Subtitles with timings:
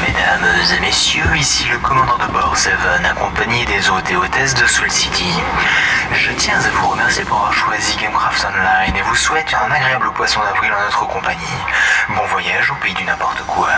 [0.00, 4.66] Mesdames et messieurs, ici le commandant de bord Seven, accompagné des hôtes et hôtesses de
[4.66, 5.32] Soul City.
[6.12, 10.10] Je tiens à vous remercier pour avoir choisi Gamecraft Online et vous souhaite un agréable
[10.14, 11.38] poisson d'avril en notre compagnie.
[12.08, 13.68] Bon voyage au pays du n'importe quoi.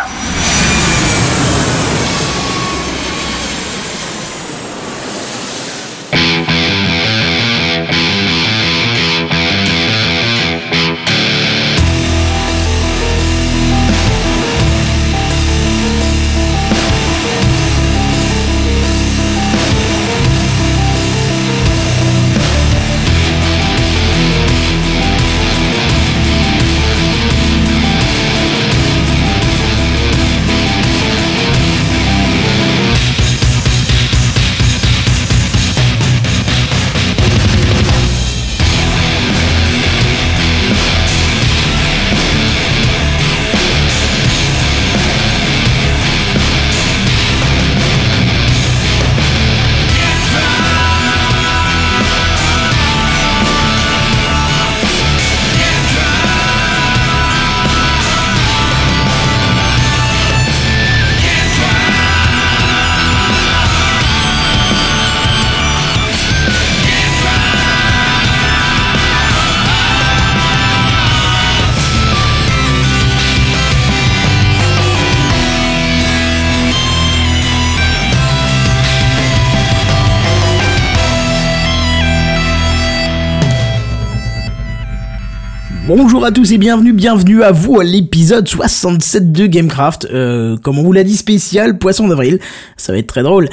[86.14, 90.06] Bonjour à tous et bienvenue, bienvenue à vous à l'épisode 67 de Gamecraft.
[90.12, 92.38] Euh, comme on vous l'a dit, spécial Poisson d'avril.
[92.76, 93.48] Ça va être très drôle.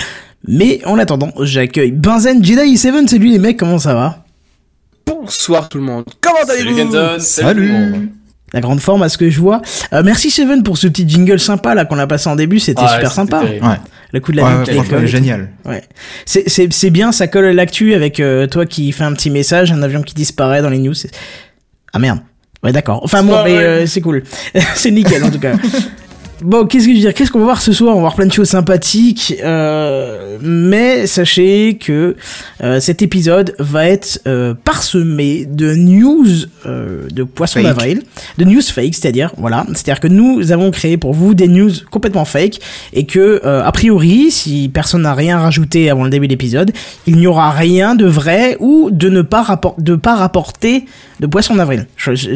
[0.48, 3.10] Mais en attendant, j'accueille Benzen Jedi 7.
[3.10, 4.26] Salut les mecs, comment ça va?
[5.08, 6.06] Bonsoir tout le monde.
[6.22, 6.78] Comment allez-vous?
[6.78, 8.10] Salut Kenton, salut.
[8.54, 9.64] La grande forme à ce que je vois.
[9.92, 12.84] Euh, merci Seven pour ce petit jingle sympa là qu'on a passé en début, c'était
[12.86, 13.40] Ah, super sympa.
[13.40, 13.66] terrible.
[13.66, 13.78] Ouais.
[14.14, 15.50] Le coup de la Ouais, nuque ouais, génial.
[15.66, 15.82] Ouais.
[16.28, 19.32] C'est, c'est, c'est bien, ça colle à l'actu avec euh, toi qui fais un petit
[19.32, 20.94] message, un avion qui disparaît dans les news.
[20.94, 21.10] c'est-
[21.92, 22.20] Ah merde.
[22.64, 23.02] Ouais, d'accord.
[23.04, 24.24] Enfin bon, pas mais euh, c'est cool.
[24.76, 25.54] c'est nickel en tout cas.
[26.44, 27.14] Bon, qu'est-ce que je veux dire?
[27.14, 27.92] Qu'est-ce qu'on va voir ce soir?
[27.92, 32.16] On va voir plein de choses sympathiques, euh, mais sachez que
[32.64, 36.26] euh, cet épisode va être euh, parsemé de news
[36.66, 37.64] euh, de poissons Fake.
[37.66, 38.02] d'avril,
[38.40, 42.26] de news fake, c'est-à-dire voilà, c'est-à-dire que nous avons créé pour vous des news complètement
[42.26, 42.60] fake
[42.94, 46.72] et que euh, a priori, si personne n'a rien rajouté avant le début de l'épisode,
[47.06, 50.86] il n'y aura rien de vrai ou de ne pas rappor- de pas rapporter
[51.20, 51.86] de poissons d'avril.
[51.98, 52.30] Je, je-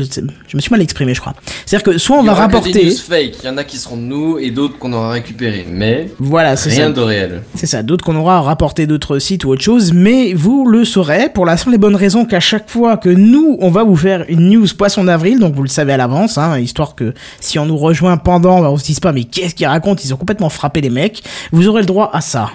[0.47, 1.33] je me suis mal exprimé, je crois.
[1.65, 3.33] C'est-à-dire que soit on va rapporter, news fake.
[3.43, 5.65] Il y en a qui seront de nous et d'autres qu'on aura récupérés.
[5.69, 6.75] Mais voilà, c'est ça.
[6.77, 7.43] rien de réel.
[7.55, 11.29] C'est ça, d'autres qu'on aura rapporté d'autres sites ou autre chose, mais vous le saurez
[11.33, 14.25] pour la simple et bonne raison qu'à chaque fois que nous, on va vous faire
[14.27, 17.65] une news poisson d'avril, donc vous le savez à l'avance, hein, histoire que si on
[17.65, 20.49] nous rejoint pendant, bah, on se dise pas mais qu'est-ce qu'ils racontent, ils ont complètement
[20.49, 22.49] frappé les mecs, vous aurez le droit à ça.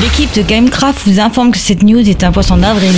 [0.00, 2.92] L'équipe de Gamecraft vous informe que cette news est un poisson d'avril.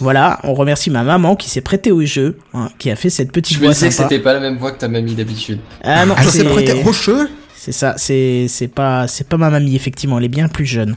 [0.00, 3.32] Voilà, on remercie ma maman qui s'est prêtée au jeu, hein, qui a fait cette
[3.32, 4.08] petite Je me voix disais que sympa.
[4.08, 5.60] c'était pas la même voix que ta mamie d'habitude.
[5.84, 9.50] Ah non, Elle c'est s'est prêtée rocheux C'est ça, c'est c'est pas c'est pas ma
[9.50, 10.96] mamie effectivement, elle est bien plus jeune.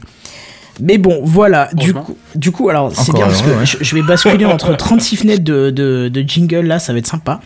[0.80, 3.64] Mais bon, voilà, du coup, du coup, alors c'est bien parce que ouais.
[3.66, 7.06] je, je vais basculer entre 36 fenêtres de, de, de jingle là, ça va être
[7.06, 7.40] sympa.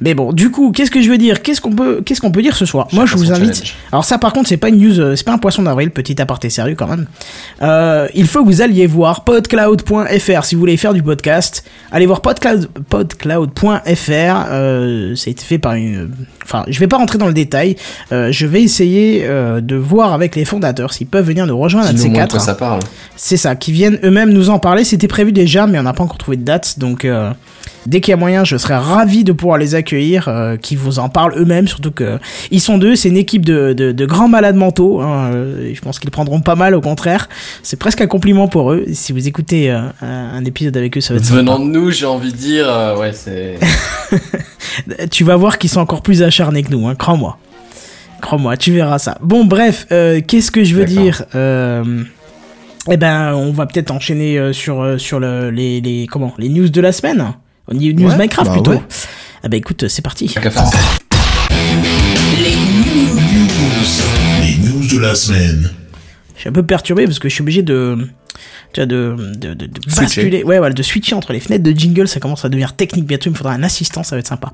[0.00, 1.42] Mais bon, du coup, qu'est-ce que je veux dire?
[1.42, 2.88] Qu'est-ce qu'on peut qu'est-ce qu'on peut dire ce soir?
[2.92, 3.54] Moi, je vous invite.
[3.54, 3.74] challenge.
[3.92, 6.20] Alors ça, par contre, c'est pas une news, euh, c'est pas un poisson d'avril, petit
[6.20, 7.06] aparté sérieux quand même.
[7.62, 11.64] Euh, il faut que vous alliez voir podcloud.fr si vous voulez faire du podcast.
[11.90, 14.46] Allez voir podcloud, podcloud.fr.
[14.50, 16.10] Euh, ça a été fait par une.
[16.44, 17.76] Enfin, je vais pas rentrer dans le détail.
[18.12, 21.88] Euh, je vais essayer euh, de voir avec les fondateurs s'ils peuvent venir nous rejoindre
[21.92, 22.40] Dis-nous ces quatre.
[22.40, 22.80] ça parle.
[23.16, 24.84] C'est ça, qui viennent eux-mêmes nous en parler.
[24.84, 26.78] C'était prévu déjà, mais on n'a pas encore trouvé de date.
[26.78, 27.30] Donc, euh,
[27.86, 30.98] dès qu'il y a moyen, je serais ravi de pouvoir les accueillir, euh, qui vous
[30.98, 31.68] en parlent eux-mêmes.
[31.68, 32.18] Surtout que
[32.50, 35.00] ils sont deux, c'est une équipe de, de, de grands malades mentaux.
[35.00, 37.28] hein, euh, je pense qu'ils prendront pas mal, au contraire.
[37.62, 38.84] C'est presque un compliment pour eux.
[38.92, 41.40] Si vous écoutez euh, un, épisode avec eux, ça va être sympa.
[41.40, 43.58] Venant de nous, j'ai envie de dire, euh, ouais, c'est.
[45.10, 47.38] Tu vas voir qu'ils sont encore plus acharnés que nous, hein, crois-moi.
[48.20, 49.18] Crois-moi, tu verras ça.
[49.22, 55.18] Bon, bref, qu'est-ce que je veux dire Eh ben, on va peut-être enchaîner sur sur
[55.20, 57.32] le, les, les comment les news de la semaine.
[57.72, 58.70] News Ouais, Minecraft bah plutôt.
[58.72, 58.82] ouais.
[59.42, 60.28] Ah bah écoute, c'est parti.
[60.28, 60.64] Qu'à faire.
[64.42, 65.70] Les news de la semaine.
[66.36, 68.08] Je suis un peu perturbé parce que je suis obligé de
[68.72, 71.70] tu vois, de, de, de, de basculer, ouais, voilà, de switcher entre les fenêtres de
[71.72, 74.28] jingle, ça commence à devenir technique bientôt, il me faudra un assistant, ça va être
[74.28, 74.52] sympa.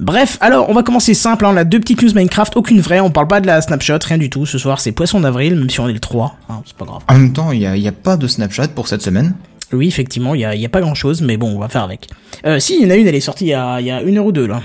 [0.00, 3.00] Bref, alors, on va commencer simple, hein, on a deux petites news Minecraft, aucune vraie,
[3.00, 5.68] on parle pas de la snapshot, rien du tout, ce soir c'est Poisson d'avril, même
[5.70, 7.02] si on est le 3, hein, c'est pas grave.
[7.06, 9.34] En même temps, il n'y a, il y a pas de Snapchat pour cette semaine.
[9.72, 11.82] Oui, effectivement, il y a, y a pas grand chose, mais bon, on va faire
[11.82, 12.08] avec.
[12.46, 13.90] Euh, si, il y en a une, elle est sortie il y a, il y
[13.90, 14.62] a une heure ou deux, là.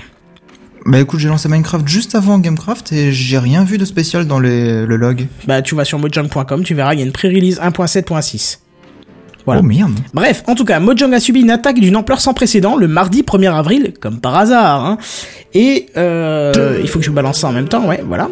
[0.86, 4.40] Bah écoute, j'ai lancé Minecraft juste avant Gamecraft et j'ai rien vu de spécial dans
[4.40, 5.26] les, le log.
[5.46, 8.58] Bah, tu vas sur mojang.com, tu verras, il y a une pré-release 1.7.6.
[9.46, 9.60] Voilà.
[9.62, 9.98] Oh merde.
[10.14, 13.22] Bref, en tout cas, Mojang a subi une attaque d'une ampleur sans précédent le mardi
[13.22, 14.84] 1er avril, comme par hasard.
[14.84, 14.98] Hein.
[15.54, 18.28] Et euh, il faut que je balance ça en même temps, ouais, voilà.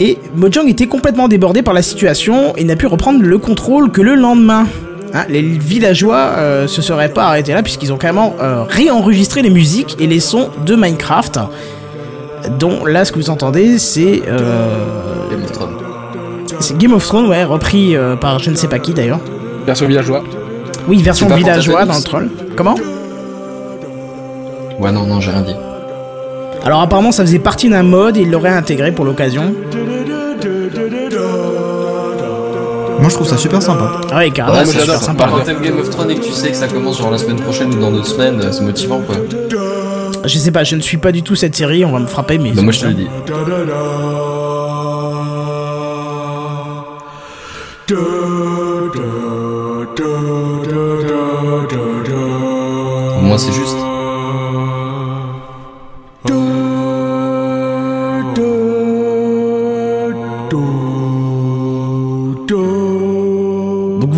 [0.00, 4.00] Et Mojang était complètement débordé par la situation et n'a pu reprendre le contrôle que
[4.00, 4.66] le lendemain.
[5.14, 9.50] Hein, les villageois euh, se seraient pas arrêtés là puisqu'ils ont carrément euh, réenregistré les
[9.50, 11.40] musiques et les sons de Minecraft.
[12.58, 15.76] Dont là, ce que vous entendez, c'est euh, Game of Thrones.
[16.60, 19.20] c'est Game of Thrones, ouais, repris euh, par je ne sais pas qui d'ailleurs.
[19.66, 20.22] Version villageois.
[20.86, 22.30] Oui, version villageois dans le troll.
[22.56, 22.76] Comment?
[24.78, 25.56] Ouais, non, non, j'ai rien dit.
[26.64, 29.54] Alors apparemment ça faisait partie d'un mode et il l'aurait intégré pour l'occasion.
[33.08, 34.02] Moi je trouve ça super sympa.
[34.12, 35.28] Ah ouais carrément Ouais, c'est super sympa.
[35.30, 37.40] Quand t'aimes Game of Thrones et que tu sais que ça commence genre la semaine
[37.40, 39.16] prochaine ou dans deux semaines, euh, c'est motivant quoi.
[40.26, 42.36] Je sais pas, je ne suis pas du tout cette série, on va me frapper
[42.36, 42.50] mais...
[42.50, 43.08] Bah, moi je te le dis.
[53.22, 53.87] Moi c'est juste.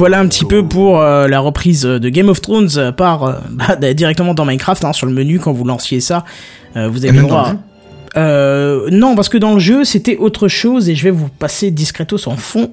[0.01, 3.33] Voilà un petit peu pour euh, la reprise de Game of Thrones euh, par euh,
[3.51, 6.25] bah, directement dans Minecraft hein, sur le menu quand vous lanciez ça.
[6.77, 7.53] euh, vous avez le droit.
[8.17, 11.71] Euh, non, parce que dans le jeu, c'était autre chose et je vais vous passer
[11.71, 12.71] discretos en fond.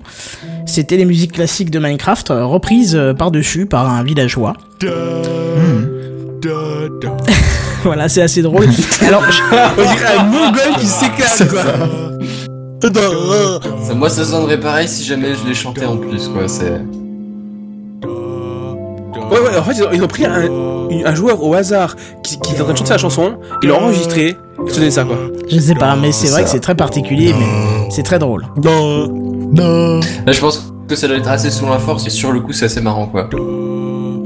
[0.65, 4.53] C'était les musiques classiques de Minecraft euh, reprises euh, par-dessus par un villageois.
[7.83, 8.67] voilà, c'est assez drôle.
[9.05, 9.41] Alors, je-
[9.77, 11.63] On dirait un mongol qui s'éclate, quoi.
[12.81, 16.47] Ça- moi ça sonnerait pareil si jamais je les chantais en plus quoi.
[16.47, 16.79] C'est.
[19.31, 22.53] Ouais, ouais, en fait, ils ont, ils ont pris un, joueur au hasard qui, qui
[22.55, 25.17] est en train de chanter la chanson, ils l'ont enregistré, et sonné ça, quoi.
[25.49, 28.45] je sais pas, mais c'est vrai que c'est très particulier, mais c'est très drôle.
[29.53, 32.53] Là je pense que ça doit être assez selon la force et sur le coup
[32.53, 33.29] c'est assez marrant quoi.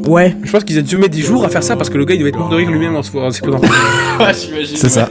[0.07, 2.05] Ouais, Je pense qu'ils ont dû mettre des jours à faire ça parce que le
[2.05, 3.59] gars il devait être mort de rire lui-même en se s'écoutant.
[4.19, 4.77] Ouais, j'imagine.
[4.77, 5.09] C'est ça.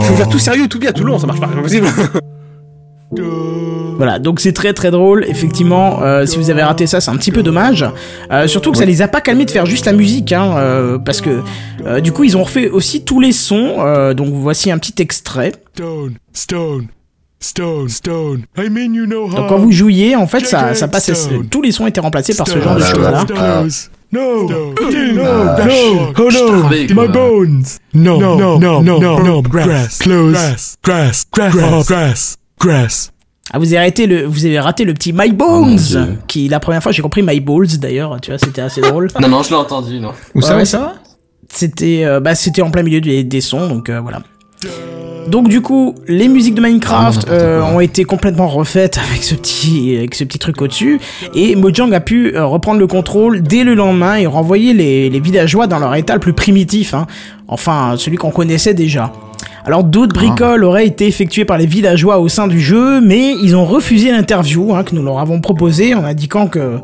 [0.00, 1.86] Faut faire tout sérieux, tout bien, tout long, ça marche pas, c'est pas possible.
[4.00, 7.16] Voilà, donc c'est très très drôle, effectivement, euh, si vous avez raté ça, c'est un
[7.18, 7.84] petit peu dommage.
[8.32, 10.96] Euh, surtout que ça les a pas calmés de faire juste la musique, hein, euh,
[10.96, 11.42] parce que
[11.84, 14.94] euh, du coup ils ont refait aussi tous les sons, euh, donc voici un petit
[15.02, 15.52] extrait.
[15.74, 16.86] Stone, stone,
[17.40, 18.44] stone, stone.
[18.56, 19.34] I mean you know how.
[19.36, 21.12] Donc quand vous jouiez, en fait, ça, ça passait,
[21.50, 23.20] tous les sons étaient remplacés par ce genre de choses-là.
[23.20, 23.90] Stones.
[24.12, 27.64] No, no, Ah, no, oh no, t'avais, my bones.
[27.94, 33.12] No, no, no, no, no, grass, close, grass, grass, grass, grass, grass.
[33.52, 36.18] Ah, vous avez raté le, vous avez raté le petit My Bones, Dieu.
[36.28, 39.08] qui la première fois j'ai compris My Balls d'ailleurs, tu vois, c'était assez drôle.
[39.20, 40.12] Non non je l'ai entendu non.
[40.34, 40.94] Où ça, Ouais, ça
[41.48, 44.20] C'était euh, bah, c'était en plein milieu des, des sons, donc euh, voilà.
[45.28, 49.34] Donc du coup, les musiques de Minecraft Ah, euh, ont été complètement refaites avec ce
[49.34, 51.00] petit avec ce petit truc au-dessus
[51.34, 55.20] et Mojang a pu euh, reprendre le contrôle dès le lendemain et renvoyer les, les
[55.20, 57.06] villageois dans leur état le plus primitif, hein.
[57.48, 59.12] enfin celui qu'on connaissait déjà.
[59.64, 63.56] Alors d'autres bricoles auraient été effectuées par les villageois au sein du jeu, mais ils
[63.56, 66.78] ont refusé l'interview hein, que nous leur avons proposée en indiquant que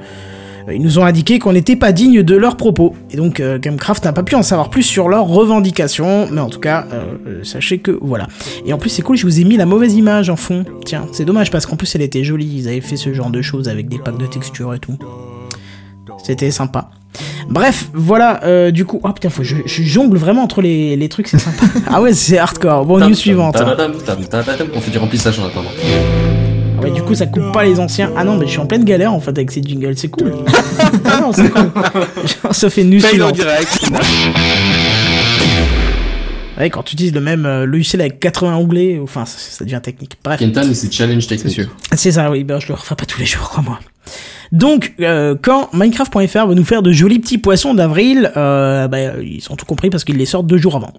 [0.69, 2.95] euh, ils nous ont indiqué qu'on n'était pas digne de leurs propos.
[3.11, 6.49] Et donc euh, Gamecraft n'a pas pu en savoir plus sur leurs revendications, mais en
[6.49, 8.27] tout cas, euh, sachez que voilà.
[8.67, 10.65] Et en plus c'est cool, je vous ai mis la mauvaise image en fond.
[10.85, 13.43] Tiens, c'est dommage parce qu'en plus elle était jolie, ils avaient fait ce genre de
[13.43, 14.99] choses avec des packs de textures et tout.
[16.23, 16.91] C'était sympa.
[17.49, 19.01] Bref, voilà, euh, du coup...
[19.03, 21.65] Oh putain, faut, je, je jongle vraiment entre les, les trucs, c'est sympa.
[21.89, 22.85] ah ouais, c'est hardcore.
[22.85, 23.57] Bon, news suivante.
[23.61, 25.71] On fait du remplissage en attendant.
[26.79, 28.13] Ah Ouais, du coup, ça coupe pas les anciens.
[28.17, 30.35] Ah non, mais je suis en pleine galère en fait avec ces jingles, c'est cool.
[31.07, 31.71] ah non, c'est cool.
[32.51, 33.35] ça fait news Fail en suivante.
[33.35, 33.81] direct.
[36.59, 39.81] Ouais, quand tu utilises le même euh, logiciel avec 80 onglets, enfin, ça, ça devient
[39.83, 40.17] technique.
[40.25, 41.61] Bref, Kenton c'est challenge technique.
[41.95, 43.79] c'est ça, oui, ben, je le refais pas tous les jours, crois-moi.
[44.53, 49.43] Donc, euh, quand Minecraft.fr veut nous faire de jolis petits poissons d'avril, euh, bah, ils
[49.51, 50.93] ont tout compris parce qu'ils les sortent deux jours avant.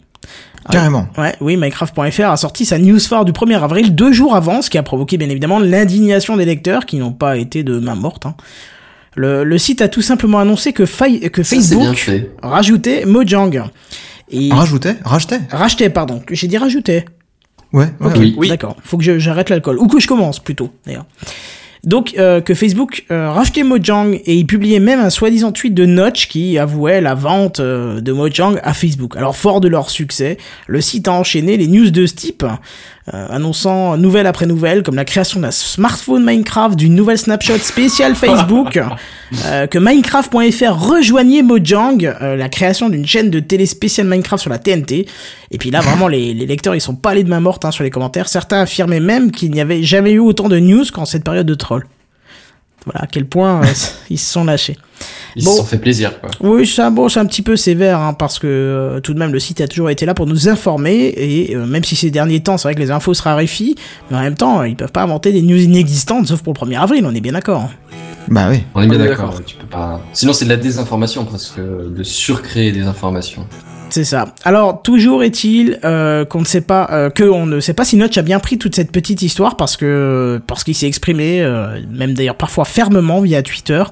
[0.70, 1.08] Carrément.
[1.18, 4.70] Ouais, oui, Minecraft.fr a sorti sa news phare du 1er avril deux jours avant, ce
[4.70, 8.26] qui a provoqué bien évidemment l'indignation des lecteurs qui n'ont pas été de main morte.
[8.26, 8.36] hein.
[9.16, 11.06] Le, le site a tout simplement annoncé que, Ça,
[11.44, 12.30] Facebook fait.
[12.44, 13.64] rajoutait Mojang.
[14.30, 14.98] Et Rajoutait?
[15.06, 15.40] Rachetait?
[15.50, 16.22] rachetait, pardon.
[16.30, 17.06] J'ai dit rajoutait.
[17.74, 18.34] Ouais, ouais, Ok, ouais.
[18.38, 18.50] Oui.
[18.50, 18.76] d'accord.
[18.84, 19.78] Faut que j'arrête l'alcool.
[19.80, 21.06] Ou que je commence, plutôt, d'ailleurs.
[21.84, 25.86] Donc euh, que Facebook euh, rachetait Mojang et il publiait même un soi-disant tweet de
[25.86, 29.16] Notch qui avouait la vente euh, de Mojang à Facebook.
[29.16, 32.46] Alors fort de leur succès, le site a enchaîné les news de ce type,
[33.14, 38.16] euh, annonçant nouvelle après nouvelle comme la création d'un smartphone Minecraft, d'une nouvelle snapshot spéciale
[38.16, 38.78] Facebook,
[39.46, 44.50] euh, que Minecraft.fr rejoignait Mojang, euh, la création d'une chaîne de télé spéciale Minecraft sur
[44.50, 45.06] la TNT.
[45.52, 47.72] Et puis là vraiment les, les lecteurs ils sont pas allés de main morte hein,
[47.72, 48.28] sur les commentaires.
[48.28, 51.56] Certains affirmaient même qu'il n'y avait jamais eu autant de news qu'en cette période de
[51.56, 51.86] troll.
[52.91, 53.67] Voilà à quel point euh,
[54.10, 54.77] ils se sont lâchés.
[55.36, 55.51] Ils Bon.
[55.51, 56.32] se sont fait plaisir, quoi.
[56.39, 59.39] Oui, bon, c'est un petit peu sévère, hein, parce que euh, tout de même, le
[59.39, 62.58] site a toujours été là pour nous informer, et euh, même si ces derniers temps,
[62.58, 63.75] c'est vrai que les infos se raréfient,
[64.10, 66.79] mais en même temps, ils peuvent pas inventer des news inexistantes, sauf pour le 1er
[66.82, 67.62] avril, on est bien d'accord.
[67.62, 67.70] hein.
[68.28, 68.64] Bah oui.
[68.76, 69.30] On est bien d'accord.
[69.30, 69.46] d'accord.
[69.46, 70.02] Tu peux pas.
[70.14, 73.46] Sinon, c'est de la désinformation, parce que de surcréer des informations.
[73.90, 74.34] C'est ça.
[74.44, 77.96] Alors, toujours est-il euh, qu'on ne sait pas, euh, que on ne sait pas si
[77.96, 81.80] Notch a bien pris toute cette petite histoire, parce que parce qu'il s'est exprimé, euh,
[81.90, 83.84] même d'ailleurs parfois fermement via Twitter,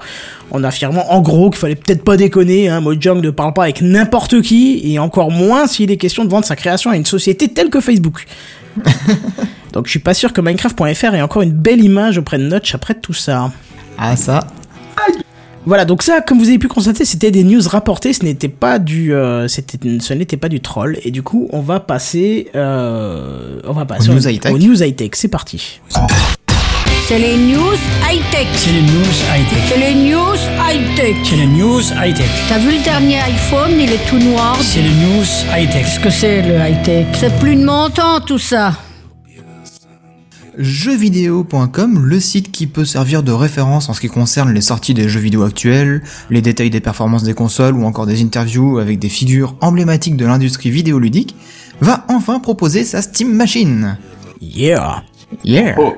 [0.51, 3.82] en affirmant en gros qu'il fallait peut-être pas déconner, hein, Mojang ne parle pas avec
[3.82, 7.48] n'importe qui, et encore moins s'il est question de vendre sa création à une société
[7.48, 8.25] telle que Facebook.
[9.74, 12.75] Donc je suis pas sûr que Minecraft.fr ait encore une belle image auprès de Notch
[12.75, 13.51] après tout ça.
[13.97, 14.47] Ah ça.
[15.67, 18.77] Voilà, donc ça, comme vous avez pu constater, c'était des news rapportées, ce n'était pas
[18.77, 20.99] du, euh, c'était, ce n'était pas du troll.
[21.03, 24.53] Et du coup, on va passer, euh, on va passer Aux news high-tech.
[24.53, 25.09] aux news high-tech.
[25.13, 25.79] C'est parti.
[27.07, 27.73] C'est les news
[28.07, 28.47] high-tech.
[28.53, 29.63] C'est les news high-tech.
[29.67, 30.35] C'est les news
[30.69, 31.15] high-tech.
[31.23, 32.29] C'est les news high-tech.
[32.47, 34.57] T'as vu le dernier iPhone, il est tout noir.
[34.61, 35.25] C'est les news
[35.55, 35.83] high-tech.
[35.83, 37.07] Qu'est-ce que c'est le high-tech?
[37.19, 38.73] C'est plus de mon temps tout ça.
[40.57, 45.09] Jeuxvideo.com, le site qui peut servir de référence en ce qui concerne les sorties des
[45.09, 49.09] jeux vidéo actuels, les détails des performances des consoles ou encore des interviews avec des
[49.09, 51.35] figures emblématiques de l'industrie vidéoludique,
[51.81, 53.97] va enfin proposer sa Steam Machine.
[54.41, 55.03] Yeah.
[55.44, 55.75] Yeah.
[55.77, 55.96] Oh.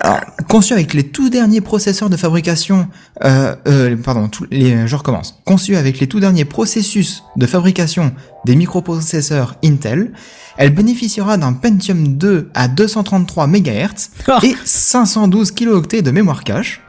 [0.00, 2.88] Alors, conçu avec les tout derniers processeurs de fabrication,
[3.24, 5.40] euh, euh, pardon, les, je recommence.
[5.44, 8.12] Conçu avec les tout derniers processus de fabrication
[8.44, 10.12] des microprocesseurs Intel,
[10.56, 14.38] elle bénéficiera d'un Pentium 2 à 233 MHz Ah.
[14.42, 16.80] et 512 kilooctets de mémoire cache.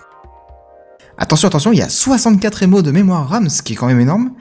[1.18, 4.00] Attention, attention, il y a 64 MO de mémoire RAM, ce qui est quand même
[4.00, 4.32] énorme.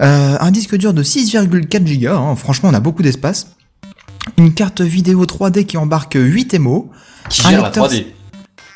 [0.00, 3.48] Euh, un disque dur de 6,4 Go, hein, franchement on a beaucoup d'espace.
[4.36, 6.90] Une carte vidéo 3D qui embarque 8 MO.
[7.28, 8.06] Qui gère la lecteur- 3D.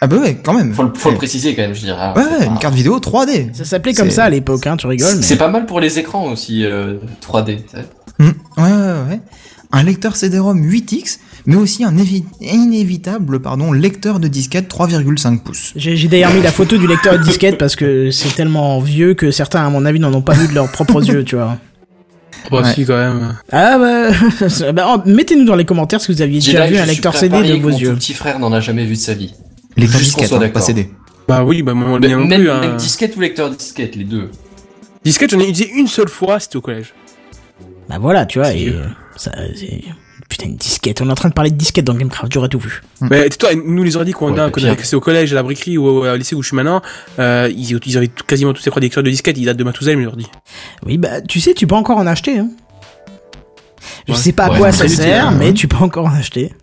[0.01, 0.75] Ah bah ouais, quand même.
[0.75, 2.13] Faut le, faut le préciser quand même, je dirais.
[2.17, 3.55] Ouais, ouais, une carte vidéo 3D.
[3.55, 5.17] Ça s'appelait comme C'est- ça à l'époque, hein, tu rigoles.
[5.17, 5.23] Mais...
[5.23, 7.59] C'est pas mal pour les écrans aussi, euh, 3D.
[7.63, 7.85] tu sais.
[8.19, 9.21] Hmm, Ouais, ouais, ouais.
[9.75, 15.73] Un lecteur CD-ROM 8X, mais aussi un évi- inévitable pardon, lecteur de disquette 3,5 pouces.
[15.77, 19.15] J'ai j'ai d'ailleurs mis la photo du lecteur de disquette parce que c'est tellement vieux
[19.15, 21.57] que certains, à mon avis, n'en ont pas vu de leurs propres yeux, tu vois.
[22.51, 22.73] Bah, Ouais.
[22.75, 23.37] si, quand même.
[23.51, 26.87] Ah bah, bah, oh, mettez-nous dans les commentaires si vous aviez J'ai déjà vu un
[26.87, 27.91] lecteur CD de vos mon yeux.
[27.91, 29.33] tout petit frère n'en a jamais vu de sa vie.
[29.77, 30.61] Lecteur disquette, soit hein, pas.
[30.61, 30.91] CD.
[31.29, 32.51] Bah oui, bah moi, bien non même, plus.
[32.51, 32.61] hein.
[32.61, 34.31] même disquette ou lecteur disquette, les deux.
[35.05, 36.93] Disquette, j'en ai utilisé une seule fois, c'était au collège.
[37.89, 38.85] Bah voilà, tu vois, et euh,
[39.17, 39.83] ça, c'est...
[40.33, 41.03] Putain, une disquette.
[41.03, 42.81] On est en train de parler de disquette dans Gamecraft, j'aurais tout vu.
[43.03, 45.35] Mais toi, nous les ordi qu'on Ouais, a, le qu'on a c'est au collège, à
[45.35, 46.81] la briquerie ou au, au lycée où je suis maintenant,
[47.19, 50.07] euh, ils, ils avaient quasiment tous ces lecteurs de disquettes, ils datent de Matouzel, mes
[50.07, 50.27] ordi.
[50.87, 52.49] Oui, bah, tu sais, tu peux encore en acheter, hein.
[54.09, 54.19] Je Ouais.
[54.19, 55.37] sais pas à Ouais, quoi ça utile, sert, hein.
[55.39, 56.55] mais tu peux encore en acheter.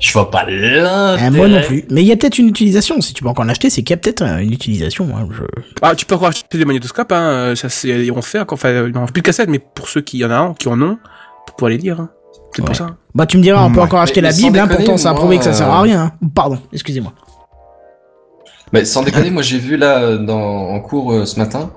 [0.00, 1.28] Je vois pas l'intérêt.
[1.28, 1.84] Euh, moi non plus.
[1.90, 3.00] Mais il y a peut-être une utilisation.
[3.00, 5.08] Si tu peux encore en acheter, c'est qu'il y a peut-être euh, une utilisation.
[5.16, 5.44] hein, je-
[5.82, 8.88] Ah, tu peux encore acheter des magnétoscopes, hein, euh, ça c'est, on fait encore, enfin,
[8.88, 10.98] non, plus de cassettes, mais pour ceux qui en ont, qui en ont,
[11.46, 12.10] pour pouvoir les lire, hein.
[12.54, 12.66] C'est Ouais.
[12.66, 12.96] pour ça.
[13.14, 13.84] Bah, tu me diras, on peut Ouais.
[13.84, 15.70] encore acheter Mais- la mais Bible, hein, déconner, pourtant ça a prouvé que ça sert
[15.70, 16.00] à euh, rien.
[16.02, 16.12] hein.
[16.34, 17.12] Pardon, excusez-moi.
[18.72, 21.70] Mais sans déconner, moi j'ai vu là euh, dans, en cours euh, ce matin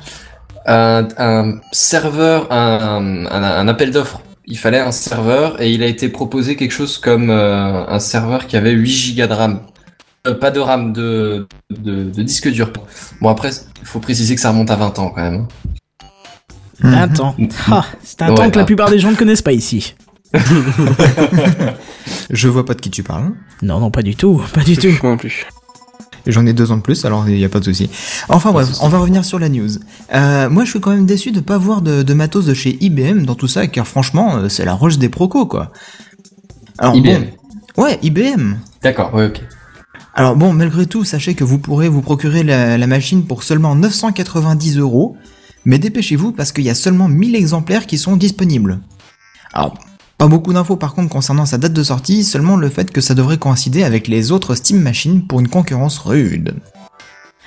[0.65, 4.21] un, un serveur, un, un, un appel d'offres.
[4.45, 8.47] Il fallait un serveur et il a été proposé quelque chose comme euh, un serveur
[8.47, 9.59] qui avait 8 gigas de RAM.
[10.25, 12.71] Euh, pas de RAM, de, de, de disque dur.
[13.21, 13.49] Bon après,
[13.81, 15.47] il faut préciser que ça remonte à 20 ans quand même.
[16.03, 16.07] hein.
[16.83, 16.93] Mhm.
[16.93, 17.35] Un temps.
[17.71, 19.95] Ah, c'est un Ouais, temps que la plupart des gens ne connaissent pas ici.
[22.29, 23.31] Je vois pas de qui tu parles.
[23.61, 24.87] Non, non, pas du tout, pas du tout.
[25.01, 25.45] Moi non plus.
[26.25, 27.89] J'en ai deux ans de plus, alors il n'y a pas de souci.
[28.27, 29.69] Enfin bref, on va revenir sur la news.
[30.13, 32.77] Euh, moi, je suis quand même déçu de pas voir de, de matos de chez
[32.81, 35.71] IBM dans tout ça, car franchement, euh, c'est la roche des procos, quoi.
[36.79, 37.23] Alors, IBM.
[37.77, 38.55] bon- ouais, IBM.
[38.83, 39.41] D'accord, ouais, ok.
[40.13, 43.75] Alors bon, malgré tout, sachez que vous pourrez vous procurer la, la machine pour seulement
[43.75, 45.15] 990 euros,
[45.63, 48.79] mais dépêchez-vous parce qu'il y a seulement 1000 exemplaires qui sont disponibles.
[49.53, 49.77] Alors,
[50.17, 53.13] pas beaucoup d'infos par contre concernant sa date de sortie, seulement le fait que ça
[53.13, 56.55] devrait coïncider avec les autres Steam Machines pour une concurrence rude.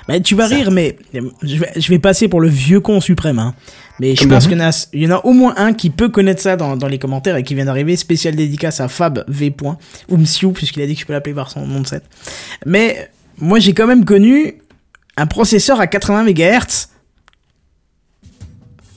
[0.09, 0.55] Bah, tu vas Ça.
[0.57, 0.97] rire, mais
[1.43, 3.39] je vais, je vais passer pour le vieux con suprême.
[3.39, 3.55] Hein.
[4.00, 5.73] Mais je Comme pense qu'il y, en a- il y en a au moins un
[5.73, 7.97] qui peut connaître ça dans, dans les commentaires et qui vient d'arriver.
[7.97, 9.55] Spécial dédicace à Fab V.
[10.09, 12.03] Ou Msiu, puisqu'il a dit que je peux l'appeler par son nom de set.
[12.67, 14.55] Mais moi, j'ai quand même connu
[15.17, 16.89] un processeur à 80 MHz.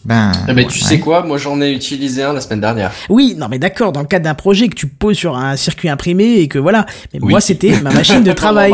[0.06, 0.32] Ben.
[0.48, 0.88] Ben, tu ouais.
[0.90, 2.92] sais quoi Moi, j'en ai utilisé un la semaine dernière.
[3.10, 5.88] Oui, non mais d'accord, dans le cadre d'un projet que tu poses sur un circuit
[5.90, 6.86] imprimé et que voilà.
[7.14, 7.30] Mais Oui.
[7.30, 8.74] moi, c'était ma machine de travail.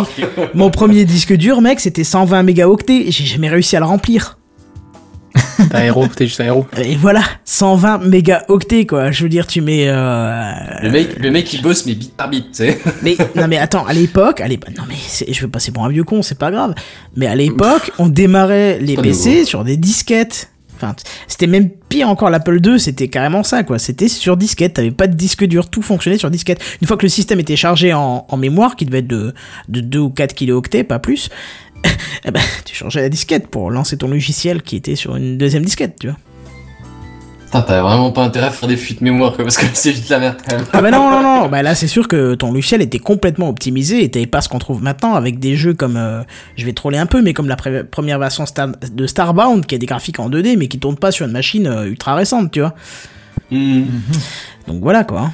[0.55, 4.37] Mon premier disque dur, mec, c'était 120 mégaoctets et j'ai jamais réussi à le remplir.
[5.69, 6.65] T'es un héros, t'es juste un héros.
[6.81, 9.11] Et voilà, 120 mégaoctets quoi.
[9.11, 9.85] Je veux dire, tu mets.
[9.87, 10.51] Euh...
[10.81, 12.79] Le mec, le mec, il bosse, mais bit par bit, tu sais.
[13.03, 14.95] Mais non mais attends, à l'époque, l'époque, non mais
[15.31, 16.73] je veux passer pour un vieux con, c'est pas grave.
[17.15, 20.49] Mais à l'époque, on démarrait les PC sur des disquettes.
[21.27, 23.79] C'était même pire encore l'Apple II, c'était carrément ça quoi.
[23.79, 26.61] C'était sur disquette, t'avais pas de disque dur, tout fonctionnait sur disquette.
[26.81, 29.33] Une fois que le système était chargé en, mémoire, qui devait être de,
[29.67, 31.29] de 2 ou 4 kilooctets, pas plus,
[32.25, 35.63] eh ben, tu changeais la disquette pour lancer ton logiciel qui était sur une deuxième
[35.63, 36.17] disquette, tu vois.
[37.49, 40.07] Putain, t'avais vraiment pas intérêt à faire des fuites mémoire, quoi, parce que c'est vite
[40.09, 40.65] la merde, quand même.
[40.71, 44.03] Ah bah non, non, non, bah là c'est sûr que ton logiciel était complètement optimisé
[44.03, 46.21] et t'avais pas ce qu'on trouve maintenant avec des jeux comme, euh,
[46.57, 49.73] je vais troller un peu, mais comme la pré- première version Star- de Starbound qui
[49.73, 52.51] a des graphiques en 2D mais qui tourne pas sur une machine euh, ultra récente,
[52.51, 52.75] tu vois.
[53.49, 53.85] Hmm.
[54.67, 55.31] Donc voilà quoi.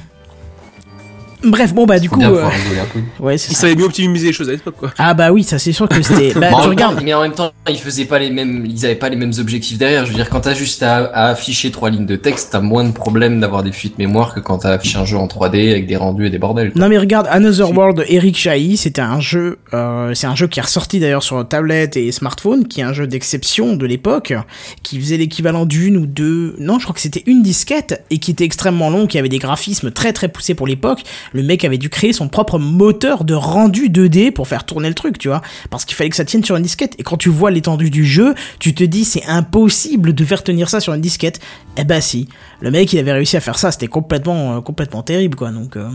[1.50, 2.44] Bref, bon bah du coup, euh,
[3.20, 3.54] ouais Ils ça.
[3.54, 4.90] savaient mieux optimiser les choses à l'époque, quoi.
[4.98, 6.32] Ah bah oui, ça c'est sûr que c'était.
[6.36, 6.96] Bah Mais en tu même regardes.
[6.96, 9.32] temps- mais en même temps, ils faisaient pas les mêmes, ils avaient pas les mêmes
[9.38, 10.04] objectifs derrière.
[10.04, 12.84] Je veux dire, quand t'as juste à, à afficher trois lignes de texte, t'as moins
[12.84, 15.86] de problèmes d'avoir des fuites mémoire que quand t'as affiché un jeu en 3D avec
[15.86, 16.72] des rendus et des bordels.
[16.72, 16.80] quoi.
[16.82, 20.58] Non mais regarde, Another World Eric Chahi, c'était un jeu, euh, c'est un jeu qui
[20.58, 24.34] est ressorti d'ailleurs sur tablette et smartphone, qui est un jeu d'exception de l'époque,
[24.82, 28.30] qui faisait l'équivalent d'une ou deux, non je crois que c'était une disquette, et qui
[28.30, 31.02] était extrêmement long, qui avait des graphismes très très poussés pour l'époque.
[31.36, 34.94] Le mec avait dû créer son propre moteur de rendu 2D pour faire tourner le
[34.94, 36.94] truc, tu vois, parce qu'il fallait que ça tienne sur une disquette.
[36.98, 40.70] Et quand tu vois l'étendue du jeu, tu te dis c'est impossible de faire tenir
[40.70, 41.38] ça sur une disquette.
[41.76, 42.26] Eh ben si,
[42.60, 45.50] le mec il avait réussi à faire ça, c'était complètement euh, complètement terrible quoi.
[45.50, 45.90] Donc euh,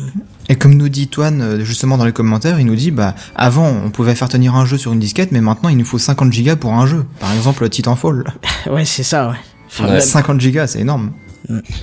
[0.47, 3.67] Et comme nous dit Toine, euh, justement dans les commentaires, il nous dit, bah, avant,
[3.67, 6.31] on pouvait faire tenir un jeu sur une disquette, mais maintenant, il nous faut 50
[6.31, 7.03] gigas pour un jeu.
[7.19, 8.31] Par exemple, Titanfall.
[8.71, 9.37] ouais c'est ça ouais.
[9.67, 10.01] Enfin, Ouais.
[10.01, 11.13] 50 gigas, c'est énorme.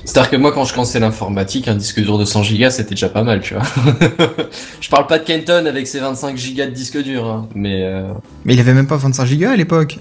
[0.04, 3.08] C'est-à-dire que moi, quand je commençais l'informatique, un disque dur de 100 gigas, c'était déjà
[3.08, 3.62] pas mal, tu vois.
[4.80, 8.04] je parle pas de Kenton avec ses 25 gigas de disque dur, hein, mais euh,
[8.44, 9.98] Mais il avait même pas 25 gigas à l'époque.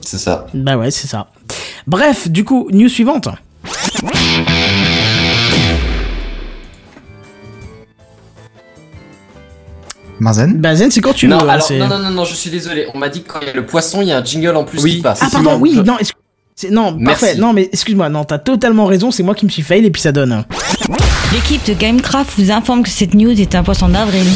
[0.00, 0.46] c'est ça.
[0.54, 1.28] Bah ouais, c'est ça.
[1.86, 3.28] Bref, du coup, news suivante.
[10.20, 11.48] Marzen Bah Zen, c'est quand tu non, veux.
[11.48, 12.86] hein, alors, non, non, non, non, je suis désolé.
[12.94, 14.56] On m'a dit que quand il y a le poisson, il y a un jingle
[14.56, 14.96] en plus Oui.
[14.96, 15.20] qui passe.
[15.22, 16.16] Ah pardon, oui, non, excuse-
[16.70, 17.20] non, Merci.
[17.24, 17.38] parfait.
[17.38, 20.02] Non, mais excuse-moi, non, t'as totalement raison, c'est moi qui me suis fail et puis
[20.02, 20.44] ça donne.
[21.32, 24.26] L'équipe de Gamecraft vous informe que cette news est un poisson d'avril.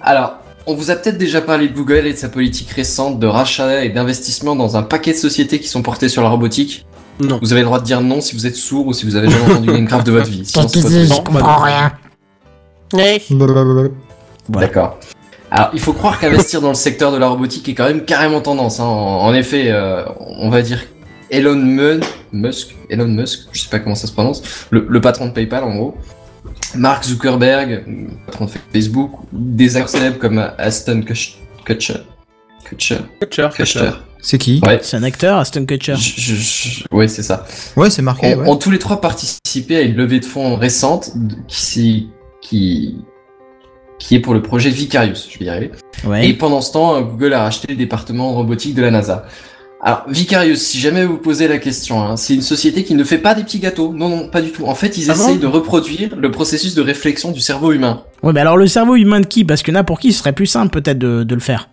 [0.00, 0.34] Alors,
[0.66, 3.84] on vous a peut-être déjà parlé de Google et de sa politique récente de rachat
[3.84, 6.86] et d'investissement dans un paquet de sociétés qui sont portées sur la robotique.
[7.20, 7.38] Non.
[7.42, 9.28] Vous avez le droit de dire non si vous êtes sourd ou si vous avez
[9.30, 10.44] jamais entendu Gamecraft de votre vie.
[10.44, 11.92] Sinon, je comprends rien.
[14.48, 14.98] D'accord.
[15.54, 18.40] Alors, il faut croire qu'investir dans le secteur de la robotique est quand même carrément
[18.40, 18.80] tendance.
[18.80, 18.84] hein.
[18.84, 20.80] En, en effet, euh, on va dire
[21.30, 22.00] Elon Mu-
[22.32, 25.64] Musk, Elon Musk, je sais pas comment ça se prononce, le, le patron de PayPal
[25.64, 25.96] en gros,
[26.74, 27.84] Mark Zuckerberg,
[28.26, 31.34] patron de Facebook, des acteurs célèbres comme Aston Kutcher,
[32.64, 33.90] Kutcher, Kutcher, Kutcher.
[34.24, 34.78] C'est qui Ouais.
[34.82, 35.96] C'est un acteur, Aston Kutcher.
[35.96, 37.44] Je- je- je- ouais, c'est ça.
[37.76, 38.34] Ouais, c'est marqué.
[38.34, 38.48] ont, ouais.
[38.48, 41.10] ont tous les trois participé à une levée de fonds récente
[41.48, 42.08] qui,
[42.40, 42.96] qui,
[44.02, 45.70] qui est pour le projet Vicarious, je vais y arriver.
[46.22, 49.26] Et pendant ce temps, euh, Google a racheté le département robotique de la NASA.
[49.80, 53.18] Alors, Vicarious, si jamais vous posez la question, hein, c'est une société qui ne fait
[53.18, 53.92] pas des petits gâteaux.
[53.94, 54.66] Non, non, pas du tout.
[54.66, 58.02] En fait, ils Ah bon essayent de reproduire le processus de réflexion du cerveau humain.
[58.22, 59.44] Ouais, mais alors le cerveau humain de qui?
[59.44, 61.68] Parce que n'importe qui, ce serait plus simple peut-être de, de le faire.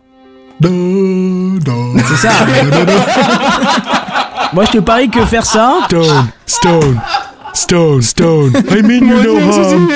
[0.62, 2.30] C'est ça.
[4.54, 5.80] Moi, je te parie que faire ça.
[5.86, 7.00] Stone, stone,
[7.54, 8.52] stone, stone.
[8.70, 9.90] I mean you no harm.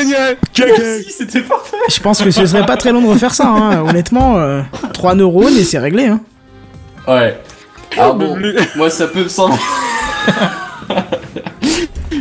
[0.54, 1.10] JK.
[1.10, 1.78] C'était parfait.
[1.90, 3.48] Je pense que ce serait pas très long de refaire ça.
[3.48, 3.82] Hein.
[3.88, 4.62] Honnêtement, euh,
[4.94, 6.06] 3 neurones et c'est réglé.
[6.08, 6.22] Hein.
[7.08, 7.40] Ouais.
[7.98, 8.38] Alors bon,
[8.76, 9.58] moi ça peut me sembler.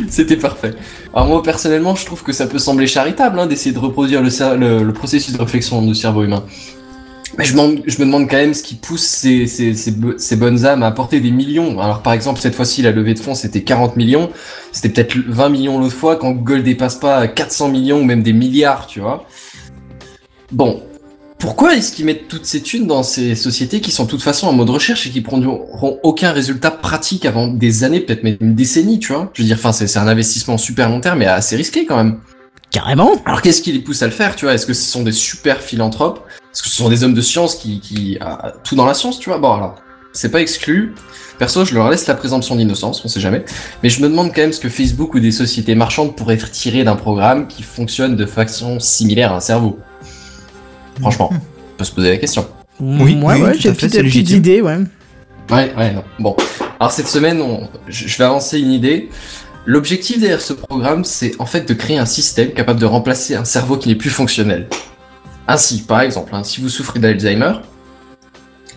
[0.09, 0.73] C'était parfait.
[1.13, 4.29] Alors moi personnellement, je trouve que ça peut sembler charitable hein, d'essayer de reproduire le,
[4.29, 6.43] cer- le, le processus de réflexion du cerveau humain.
[7.37, 10.35] Mais je, je me demande quand même ce qui pousse ces, ces, ces, bo- ces
[10.35, 11.79] bonnes âmes à apporter des millions.
[11.79, 14.29] Alors par exemple, cette fois-ci, la levée de fonds, c'était 40 millions.
[14.71, 18.33] C'était peut-être 20 millions l'autre fois quand Google dépasse pas 400 millions ou même des
[18.33, 19.25] milliards, tu vois.
[20.51, 20.83] Bon,
[21.39, 24.47] pourquoi est-ce qu'ils mettent toutes ces thunes dans ces sociétés qui sont de toute façon
[24.47, 28.53] en mode recherche et qui prendront aucun résultat pratique avant des années, peut-être même une
[28.53, 29.31] décennie, tu vois?
[29.33, 31.97] Je veux dire, enfin, c'est c'est un investissement super long terme mais assez risqué quand
[31.97, 32.19] même.
[32.69, 33.11] Carrément.
[33.25, 34.53] Alors qu'est-ce qui les pousse à le faire, tu vois?
[34.53, 36.21] Est-ce que ce sont des super philanthropes?
[36.53, 39.17] Parce que ce sont des hommes de science qui, qui a tout dans la science,
[39.17, 39.39] tu vois.
[39.39, 40.93] Bon, alors, c'est pas exclu.
[41.39, 43.43] Perso, je leur laisse la présomption d'innocence, on sait jamais.
[43.81, 46.83] Mais je me demande quand même ce que Facebook ou des sociétés marchandes pourraient tirer
[46.83, 49.79] d'un programme qui fonctionne de façon similaire à un cerveau.
[51.01, 52.47] Franchement, on peut se poser la question.
[52.79, 54.77] Oui, ouais, oui, ouais, tout j'ai des petites, idées, ouais.
[55.49, 56.03] Ouais, ouais, non.
[56.19, 56.35] Bon.
[56.79, 59.09] Alors cette semaine, on- je vais avancer une idée.
[59.65, 63.45] L'objectif derrière ce programme, c'est en fait de créer un système capable de remplacer un
[63.45, 64.67] cerveau qui n'est plus fonctionnel.
[65.47, 67.53] Ainsi, par exemple, hein, si vous souffrez d'Alzheimer,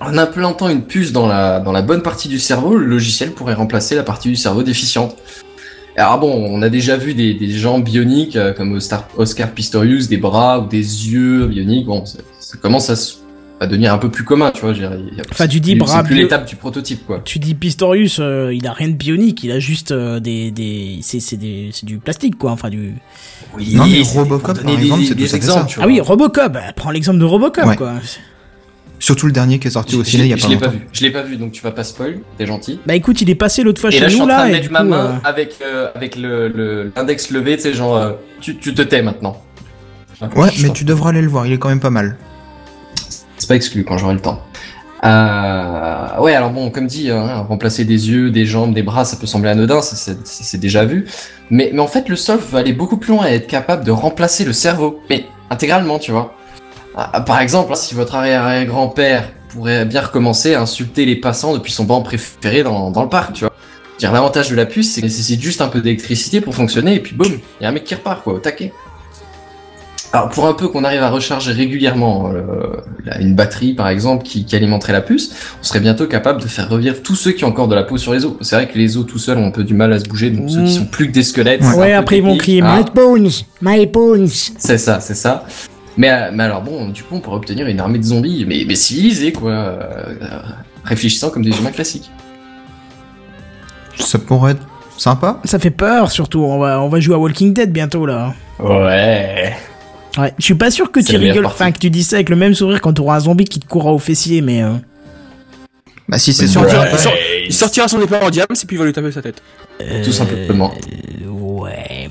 [0.01, 3.55] en implantant une puce dans la, dans la bonne partie du cerveau, le logiciel pourrait
[3.55, 5.17] remplacer la partie du cerveau déficiente.
[5.97, 10.19] Alors bon, on a déjà vu des, des gens bioniques euh, comme Oscar, Pistorius, des
[10.19, 10.77] bras ou des
[11.11, 11.87] yeux bioniques.
[11.87, 12.91] Bon, ça, ça commence
[13.59, 14.73] à, devenir un peu plus commun, tu vois.
[14.73, 14.91] y a-
[15.31, 17.23] Enfin, tu dis c'est bras plus l'étape du prototype, quoi.
[17.25, 20.99] Tu dis Pistorius, euh, il a rien de bionique, il a juste euh, des, des,
[21.01, 21.39] c'est
[21.85, 22.97] du plastique quoi, enfin du.
[23.55, 25.75] Oui, Non, mais c'est- Robocop, par des- exemple, c'est tout exemples, ça.
[25.77, 25.87] Ah vois.
[25.87, 27.77] oui, Robocop, bah, prends l'exemple de Robocop Ouais.
[27.77, 27.95] quoi.
[28.99, 30.67] Surtout le dernier qui est sorti au ciné il y a je pas l'ai pas
[30.67, 30.79] longtemps.
[30.79, 30.89] vu.
[30.93, 32.21] Je l'ai pas vu, donc tu vas pas spoil.
[32.39, 32.81] T'es gentil.
[32.87, 34.39] Bah écoute, il est passé l'autre fois Et chez là, je suis nous en train
[34.39, 37.31] là de et mettre du ma coup, main euh, avec euh, avec le le- l'index
[37.31, 39.43] levé, tu sais, genre euh, tu, tu te tais maintenant.
[40.35, 42.17] Ouais, mais tu devras aller le voir, il est quand même pas mal.
[43.37, 44.41] C'est pas exclu quand j'aurai le temps.
[45.07, 49.17] Euh, ouais, alors bon, comme dit, hein, remplacer des yeux, des jambes, des bras, ça
[49.17, 51.07] peut sembler anodin, c'est déjà vu.
[51.51, 54.45] Mais, en fait, le soft va aller beaucoup plus loin et être capable de remplacer
[54.45, 56.35] le cerveau, mais intégralement, tu vois.
[56.97, 61.73] Ah, Par exemple, hein, si votre arrière-grand-père pourrait bien recommencer à insulter les passants depuis
[61.73, 63.53] son banc préféré dans, le parc, tu vois.
[64.03, 67.15] L'avantage de la puce, c'est qu'elle nécessite juste un peu d'électricité pour fonctionner, et puis
[67.15, 68.73] boum, il y a un mec qui repart, quoi, au taquet.
[70.17, 72.81] Alors pour un peu qu'on arrive à recharger régulièrement euh,
[73.21, 76.71] une batterie par exemple qui, qui alimenterait la puce, on serait bientôt capable de faire
[76.71, 78.33] revivre tous ceux qui ont encore de la peau sur les os.
[78.41, 80.31] C'est vrai que les os tout seuls ont un peu du mal à se bouger,
[80.31, 81.61] donc ceux qui sont plus que des squelettes.
[81.77, 83.29] Ouais, après ils vont crier Ah, My bones,
[83.61, 84.27] my bones.
[84.29, 85.45] C'est ça, c'est ça.
[85.99, 88.65] Mais, euh, mais alors bon, du coup on pourrait obtenir une armée de zombies, mais,
[88.67, 89.79] mais civilisés quoi, euh,
[90.83, 92.11] réfléchissant comme des humains classiques.
[93.99, 95.41] Ça pourrait être sympa.
[95.45, 96.43] ça fait peur surtout.
[96.43, 98.33] On va, on va jouer à Walking Dead bientôt là.
[98.59, 99.55] Ouais.
[100.19, 102.37] Ouais, je suis pas sûr que tu rigoles, enfin que tu dis ça avec le
[102.37, 104.63] même sourire quand tu auras un zombie qui te courra au fessier, mais.
[104.63, 104.73] euh,
[106.09, 107.13] Bah si c'est sortira, il sort-
[107.47, 109.43] il sortira son épée en diams et puis il va lui taper sa tête.
[110.05, 110.73] Tout simplement.
[111.25, 112.09] Euh, ouais.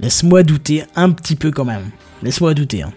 [0.00, 1.90] Laisse-moi douter un petit peu quand même.
[2.22, 2.82] Laisse-moi douter.
[2.82, 2.92] Hein.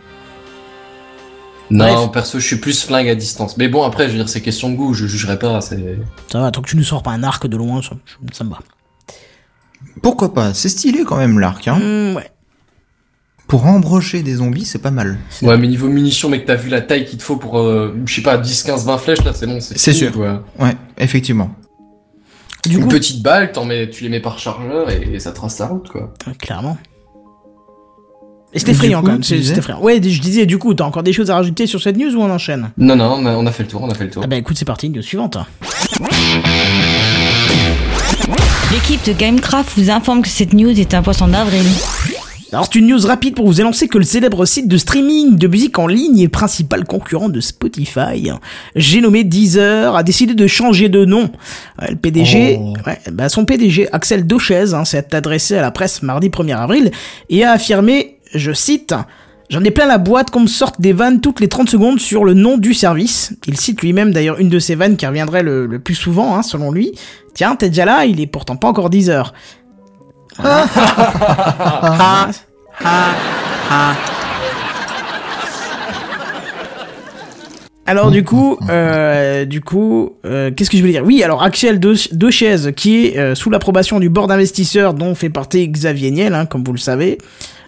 [1.69, 2.12] Non, Bref.
[2.13, 3.58] perso, je suis plus flingue à distance.
[3.58, 5.60] Mais bon, après, je veux dire, c'est question de goût, je jugerai pas.
[5.60, 5.97] C'est.
[6.32, 7.89] Ça va, tant que tu nous sors pas un arc de loin, ça,
[8.32, 8.60] ça me va.
[10.01, 10.53] Pourquoi pas?
[10.53, 11.67] C'est stylé quand même l'arc.
[11.67, 11.80] Hein.
[11.82, 12.32] Hum, ouais.
[13.47, 15.17] Pour embrocher des zombies, c'est pas mal.
[15.41, 18.13] Ouais, mais niveau munitions, mec, t'as vu la taille qu'il te faut pour, euh, je
[18.15, 20.12] sais pas, 10, 15, 20 flèches, là, c'est bon, c'est C'est sûr.
[20.12, 20.43] quoi.
[20.60, 21.51] Ouais, effectivement.
[22.67, 25.31] Du Une coup, petite balle, t'en mets, tu les mets par chargeur et, et ça
[25.31, 26.13] trace la route, quoi.
[26.27, 26.77] euh, clairement.
[28.53, 29.81] Et du effrayant coup, quand même, tu c'est disais c'est effrayant.
[29.81, 32.21] Ouais, je disais, du coup, t'as encore des choses à rajouter sur cette news ou
[32.21, 32.71] on enchaîne?
[32.77, 34.23] Non, non, on a, on a fait le tour, on a fait le tour.
[34.25, 35.38] Ah bah écoute, c'est parti, news suivante.
[38.73, 41.63] L'équipe de Gamecraft vous informe que cette news est un poisson d'avril.
[42.53, 45.47] Alors c'est une news rapide pour vous annoncer que le célèbre site de streaming de
[45.47, 48.31] musique en ligne et principal concurrent de Spotify,
[48.75, 51.29] j'ai nommé Deezer, a décidé de changer de nom.
[51.81, 56.29] Le PDG, ouais, bah son PDG Axel Dochez hein, s'est adressé à la presse mardi
[56.29, 56.91] 1er avril
[57.29, 58.93] et a affirmé, je cite,
[59.49, 62.25] J'en ai plein la boîte qu'on me sorte des vannes toutes les 30 secondes sur
[62.25, 63.33] le nom du service.
[63.47, 66.43] Il cite lui-même d'ailleurs une de ces vannes qui reviendrait le, le plus souvent, hein,
[66.43, 66.91] selon lui.
[67.33, 69.33] Tiens, t'es déjà là, il est pourtant pas encore 10 heures.
[70.43, 72.30] Ah,
[72.84, 73.10] ah,
[73.71, 73.93] ah.
[77.86, 81.06] Alors du coup, euh, du coup, euh, qu'est-ce que je voulais dire?
[81.06, 85.30] Oui, alors Axel De- Dechez, qui est euh, sous l'approbation du board d'investisseurs dont fait
[85.30, 87.17] partie Xavier Niel, hein, comme vous le savez,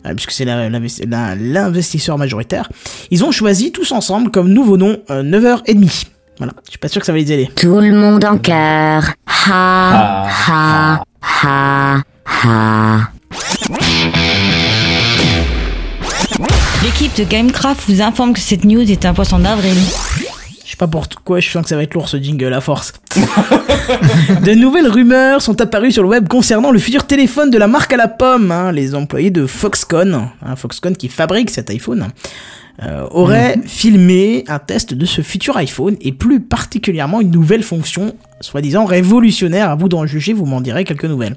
[0.05, 2.69] euh, puisque c'est l'investisseur majoritaire,
[3.11, 6.07] ils ont choisi tous ensemble comme nouveau nom euh, 9h30.
[6.37, 7.49] Voilà, je suis pas sûr que ça va les aider.
[7.55, 9.13] Tout le monde en cœur.
[9.25, 11.97] Ha, ha, ha, ha.
[16.83, 19.75] L'équipe de Gamecraft vous informe que cette news est un poisson d'avril.
[20.63, 22.93] Je sais pas pourquoi, je sens que ça va être lourd ce jingle à force.
[23.15, 27.91] de nouvelles rumeurs sont apparues sur le web concernant le futur téléphone de la marque
[27.91, 28.51] à la pomme.
[28.51, 28.71] hein.
[28.71, 32.07] Les employés de Foxconn, hein, Foxconn qui fabrique cet iPhone,
[32.83, 38.15] euh, auraient filmé un test de ce futur iPhone et plus particulièrement une nouvelle fonction,
[38.39, 39.69] soi-disant révolutionnaire.
[39.69, 41.35] À vous d'en juger, vous m'en direz quelques nouvelles.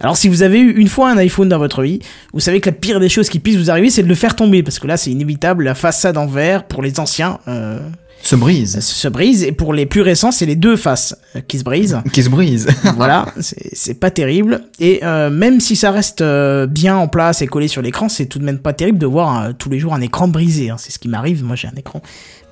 [0.00, 1.98] Alors si vous avez eu une fois un iPhone dans votre vie,
[2.32, 4.36] vous savez que la pire des choses qui puissent vous arriver, c'est de le faire
[4.36, 7.38] tomber, parce que là c'est inévitable, la façade en verre pour les anciens.
[7.48, 7.78] euh,
[8.22, 8.80] Se brise.
[8.80, 9.42] se brisent.
[9.44, 12.00] Et pour les plus récents, c'est les deux faces euh, qui se brisent.
[12.12, 12.68] Qui se brise.
[12.96, 14.62] voilà, c'est pas terrible.
[14.80, 18.26] Et euh, même si ça reste euh, bien en place et collé sur l'écran, c'est
[18.26, 20.70] tout de même pas terrible de voir euh, tous les jours un écran brisé.
[20.70, 20.76] hein.
[20.78, 21.44] C'est ce qui m'arrive.
[21.44, 22.02] Moi, j'ai un écran.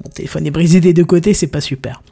[0.04, 2.02] Mon téléphone est brisé des deux côtés, c'est pas super.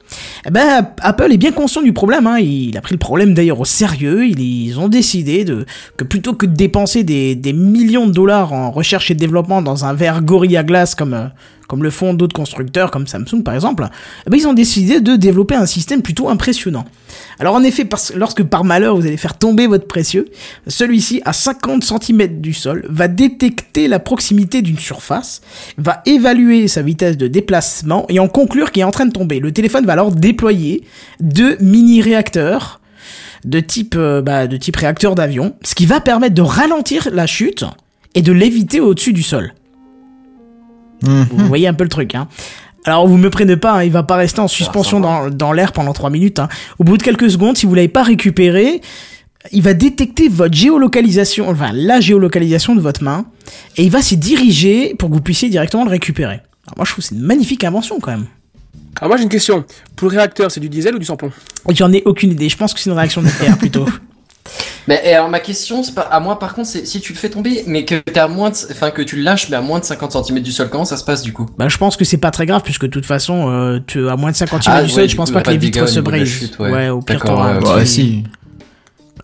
[0.47, 2.27] Eh ben, Apple est bien conscient du problème.
[2.27, 2.39] Hein.
[2.39, 4.27] Il a pris le problème d'ailleurs au sérieux.
[4.27, 8.71] Ils, ont décidé de que plutôt que de dépenser des, des millions de dollars en
[8.71, 11.27] recherche et développement dans un verre Gorilla Glass comme euh,
[11.69, 13.89] comme le font d'autres constructeurs comme Samsung par exemple,
[14.27, 16.85] eh ben, ils ont décidé de développer un système plutôt impressionnant.
[17.39, 20.27] Alors en effet, lorsque par malheur vous allez faire tomber votre précieux,
[20.67, 25.41] celui-ci à 50 cm du sol va détecter la proximité d'une surface,
[25.79, 29.41] va évaluer sa vitesse de déplacement et en conclure qu'il est en train de tomber.
[29.41, 30.85] Le téléphone va alors déployer
[31.21, 32.81] deux mini-réacteurs
[33.45, 37.27] de type, euh, bah, de type réacteur d'avion, ce qui va permettre de ralentir la
[37.27, 37.65] chute
[38.15, 39.53] et de l'éviter au-dessus du sol.
[41.31, 42.29] Vous voyez un peu le truc, hein.
[42.87, 45.73] Alors vous me prenez pas, hein, il va pas rester en suspension dans, dans l'air
[45.73, 46.39] pendant 3 minutes.
[46.39, 46.49] hein.
[46.79, 48.83] Au bout de quelques secondes, si vous l'avez pas récupéré,
[49.53, 53.25] il va détecter votre géolocalisation, enfin la géolocalisation de votre main,
[53.79, 56.41] et il va s'y diriger pour que vous puissiez directement le récupérer.
[56.67, 58.27] Alors moi je trouve que c'est une magnifique invention quand même.
[59.01, 59.65] Alors moi j'ai une question.
[59.97, 61.31] Pour le réacteur, c'est du diesel ou du sans-plomb
[61.71, 63.87] J'en ai aucune idée, je pense que c'est une réaction nucléaire plutôt.
[64.87, 67.65] Mais et alors ma question, à moi par contre, c'est si tu le fais tomber,
[67.67, 69.85] mais que t'es à moins, de, enfin que tu le lâches, mais à moins de
[69.85, 71.47] 50 cm du sol, comment ça se passe du coup?
[71.59, 74.17] Bah je pense que c'est pas très grave puisque de toute façon, euh, tu, à
[74.17, 76.01] moins de 50 Ah, du ouais, sol, du je pense pas que les vitres se
[76.01, 76.51] brisent.
[76.59, 76.89] ouais.
[76.91, 78.25] au pire t'auras un ouais, petit- Ouais, si.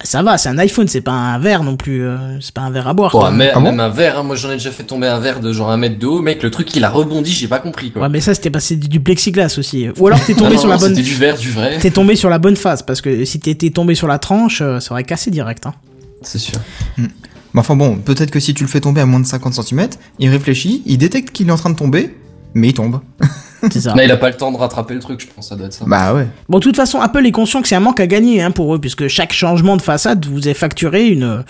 [0.03, 2.71] Ça va, c'est un iPhone, c'est pas un verre non plus, euh, c'est pas un
[2.71, 3.33] verre à boire.
[3.33, 5.41] Mais, Ah bon même un verre, hein, moi j'en ai déjà fait tomber un verre
[5.41, 7.91] de genre un mètre de haut, mec, le truc il a rebondi, j'ai pas compris
[7.91, 8.03] quoi.
[8.03, 9.89] Ouais, mais ça c'était passé du plexiglas aussi.
[9.99, 11.79] Ou alors t'es tombé non, sur la bonne, C'était du verre, du vrai.
[11.79, 14.81] t'es tombé sur la bonne face parce que si t'étais tombé sur la tranche, euh,
[14.81, 15.67] ça aurait cassé direct.
[15.67, 15.75] Hein.
[16.23, 16.59] C'est sûr.
[16.97, 19.89] Mais enfin bon, peut-être que si tu le fais tomber à moins de 50 cm,
[20.19, 22.17] il réfléchit, il détecte qu'il est en train de tomber,
[22.55, 23.01] mais il tombe.
[23.71, 23.95] C'est ça.
[23.95, 25.73] Là, il a pas le temps de rattraper le truc, je pense, ça doit être
[25.75, 25.85] ça.
[25.87, 26.27] Bah ouais.
[26.49, 28.75] Bon, de toute façon, Apple est conscient que c'est un manque à gagner hein, pour
[28.75, 31.45] eux, puisque chaque changement de façade vous est facturé une,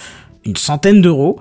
[0.45, 1.39] une centaine d'euros.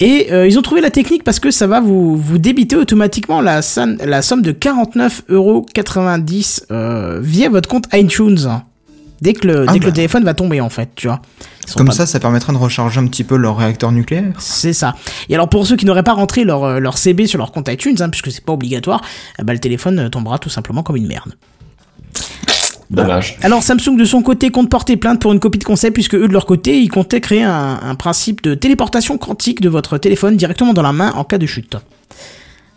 [0.00, 3.40] Et euh, ils ont trouvé la technique parce que ça va vous, vous débiter automatiquement
[3.40, 8.38] la, somme- la somme de 49,90€ euh, via votre compte iTunes.
[9.24, 9.96] Dès que le, Ah dès que le bah.
[9.96, 11.22] téléphone va tomber, en fait, tu vois.
[11.78, 14.34] Comme ça, ça permettra de recharger un petit peu leur réacteur nucléaire.
[14.38, 14.94] C'est ça.
[15.30, 17.68] Et alors pour ceux qui n'auraient pas rentré leur, euh, leur CB sur leur compte
[17.68, 19.00] iTunes, hein, puisque c'est pas obligatoire,
[19.38, 21.32] eh ben, le téléphone euh, tombera tout simplement comme une merde.
[22.90, 23.38] Dommage.
[23.40, 26.28] Alors Samsung de son côté compte porter plainte pour une copie de concept puisque eux
[26.28, 30.36] de leur côté ils comptaient créer un, un principe de téléportation quantique de votre téléphone
[30.36, 31.76] directement dans la main en cas de chute.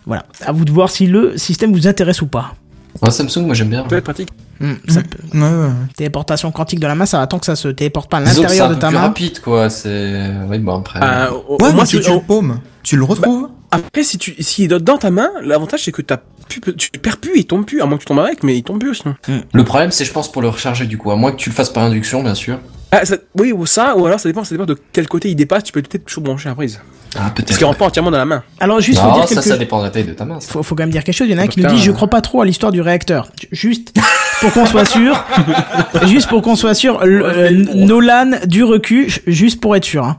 [0.06, 2.54] Voilà, à vous de voir si le système vous intéresse ou pas.
[3.02, 3.84] Ouais, Samsung, moi j'aime bien.
[3.84, 4.30] Ça peut être pratique.
[4.60, 5.70] Hmm, ça peut- Ouais, ouais.
[5.96, 8.42] Téléportation quantique de la main, ça va tant que ça se téléporte pas à c'est
[8.42, 9.02] l'intérieur de ta main.
[9.02, 9.70] rapide, quoi.
[9.70, 10.32] C'est.
[10.50, 11.00] Oui, bon, après.
[11.04, 13.50] Euh, au- au Ouais, moins, mais si tu- tu le paumes, tu le retrouves.
[13.70, 16.90] Après, si tu, si il est dans ta main, l'avantage c'est que t'as plus, tu
[16.92, 18.96] perds plus, il tombe plus, à moins que tu tombes avec, mais il tombe plus
[18.96, 19.16] sinon.
[19.54, 21.12] Le problème, c'est, je pense, pour le recharger, du coup.
[21.12, 22.60] À moins que tu le fasses par induction, bien sûr.
[22.92, 25.36] Ah, ça- oui, ou ça, ou alors ça dépend, ça dépend de quel côté il
[25.36, 26.80] dépasse, tu peux peut-être toujours brancher la prise.
[27.16, 27.58] Ah, Parce peut-être.
[27.58, 28.44] qu'il rentre pas entièrement dans la main.
[28.60, 30.40] Alors juste faut dire ça, quelque- ça dépend de la taille de ta main.
[30.40, 31.28] faut, faut quand même dire quelque chose.
[31.28, 32.82] Il y en a un qui nous dit je crois pas trop à l'histoire du
[32.82, 33.30] réacteur.
[33.52, 33.94] Juste
[34.42, 35.24] pour qu'on soit sûr,
[36.08, 40.04] juste pour qu'on soit sûr, le- euh, Nolan du recul, juste pour être sûr.
[40.04, 40.18] hein.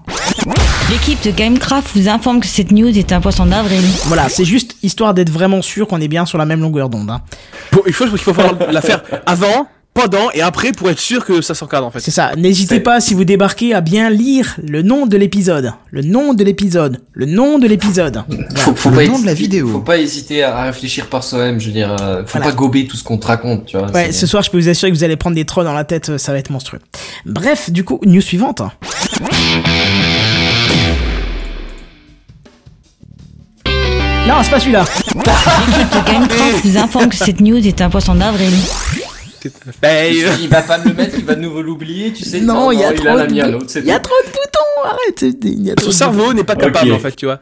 [0.91, 3.83] L'équipe de Gamecraft vous informe que cette news est un poisson d'avril.
[4.07, 7.11] Voilà, c'est juste histoire d'être vraiment sûr qu'on est bien sur la même longueur d'onde.
[7.11, 7.21] hein.
[7.73, 8.33] Bon, il faut, il faut
[8.73, 9.67] la faire avant,
[9.99, 12.01] pendant et après pour être sûr que ça s'encadre en fait.
[12.01, 12.33] C'est ça.
[12.37, 16.45] N'hésitez pas si vous débarquez à bien lire le nom de l'épisode, le nom de
[16.45, 18.23] l'épisode, le nom de l'épisode.
[18.57, 19.69] Faut, faut Le pas nom de hésiter- la vidéo.
[19.69, 21.97] Faut pas hésiter à réfléchir par soi-même, je veux dire.
[22.01, 22.47] euh, Faut Voilà.
[22.51, 23.91] pas gober tout ce qu'on te raconte, tu vois.
[23.91, 25.85] Ouais, ce soir, je peux vous assurer que vous allez prendre des trolls dans la
[25.85, 26.81] tête, ça va être monstrueux.
[27.27, 28.63] Bref, du coup, news suivante.
[34.27, 34.85] Non, c'est pas celui-là.
[35.15, 38.53] L'équipe de Gamecraft vous informe que cette news est un poisson d'avril.
[39.83, 42.41] Hey, euh, Il va pas me le mettre, il va de nouveau l'oublier, tu sais.
[42.41, 45.81] Non, il y a trop de boutons, arrête.
[45.83, 47.39] son cerveau n'est pas capable en fait, tu vois.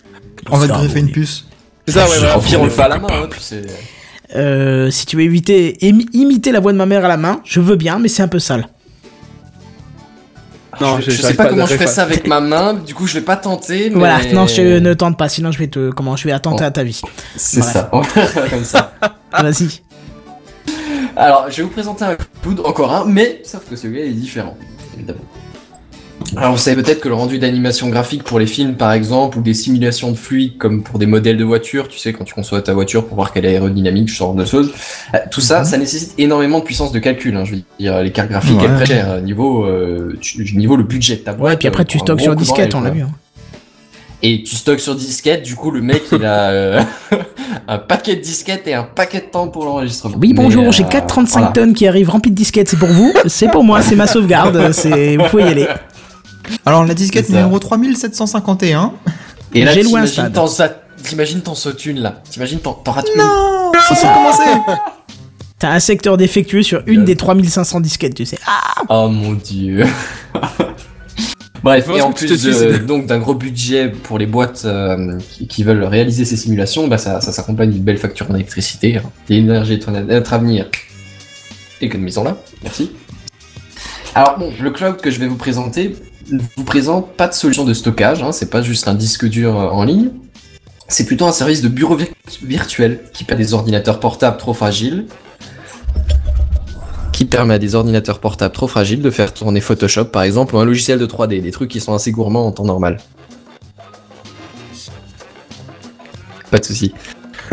[0.51, 1.45] On va te greffer une puce.
[1.87, 2.39] C'est ça, ouais, voilà.
[2.39, 3.63] Pire, on le fait à la main, hein, tu sais.
[4.35, 7.61] Euh, si tu veux éviter, imiter la voix de ma mère à la main, je
[7.61, 8.69] veux bien, mais c'est un peu sale.
[10.81, 11.91] Non, je, je sais j'arrive pas, pas, comment je fais pas.
[11.91, 13.89] ça avec ma main, du coup je vais pas tenter.
[13.89, 13.99] Mais...
[13.99, 16.71] Voilà, non, je ne tente pas, sinon je vais te, comment, je vais attenter à
[16.71, 17.01] ta vie.
[17.37, 17.73] C'est Bref.
[17.73, 18.93] ça, on va faire comme ça.
[19.33, 19.81] Vas-y.
[21.17, 24.57] Alors, je vais vous présenter un cloud, encore un, mais sauf que celui-là est différent,
[24.97, 25.21] évidemment.
[26.37, 29.43] Alors, vous savez peut-être que le rendu d'animation graphique pour les films, par exemple, ou
[29.43, 32.61] des simulations de fluides, comme pour des modèles de voitures, tu sais, quand tu conçois
[32.63, 34.73] ta voiture pour voir qu'elle est aérodynamique, ce genre de choses,
[35.15, 37.37] euh, tout ça, ça nécessite énormément de puissance de calcul.
[37.37, 38.67] Hein, je veux dire, les cartes graphiques, Ouais.
[38.69, 40.19] elles très chères, niveau, euh,
[40.55, 41.53] niveau le budget de ta boîte.
[41.53, 43.03] Ouais, puis après, euh, tu stockes sur disquette, on l'a vu.
[43.03, 43.11] hein.
[44.29, 46.83] Et tu stockes sur disquette, du coup, le mec, il a euh,
[47.69, 50.17] un paquet de disquettes et un paquet de temps pour l'enregistrement.
[50.21, 51.47] Oui, bonjour, j'ai euh, 4,35 voilà.
[51.49, 54.73] tonnes qui arrivent remplies de disquettes, c'est pour vous C'est pour moi, c'est ma sauvegarde,
[54.73, 55.17] c'est...
[55.17, 55.69] vous pouvez y aller.
[56.65, 57.35] Alors la disquette ça.
[57.35, 58.95] numéro 3751.
[59.55, 62.21] Et là, J'ai loué un t'imagines t'en sa- T'imagines t'en sautes une là.
[62.29, 63.23] T'imagines t'en rates une.
[63.23, 64.43] Non Faut commencer
[65.61, 68.39] T'as un secteur défectueux sur une des 3500 disquettes, tu sais.
[68.45, 69.87] Ah Oh mon dieu.
[71.63, 75.65] Bref, et en plus de- donc d'un gros budget pour les boîtes euh, qui, qui
[75.65, 78.99] veulent réaliser ces simulations, bah ça, ça s'accompagne d'une belle facture en électricité.
[78.99, 79.03] hein.
[79.29, 80.67] L'énergie est notre avenir.
[81.81, 82.93] Économisons-la, merci.
[84.15, 85.95] Alors bon, le cloud que je vais vous présenter
[86.31, 89.59] ne vous présente pas de solution de stockage, hein, c'est pas juste un disque dur
[89.59, 90.11] euh, en ligne.
[90.89, 92.09] C'est plutôt un service de bureau vir-
[92.43, 95.07] virtuel qui permet des ordinateurs portables trop fragiles
[97.17, 100.59] qui permet à des ordinateurs portables trop fragiles de faire tourner Photoshop par exemple ou
[100.59, 102.99] un logiciel de 3D, des trucs qui sont assez gourmands en temps normal.
[106.51, 106.93] Pas de souci.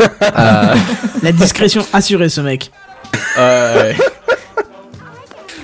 [0.00, 0.74] Euh,
[1.22, 2.72] La discrétion assurée, ce mec.
[3.38, 3.92] euh,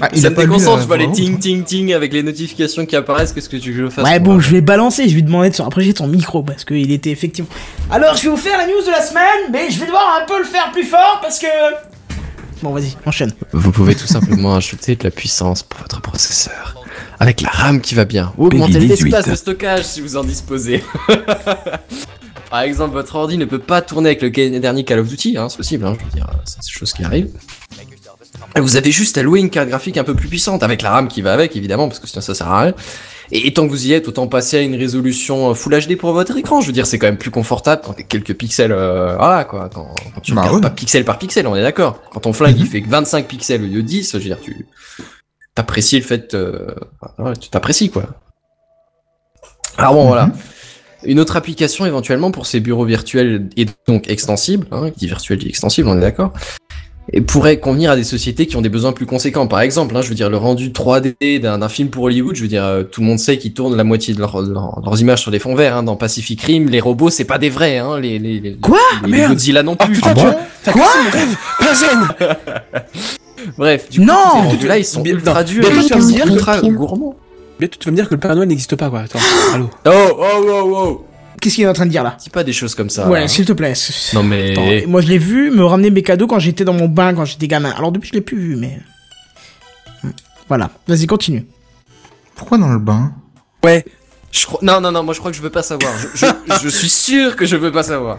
[0.00, 2.94] Ah, il ça me déconcentre, je vois les ting ting ting avec les notifications qui
[2.96, 5.14] apparaissent, qu'est-ce que tu veux que je fasse Ouais, moi bon, je vais balancer, je
[5.16, 7.50] vais demander de se rapprocher de son micro, parce qu'il était effectivement...
[7.90, 10.26] Alors, je vais vous faire la news de la semaine, mais je vais devoir un
[10.26, 11.46] peu le faire plus fort, parce que...
[12.62, 13.32] Bon, vas-y, enchaîne.
[13.52, 16.76] Vous pouvez tout simplement ajouter de la puissance pour votre processeur.
[17.18, 18.32] Avec la RAM qui va bien.
[18.38, 19.30] Ou augmenter l'espace 18.
[19.30, 20.82] de stockage si vous en disposez.
[22.50, 25.48] Par exemple, votre ordi ne peut pas tourner avec le dernier Call of Duty, hein,
[25.48, 27.30] c'est possible, hein, je veux dire, c'est des choses qui arrivent.
[28.56, 31.08] Vous avez juste à louer une carte graphique un peu plus puissante, avec la RAM
[31.08, 32.74] qui va avec, évidemment, parce que sinon ça sert à rien.
[33.32, 36.12] Et, tant que vous y êtes, autant passer à une résolution euh, Full HD pour
[36.12, 36.60] votre écran.
[36.60, 39.68] Je veux dire, c'est quand même plus confortable quand t'es quelques pixels, euh, voilà quoi,
[39.72, 40.62] quand, quand tu Bah regardes ouais.
[40.62, 42.00] pas pixel par pixel, on est d'accord.
[42.12, 42.68] Quand ton flingue il Mhm.
[42.70, 44.66] fait que 25 pixels au lieu de 10, je veux dire, tu
[45.54, 46.74] t'apprécies le fait, euh,
[47.18, 48.04] ouais, tu t'apprécies quoi.
[49.78, 50.30] Alors bon, voilà.
[51.04, 55.38] Une autre application éventuellement pour ces bureaux virtuels et donc extensibles, hein, qui dit virtuel
[55.38, 56.32] dit extensible, on est d'accord,
[57.12, 59.46] et pourrait convenir à des sociétés qui ont des besoins plus conséquents.
[59.46, 62.48] Par exemple, hein, je veux dire, le rendu 3D d'un film pour Hollywood, je veux
[62.48, 65.00] dire, euh, tout le monde sait qu'ils tournent la moitié de, leur- de leur- leurs
[65.00, 65.76] images sur des fonds verts.
[65.76, 68.78] Hein, dans Pacific Rim, les robots, c'est pas des vrais, hein, les, les, les, Quoi
[69.04, 69.94] les, les Merde Godzilla non Ah plus.
[69.96, 70.32] putain, Ah
[70.64, 72.08] tu bon mon rêve Benzen
[73.58, 76.12] Bref, du coup, Non ces rendus-là, ils sont Bien- ultra durs, bien, tu vas me
[76.12, 77.14] dire que- ultra gourmands.
[77.58, 79.00] Bientôt, tu vas me dire que le Père Noël n'existe pas, quoi.
[79.00, 79.18] Attends,
[79.54, 81.04] allô Oh, oh, oh, oh
[81.40, 83.08] Qu'est-ce qu'il est en train de dire, là Dis pas des choses comme ça.
[83.08, 83.28] Ouais, hein.
[83.28, 83.72] s'il te plaît.
[84.14, 84.52] Non mais...
[84.52, 87.24] Attends, moi, je l'ai vu me ramener mes cadeaux quand j'étais dans mon bain, quand
[87.24, 87.70] j'étais gamin.
[87.70, 88.78] Alors, depuis, je l'ai plus vu, mais...
[90.02, 90.10] Hmm.
[90.48, 91.46] Voilà, vas-y, continue.
[92.36, 93.12] Pourquoi dans le bain?
[93.64, 93.84] Ouais,
[94.32, 94.60] Je crois...
[94.62, 95.92] Non, non, non, moi je crois que je veux pas savoir.
[96.14, 98.18] Je, je, je suis sûr que je veux pas savoir.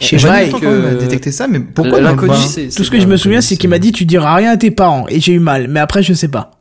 [0.00, 2.34] Chez J'ai temps que- détecter ça, mais pourquoi dans le bain?
[2.74, 4.70] Tout ce que je me souviens, c'est qu'il m'a dit tu diras rien à tes
[4.70, 5.06] parents.
[5.08, 5.68] Et j'ai eu mal.
[5.68, 6.59] Mais après, je sais pas.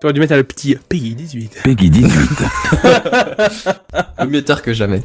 [0.00, 1.58] Tu aurais dû mettre à le petit Peggy 18.
[1.64, 2.10] Peggy 18.
[4.28, 5.02] Mieux tard que jamais.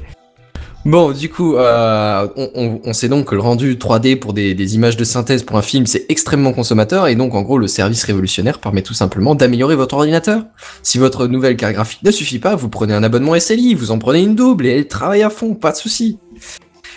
[0.85, 4.53] Bon, du coup, euh, on, on- on sait donc que le rendu 3D pour des,
[4.53, 7.65] des images de synthèse pour un film, c'est extrêmement consommateur, et donc en gros, le
[7.67, 10.43] service révolutionnaire permet tout simplement d'améliorer votre ordinateur.
[10.83, 13.97] Si votre nouvelle carte graphique ne suffit pas, vous prenez un abonnement SLI, vous en
[13.97, 16.19] prenez une double, et elle travaille à fond, pas de souci.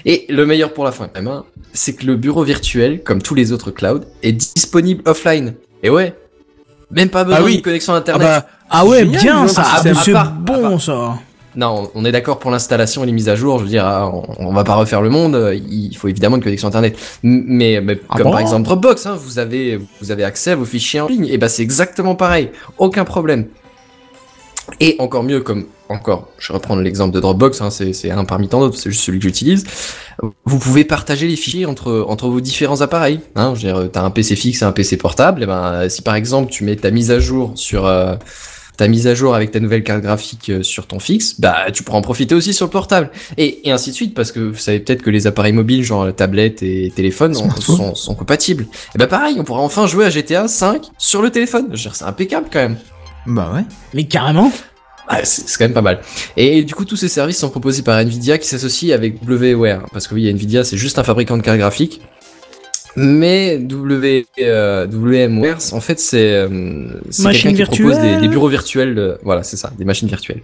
[0.05, 3.23] Et le meilleur pour la fin, quand même, hein, c'est que le bureau virtuel, comme
[3.23, 5.55] tous les autres clouds, est disponible offline.
[5.83, 6.15] Et ouais,
[6.91, 7.55] même pas besoin Ah oui.
[7.55, 8.27] d'une connexion Ah internet.
[8.27, 9.63] bah, Ah ouais, Génial, bien ça.
[9.67, 11.15] Ah, c'est- part- bon ça.
[11.57, 13.59] Non, on est d'accord pour l'installation et les mises à jour.
[13.59, 15.35] Je veux dire, ah, on, on va pas refaire le monde.
[15.35, 16.97] euh, Il faut évidemment une connexion internet.
[17.23, 20.57] Mais, mais Ah comme bon par exemple Dropbox, hein, vous avez vous avez accès à
[20.57, 21.27] vos fichiers en ligne.
[21.27, 22.51] Et ben c'est exactement pareil.
[22.77, 23.47] Aucun problème.
[24.81, 27.61] Et encore mieux, comme encore, je reprends l'exemple de Dropbox.
[27.61, 28.79] Hein, c'est un parmi tant d'autres.
[28.79, 29.65] C'est juste celui que j'utilise.
[30.45, 33.21] Vous pouvez partager les fichiers entre entre vos différents appareils.
[33.35, 35.43] Hein, je veux dire, t'as un PC fixe et un PC portable.
[35.43, 38.17] Et ben si par exemple tu mets ta mise à jour sur euh,
[38.77, 41.83] ta mise à jour avec ta nouvelle carte graphique euh, sur ton fixe, bah tu
[41.83, 43.11] pourras en profiter aussi sur le portable.
[43.39, 46.15] Et, et ainsi de suite, parce que vous savez peut-être que les appareils mobiles, genre
[46.15, 48.67] tablette et téléphone, sont, sont compatibles.
[48.95, 51.75] Et bah pareil, on pourra enfin jouer à GTA 5 sur le téléphone.
[51.75, 52.77] C'est impeccable quand même.
[53.27, 53.65] Bah ouais.
[53.95, 54.53] Mais carrément.
[55.09, 56.01] Ah, c'est quand même pas mal.
[56.37, 59.87] Et, du coup, tous ces services sont proposés par Nvidia qui s'associe avec WWare.
[59.91, 62.03] Parce que oui, Nvidia, c'est juste un fabricant de cartes graphiques.
[62.95, 66.91] Mais w, euh, WMWare, en fait, c'est euh,
[67.23, 69.19] quelqu'un qui propose des, bureaux virtuels.
[69.23, 70.43] voilà, c'est ça, des machines virtuelles.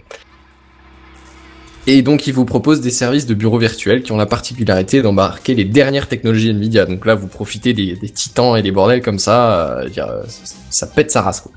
[1.87, 5.53] Et donc, il vous propose des services de bureaux virtuels qui ont la particularité d'embarquer
[5.53, 6.85] les dernières technologies Nvidia.
[6.85, 9.81] Donc là, vous profitez des, des titans et des bordels comme ça.
[9.95, 10.23] euh,
[10.71, 11.51] ça pète sa race, quoi.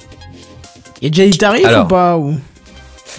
[1.03, 1.85] Y a déjà des tarifs Alors.
[1.85, 2.37] ou pas ou...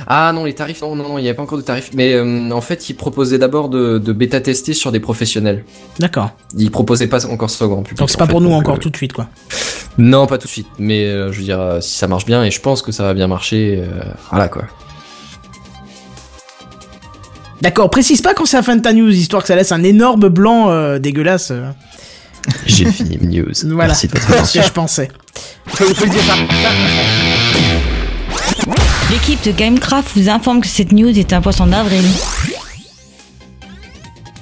[0.08, 1.90] Ah non, les tarifs, non, non, non, il n'y avait pas encore de tarifs.
[1.94, 5.66] Mais euh, en fait, ils proposaient d'abord de, de bêta-tester sur des professionnels.
[5.98, 6.32] D'accord.
[6.58, 7.98] Ils proposaient pas encore ça au grand public.
[7.98, 9.28] Donc c'est pas fait, pour nous encore euh, tout de suite quoi.
[9.98, 10.68] Non, pas tout de suite.
[10.78, 13.04] Mais euh, je veux dire, euh, si ça marche bien, et je pense que ça
[13.04, 14.64] va bien marcher, euh, voilà quoi.
[17.62, 19.84] D'accord, précise pas quand c'est la fin de ta news, histoire que ça laisse un
[19.84, 21.52] énorme blanc euh, dégueulasse.
[21.52, 21.72] euh.
[22.66, 23.52] J'ai fini mes news.
[23.66, 25.10] Voilà, c'est ce que je pensais.
[25.66, 26.36] Faut le dire ça.
[29.12, 32.04] L'équipe de Gamecraft vous informe que cette news est un poisson d'avril.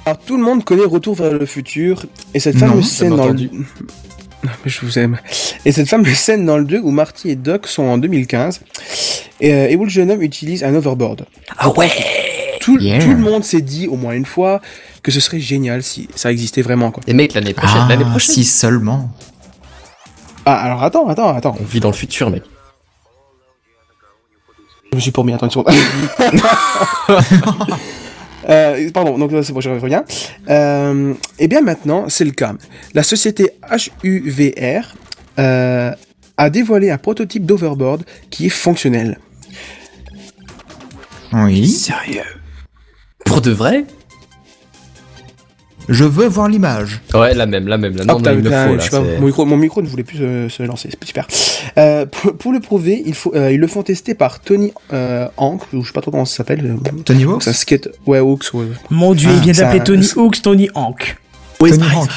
[0.04, 2.04] Alors tout le monde connaît Retour vers le futur
[2.34, 3.34] et cette fameuse scène dans le.
[4.44, 5.18] Non, mais je vous aime.
[5.64, 8.60] Et cette fameuse scène dans le 2 où Marty et Doc sont en 2015
[9.40, 11.26] et, euh, et où le jeune homme utilise un overboard.
[11.58, 11.90] Ah ouais
[12.60, 13.00] Tout, Yeah.
[13.00, 14.60] tout le monde s'est dit au moins une fois
[15.02, 17.02] que ce serait génial si ça existait vraiment quoi.
[17.08, 18.32] Et mec, l'année prochaine, Ah, l'année prochaine.
[18.36, 19.10] si seulement.
[20.46, 21.56] Ah alors attends, attends, attends.
[21.60, 22.44] On vit dans le futur, mec.
[24.90, 25.68] Je me suis promis, attends une seconde.
[28.48, 30.04] Euh, pardon, donc là, c'est bon, je reviens.
[30.48, 32.54] Euh, et bien maintenant, c'est le cas.
[32.94, 33.50] La société
[34.02, 34.94] HUVR
[35.38, 35.92] euh,
[36.36, 39.18] a dévoilé un prototype d'overboard qui est fonctionnel.
[41.32, 41.68] Oui.
[41.68, 42.22] Sérieux?
[43.26, 43.84] Pour de vrai?
[45.88, 47.00] Je veux voir l'image.
[47.14, 47.96] Ouais, la même, la même.
[47.96, 48.80] La Hop, non, mais t'as- il me faut, je là.
[48.82, 51.26] sais pas, mon, micro, mon micro ne voulait plus se, se lancer, c'est super.
[51.78, 55.26] Euh, pour, pour le prouver, il faut, euh, ils le font tester par Tony euh,
[55.38, 56.64] Hank, ou je sais pas trop comment ça s'appelle.
[56.86, 58.66] euh, Tony Hawk C'est un skate, ouais, Hawks, ouais.
[58.90, 61.16] Mon dieu, Ah, il vient ça- d'appeler Tony Hawks Tony Hank.
[61.60, 62.10] Oui, Tony c'est- Hanks.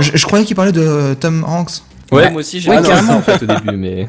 [0.00, 1.70] je, je croyais qu'il parlait de Tom Hanks.
[2.12, 3.08] Ouais, moi aussi, j'ai Ouais, carrément.
[3.12, 4.08] ça en fait au début, mais.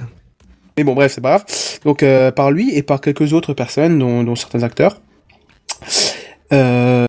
[0.77, 1.45] Mais bon, bref, c'est pas grave.
[1.85, 4.99] Donc, euh, par lui et par quelques autres personnes, dont, dont certains acteurs.
[6.53, 7.05] Euh,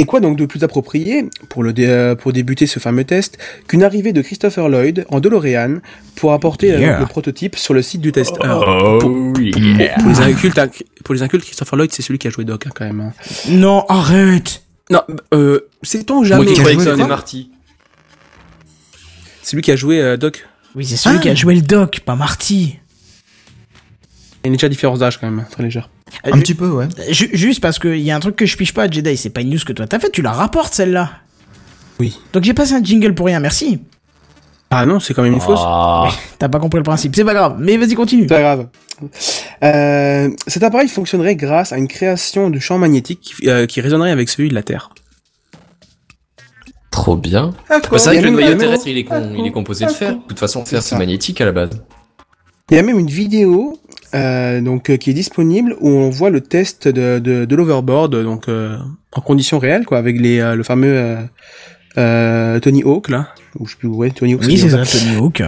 [0.00, 3.38] et quoi donc de plus approprié pour, le dé- euh, pour débuter ce fameux test
[3.66, 5.80] qu'une arrivée de Christopher Lloyd en DeLorean
[6.16, 7.00] pour apporter euh, Yeah.
[7.00, 8.64] le prototype sur le site du testeur.
[9.04, 9.94] Oh, yeah.
[9.98, 10.68] Pour les incultes, hein,
[11.04, 13.00] pour les incultes, Christopher Lloyd, c'est celui qui a joué Doc, hein, quand même.
[13.00, 13.12] hein.
[13.48, 15.02] Non, arrête Non,
[15.34, 17.50] euh, sait-on Moi jamais Marty.
[19.42, 20.46] C'est lui qui a joué euh, Doc.
[20.74, 21.20] Oui, c'est celui Ah.
[21.20, 22.78] qui a joué le doc, pas Marty.
[24.44, 25.88] Il y a une déjà différence d'âge, quand même, très légère.
[26.24, 26.86] Un ju- petit peu, ouais.
[27.10, 29.40] ju- juste parce qu'il y a un truc que je piche pas, Jedi, c'est pas
[29.40, 31.10] une news que toi t'as fait, tu la rapportes celle-là.
[32.00, 32.18] Oui.
[32.32, 33.80] Donc j'ai passé un jingle pour rien, merci.
[34.70, 35.60] Ah non, c'est quand même une fausse.
[35.62, 36.08] Ah.
[36.38, 38.22] T'as pas compris le principe, c'est pas grave, mais vas-y continue.
[38.22, 38.66] C'est pas grave.
[39.62, 44.10] Euh, cet appareil fonctionnerait grâce à une création de champ magnétique qui, euh, qui résonnerait
[44.10, 44.90] avec celui de la Terre.
[46.90, 47.54] Trop bien.
[47.70, 49.90] Ah, Bah, c'est vrai que le noyau terrestre, il est, con- il est composé de
[49.90, 50.14] fer.
[50.16, 51.70] De toute façon, fer, c'est magnétique à la base.
[52.70, 53.78] Il y a même une vidéo
[54.14, 58.22] euh, donc euh, qui est disponible où on voit le test de, de, de l'overboard
[58.22, 58.76] donc euh,
[59.12, 61.22] en conditions réelles quoi avec les euh, le fameux euh,
[61.98, 63.28] euh, Tony Hawk là
[63.58, 64.42] ou je sais plus ouais Tony Hawk.
[64.46, 65.42] Oui, c'est ça, Tony Hawk.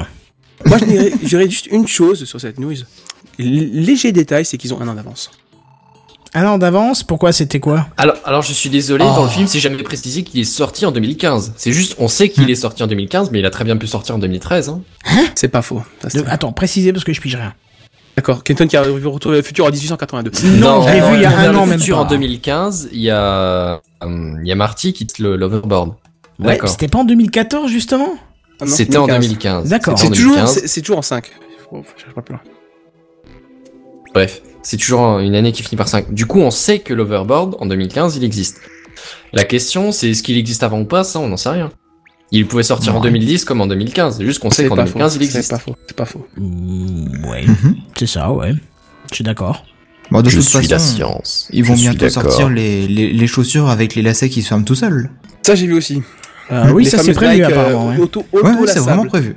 [0.66, 2.74] Moi je dirais, je dirais juste une chose sur cette news.
[3.38, 5.30] Léger détail, c'est qu'ils ont un an d'avance.
[6.34, 7.88] Un an d'avance, pourquoi c'était quoi?
[7.96, 9.14] Alors, alors je suis désolé, Oh.
[9.16, 11.54] dans le film, c'est jamais précisé qu'il est sorti en 2015.
[11.56, 13.86] C'est juste, on sait qu'il est sorti en 2015, mais il a très bien pu
[13.88, 14.68] sortir en 2013.
[14.68, 14.82] Hein.
[15.34, 15.82] C'est pas faux.
[16.06, 16.20] Ça.
[16.28, 17.54] Attends, précisez parce que je pige rien.
[18.16, 18.42] D'accord.
[18.44, 20.30] Kenton qui a vu Retour vers le futur en 1882.
[20.58, 23.00] Non, je l'ai vu il y a vers un an même futur en 2015, il
[23.00, 23.76] y a, euh,
[24.42, 25.94] il y a Marty qui quitte le- l'overboard.
[26.38, 28.14] Ouais, c'était pas en 2014 justement?
[28.60, 29.28] Ah non, C'était en 2015.
[29.64, 29.68] 2015.
[29.70, 29.98] D'accord.
[29.98, 30.54] C'est toujours, 2015.
[30.54, 31.30] c'est c'est toujours en 5.
[31.72, 32.42] Oh, je cherche pas plus loin.
[34.12, 36.12] Bref, c'est toujours une année qui finit par 5.
[36.12, 38.60] Du coup, on sait que l'overboard, en 2015, il existe.
[39.32, 41.04] La question, c'est est-ce qu'il existe avant ou pas?
[41.04, 41.70] Ça, on n'en sait rien.
[42.32, 43.08] Il pouvait sortir en Ouais.
[43.10, 44.18] 2010 comme en 2015.
[44.18, 45.20] C'est juste qu'on sait C'est qu'en pas 2015, faux.
[45.20, 45.50] il C'est existe.
[45.50, 45.74] pas faux.
[45.86, 46.26] C'est pas faux.
[46.36, 47.76] Mm, Ouais, Mhm.
[47.98, 48.52] c'est ça, ouais.
[49.10, 49.64] Je suis d'accord.
[50.10, 51.48] Bon, de Je toute suis la façon, science.
[51.52, 54.64] ils vont Je bientôt sortir les, les, les chaussures avec les lacets qui se ferment
[54.64, 55.10] tout seuls.
[55.42, 56.02] Ça, j'ai vu aussi.
[56.52, 57.88] Euh, oui, Les ça c'est prévu Nike, euh, apparemment.
[57.90, 57.98] ouais.
[57.98, 59.36] auto- Ouais, ouais, c'est vraiment prévu.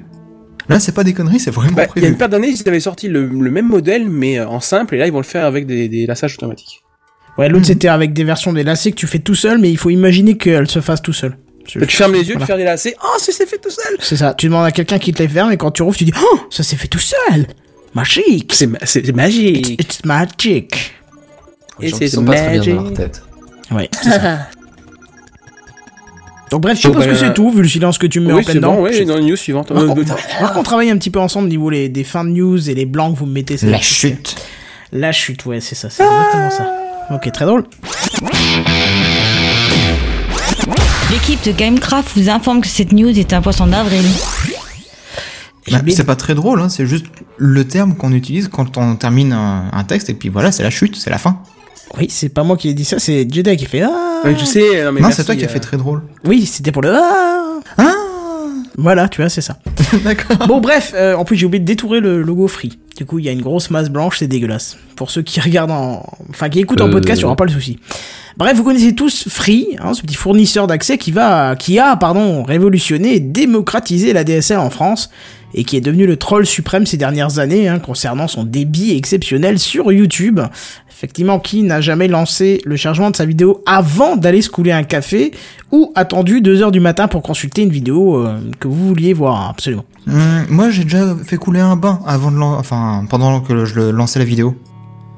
[0.70, 2.08] Là, c'est pas des conneries, c'est vraiment Bah, il y a prévu.
[2.08, 4.98] une paire d'années, ils avaient sorti le, le même modèle, mais euh, en simple, et
[4.98, 6.82] là, ils vont le faire avec des, des lassages automatiques.
[7.38, 9.78] Ouais, l'autre c'était avec des versions des lacets que tu fais tout seul, mais il
[9.78, 11.38] faut imaginer qu'elles se fassent tout seul.
[11.66, 12.40] Je- Tu fermes les yeux, Voilà.
[12.42, 12.96] tu fermes les lacets.
[13.04, 13.96] Oh, ça s'est fait tout seul!
[14.00, 14.34] C'est ça.
[14.34, 16.40] Tu demandes à quelqu'un qui te les ferme et quand tu rouvres, tu dis Oh,
[16.50, 17.48] ça s'est fait tout seul
[17.94, 19.80] Magique C'est ma- c'est magique!
[19.82, 20.94] It's magic
[21.80, 22.98] Les Et gens qui c'est sont pas très bien dans magic.
[22.98, 23.24] leur tête.
[23.72, 24.40] Ouais, c'est ça.
[26.52, 28.42] Donc bref, je bah, que c'est tout, vu le silence que tu me mets oui,
[28.42, 28.76] en plein c'est dedans.
[28.76, 29.72] bon, oui, dans les news suivantes.
[29.72, 31.90] On va- Euh, on va voir qu'on travaille un petit peu ensemble au niveau les,
[31.90, 33.58] des fins de news et les blancs que vous me mettez.
[33.58, 34.36] c'est La chute.
[34.92, 36.76] La chute, ouais, c'est ça, c'est exactement ça.
[37.16, 37.64] Ok, très drôle.
[41.14, 44.04] L'équipe de Gamecraft vous informe que cette news est un poisson d'avril.
[45.72, 47.06] Bah, c'est pas très drôle, hein, c'est juste
[47.38, 50.72] le terme qu'on utilise quand on termine un, un texte et puis voilà, c'est la
[50.72, 51.38] chute, c'est la fin.
[52.00, 54.44] Oui, c'est pas moi qui ai dit ça, c'est Jedi qui fait Ah Ouais, je
[54.44, 56.02] sais, non, mais non, c'est toi qui as euh, fait très drôle.
[56.26, 57.93] Oui, c'était pour le Ah Ah
[58.78, 59.58] Voilà, tu vois, c'est ça.
[60.04, 60.48] D'accord.
[60.48, 62.78] Bon, bref, euh, en plus j'ai oublié de détourer le logo free.
[62.98, 64.78] Du coup, il y a une grosse masse blanche, c'est dégueulasse.
[64.96, 66.06] Pour ceux qui regardent en.
[66.30, 67.80] Enfin, qui écoutent en Euh, podcast, il n'y aura pas le souci.
[68.38, 72.42] Bref, vous connaissez tous Free, hein, ce petit fournisseur d'accès qui va, qui a, pardon,
[72.44, 75.12] révolutionné et démocratisé la DSL en France.
[75.54, 79.60] Et qui est devenu le troll suprême ces dernières années hein, concernant son débit exceptionnel
[79.60, 80.40] sur YouTube.
[80.90, 84.84] Effectivement, qui n'a jamais lancé le chargement de sa vidéo avant d'aller se couler un
[84.84, 85.34] café
[85.72, 89.50] ou attendu 2 heures du matin pour consulter une vidéo euh, que vous vouliez voir
[89.50, 89.84] absolument.
[90.08, 94.20] Hum, moi, j'ai déjà fait couler un bain avant de enfin, pendant que je lançais
[94.20, 94.56] la vidéo.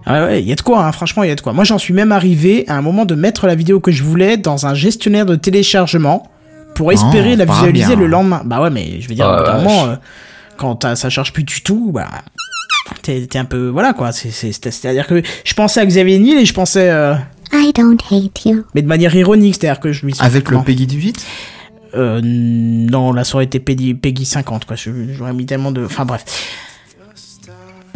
[0.07, 1.53] Ah ouais, il y a de quoi, hein, franchement, il y a de quoi.
[1.53, 4.37] Moi, j'en suis même arrivé à un moment de mettre la vidéo que je voulais
[4.37, 6.29] dans un gestionnaire de téléchargement
[6.75, 8.41] pour espérer Oh, la visualiser le lendemain.
[8.45, 9.95] Bah ouais, mais je veux dire, Ah, moment, euh,
[10.57, 12.07] quand ça charge plus du tout, bah
[13.01, 14.11] t'es un peu voilà quoi.
[14.11, 17.15] C'est c'est- c'est à dire que je pensais à Xavier Niel et je pensais, euh,
[17.53, 18.63] I don't hate you.
[18.75, 20.13] mais de manière ironique, c'est à dire que je lui.
[20.19, 21.25] Avec le Peggy 18
[21.95, 24.75] Euh, non, là ça aurait été Peggy, Peggy 50 quoi.
[24.75, 25.85] J'aurais mis tellement de.
[25.85, 26.25] Enfin bref.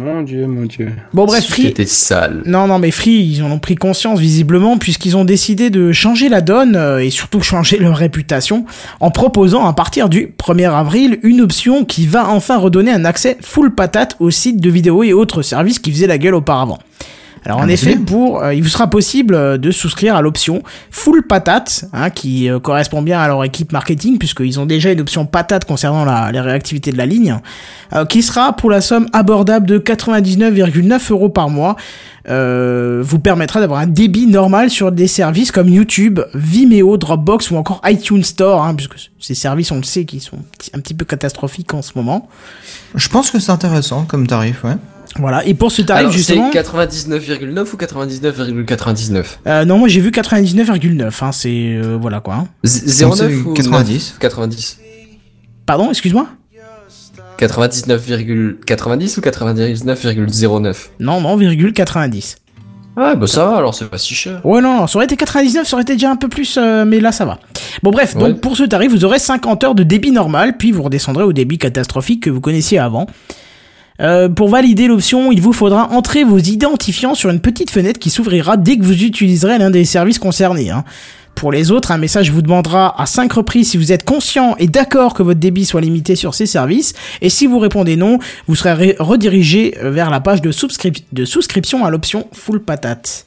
[0.02, 0.92] Mon dieu, mon dieu.
[1.12, 1.64] Bon bref, Free.
[1.64, 2.42] C'était sale.
[2.46, 6.28] Non, non, mais Free, ils en ont pris conscience visiblement puisqu'ils ont décidé de changer
[6.28, 8.64] la donne euh, et surtout changer leur réputation
[9.00, 13.36] en proposant à partir du 1er avril une option qui va enfin redonner un accès
[13.40, 16.78] full patate aux sites de vidéos et autres services qui faisaient la gueule auparavant.
[17.44, 18.04] Alors en Ah, mais effet, c'est bien.
[18.04, 22.48] pour, euh, il vous sera possible euh, de souscrire à l'option full patate, hein, qui
[22.50, 26.30] euh, correspond bien à leur équipe marketing, puisqu'ils ont déjà une option patate concernant la,
[26.32, 27.38] les réactivités de la ligne,
[27.94, 31.76] euh, qui sera pour la somme abordable de 99,9 euros par mois,
[32.28, 37.56] euh, vous permettra d'avoir un débit normal sur des services comme YouTube, Vimeo, Dropbox ou
[37.56, 40.36] encore iTunes Store, hein, puisque ces services, on le sait, qui sont
[40.74, 42.28] un petit peu catastrophiques en ce moment.
[42.94, 44.76] Je pense que c'est intéressant comme tarif, ouais.
[45.18, 46.50] Voilà, et pour ce tarif Alors, c'est justement...
[46.52, 51.48] 99,9 ou 99,99 Euh, non, moi j'ai vu 99,9, hein, c'est...
[51.50, 52.34] euh, voilà quoi.
[52.34, 52.48] hein.
[52.64, 54.10] Z- Donc, c'est 09 ou 90.
[54.12, 54.78] 9 90
[55.66, 56.26] Pardon, excuse-moi?
[57.38, 62.36] 99,90 ou 99,09 Non, non, virgule 90.
[62.96, 64.40] Ah bah ça va alors c'est pas si cher.
[64.44, 66.84] Ouais, non, non, ça aurait été 99, ça aurait été déjà un peu plus, euh,
[66.84, 67.38] mais là ça va.
[67.82, 68.20] Bon, bref, Ouais.
[68.28, 71.32] donc pour ce tarif, vous aurez 50 heures de débit normal, puis vous redescendrez au
[71.32, 73.06] débit catastrophique que vous connaissiez avant.
[74.00, 78.10] Euh, pour valider l'option, il vous faudra entrer vos identifiants sur une petite fenêtre qui
[78.10, 80.70] s'ouvrira dès que vous utiliserez l'un des services concernés.
[80.70, 80.84] hein.
[81.34, 84.66] Pour les autres, un message vous demandera à 5 reprises si vous êtes conscient et
[84.66, 86.92] d'accord que votre débit soit limité sur ces services,
[87.22, 92.26] et si vous répondez non, vous serez redirigé vers la page de souscription à l'option
[92.32, 93.26] Full Patate.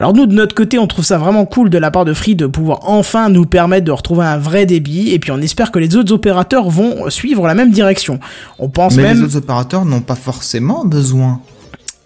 [0.00, 2.34] Alors nous de notre côté on trouve ça vraiment cool de la part de Free
[2.34, 5.78] de pouvoir enfin nous permettre de retrouver un vrai débit et puis on espère que
[5.78, 8.18] les autres opérateurs vont suivre la même direction.
[8.58, 11.40] On pense Mais même les autres opérateurs n'ont pas forcément besoin.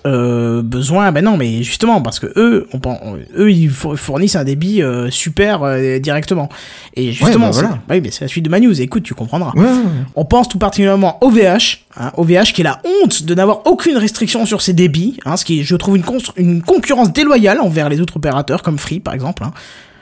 [0.07, 2.99] Euh, besoin, ben non, mais justement parce que eux, on, pen-
[3.39, 6.49] eux, ils four- fournissent un débit euh, super euh, directement.
[6.95, 7.79] Et justement, bah c'est- voilà.
[7.91, 8.79] oui, mais c'est la suite de ma news.
[8.81, 9.53] Écoute, tu comprendras.
[9.55, 9.83] Ouais, ouais, ouais.
[10.15, 13.63] On pense tout particulièrement au VH, hein, au VH qui est la honte de n'avoir
[13.67, 17.13] aucune restriction sur ses débits, hein, ce qui est, je trouve, une, constru- une concurrence
[17.13, 19.43] déloyale envers les autres opérateurs comme Free par exemple.
[19.45, 19.53] hein.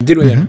[0.01, 0.39] Déloyal.
[0.39, 0.47] Mhm.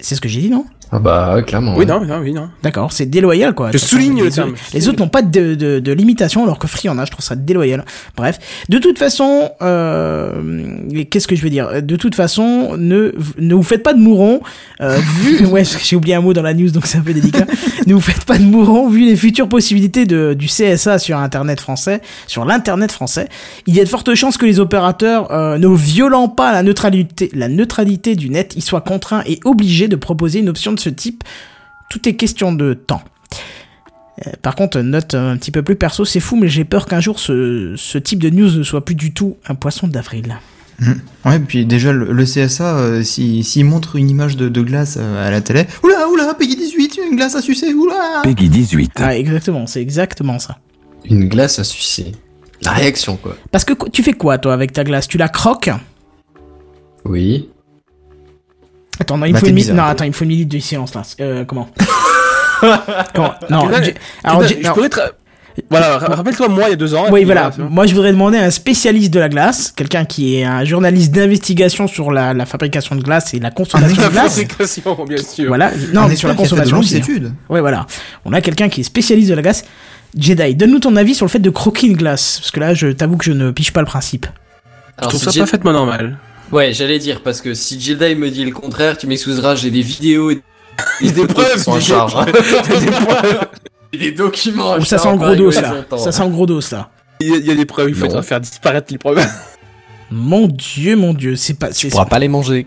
[0.00, 0.66] C'est ce que j'ai dit, non?
[0.96, 1.72] Ah bah clairement.
[1.72, 1.86] Oui, ouais.
[1.86, 2.48] non, non, oui, non.
[2.62, 3.72] D'accord, c'est déloyal quoi.
[3.72, 4.54] Je souligne les, le terme.
[4.72, 7.24] Les autres n'ont pas de, de, de limitation alors que Free en a, je trouve
[7.24, 7.84] ça déloyal.
[8.16, 8.38] Bref,
[8.68, 10.78] de toute façon, euh,
[11.10, 11.82] qu'est-ce que je veux dire?
[11.82, 14.40] De toute façon, ne, ne vous faites pas de mourons.
[14.80, 17.46] Euh, vu, ouais, j'ai oublié un mot dans la news donc c'est un peu délicat.
[17.88, 21.58] ne vous faites pas de mourons vu les futures possibilités de, du CSA sur Internet
[21.58, 23.28] français, sur l'internet français.
[23.66, 27.32] Il y a de fortes chances que les opérateurs, euh, ne violant pas la neutralité,
[27.34, 30.90] la neutralité du net, ils soient contraints et obligés de proposer une option de ce
[30.90, 31.24] type.
[31.90, 33.02] Tout est question de temps.
[34.26, 37.00] Euh, Par contre, note un petit peu plus perso, c'est fou, mais j'ai peur qu'un
[37.00, 40.38] jour ce, ce type de news ne soit plus du tout un poisson d'avril.
[41.24, 44.96] Ouais, puis déjà, le, le CSA, euh, si- s'il montre une image de, de glace
[45.00, 48.92] euh, à la télé, oula, oula, Peggy 18, une glace à sucer, oula Peggy 18.
[48.96, 50.58] Ah, exactement, c'est exactement ça.
[51.04, 52.12] Une glace à sucer.
[52.62, 53.36] La réaction quoi.
[53.52, 55.06] Parce que qu- tu fais quoi, toi, avec ta glace?
[55.06, 55.70] Tu la croques?
[57.04, 57.50] Oui.
[59.00, 59.76] Attends, non, il me Bah, faut t'es une, mi- bizarre.
[59.76, 61.02] non, attends, il me faut une minute de silence là.
[61.20, 61.68] Euh, comment
[63.14, 63.68] Comment Non,
[64.22, 64.90] alors, je pourrais.
[65.70, 67.06] Voilà, ra- rappelle-toi moi il y a deux ans.
[67.12, 67.52] Oui, voilà.
[67.58, 71.12] Moi, je voudrais demander à un spécialiste de la glace, quelqu'un qui est un journaliste
[71.12, 74.34] d'investigation sur la, la fabrication de glace et la consommation de La glace.
[74.40, 75.46] fabrication, bien sûr.
[75.46, 75.70] Voilà.
[75.92, 76.96] Non, mais sur la consommation aussi.
[76.96, 76.98] hein.
[76.98, 77.32] études.
[77.48, 77.86] Ouais, voilà.
[78.24, 79.64] On a quelqu'un qui est spécialiste de la glace.
[80.18, 82.38] Jedi, donne-nous ton avis sur le fait de croquer une glace.
[82.40, 84.26] Parce que là, je t'avoue que je ne piche pas le principe.
[85.02, 86.18] Je trouve ça Jedi- parfaitement normal.
[86.54, 89.80] Ouais, j'allais dire parce que si Jedi me dit le contraire, tu m'excuseras, j'ai des
[89.82, 90.40] vidéos et
[91.00, 92.14] Il y a des preuves, sont en des charge.
[92.16, 92.24] hein.
[92.26, 93.40] preuves, des preuves.
[93.92, 94.80] Et des documents.
[94.82, 95.74] ça sent le gros dos, là.
[95.74, 95.98] longtemps.
[95.98, 96.90] Ça sent le gros dos, là.
[97.20, 98.22] Il y, a, il y a des preuves, il faut Non.
[98.22, 99.24] faire disparaître les preuves.
[100.10, 101.70] Mon dieu, mon dieu, c'est pas.
[101.70, 102.66] Tu pourras pas les manger.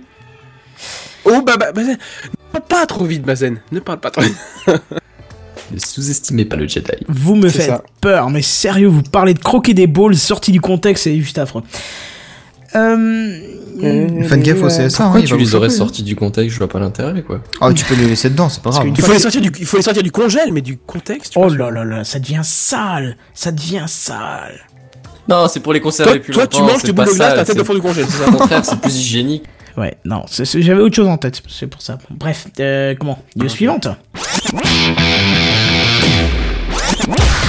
[1.23, 3.61] Oh bah, bah, Mazen, ne parle pas trop vite, Mazen.
[3.71, 4.35] Ne parle pas trop vite.
[5.71, 6.91] Ne sous-estimez pas le Jedi.
[7.09, 7.83] Vous me faites ça.
[7.99, 11.61] peur, mais sérieux, vous parlez de croquer des balls sortis du contexte, c'est juste affreux.
[12.75, 13.39] Euh,
[13.78, 15.69] Fun au CSA, hein, Pourquoi tu les aurais hein.
[15.69, 17.41] sortis du contexte Je vois pas l'intérêt, quoi.
[17.61, 18.88] Ah, tu peux les laisser dedans, c'est pas grave.
[18.88, 21.34] Il faut, les sortir du, il faut les sortir du congèle, mais du contexte.
[21.34, 24.65] tu Oh là là là, ça devient sale, ça devient sale.
[25.30, 26.57] Non, c'est pour les conserver Toi, plus toi, longtemps.
[26.57, 28.38] tu manges pas boules de glace, ta tête au fond du congèle, c'est Au ça
[28.38, 29.43] contraire, c'est plus hygiénique.
[29.78, 31.99] Ouais, non, j'avais autre chose en tête, c'est pour ça.
[32.09, 33.19] Bref, euh, comment?
[33.36, 33.88] News suivante.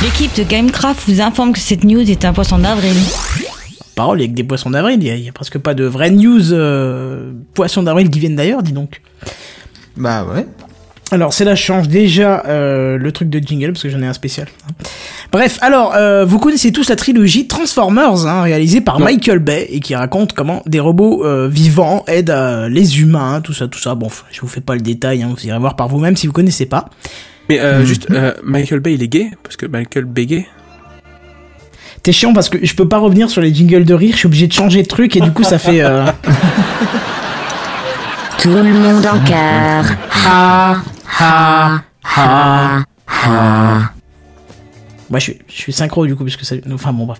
[0.02, 2.94] L'équipe de Gamecraft vous informe que cette news est un poisson d'avril.
[3.98, 5.58] Parole, il y a que des poissons d'avril, il y, a- il y a presque
[5.58, 9.02] pas de vraies news euh, poissons d'avril qui viennent d'ailleurs, dis donc.
[9.96, 10.46] Bah ouais.
[11.10, 14.06] Alors, c'est là, je change déjà euh, le truc de jingle parce que j'en ai
[14.06, 14.46] un spécial.
[14.68, 14.72] hein.
[15.32, 19.80] Bref, alors, euh, vous connaissez tous la trilogie Transformers, hein, réalisée par Michael Bay et
[19.80, 23.94] qui raconte comment des robots euh, vivants aident euh, les humains, tout ça, tout ça.
[23.94, 26.32] Bon, je vous fais pas le détail, hein, vous irez voir par vous-même si vous
[26.34, 26.88] connaissez pas.
[27.48, 27.84] Mais euh, Mhm.
[27.86, 29.30] juste, euh, Michael Bay, il est gay?
[29.42, 30.46] Parce que Michael Bay gay
[32.08, 34.26] T'es chiant parce que je peux pas revenir sur les jingles de rire, je suis
[34.28, 35.82] obligé de changer de truc et du coup ça fait...
[35.82, 36.06] Euh...
[38.40, 39.84] Tout le monde en cœur.
[40.26, 40.76] Ha,
[41.20, 41.82] ha,
[42.16, 43.92] ha, ha.
[45.10, 46.54] Moi je suis, je suis synchro du coup parce que ça...
[46.72, 47.18] Enfin bon bref.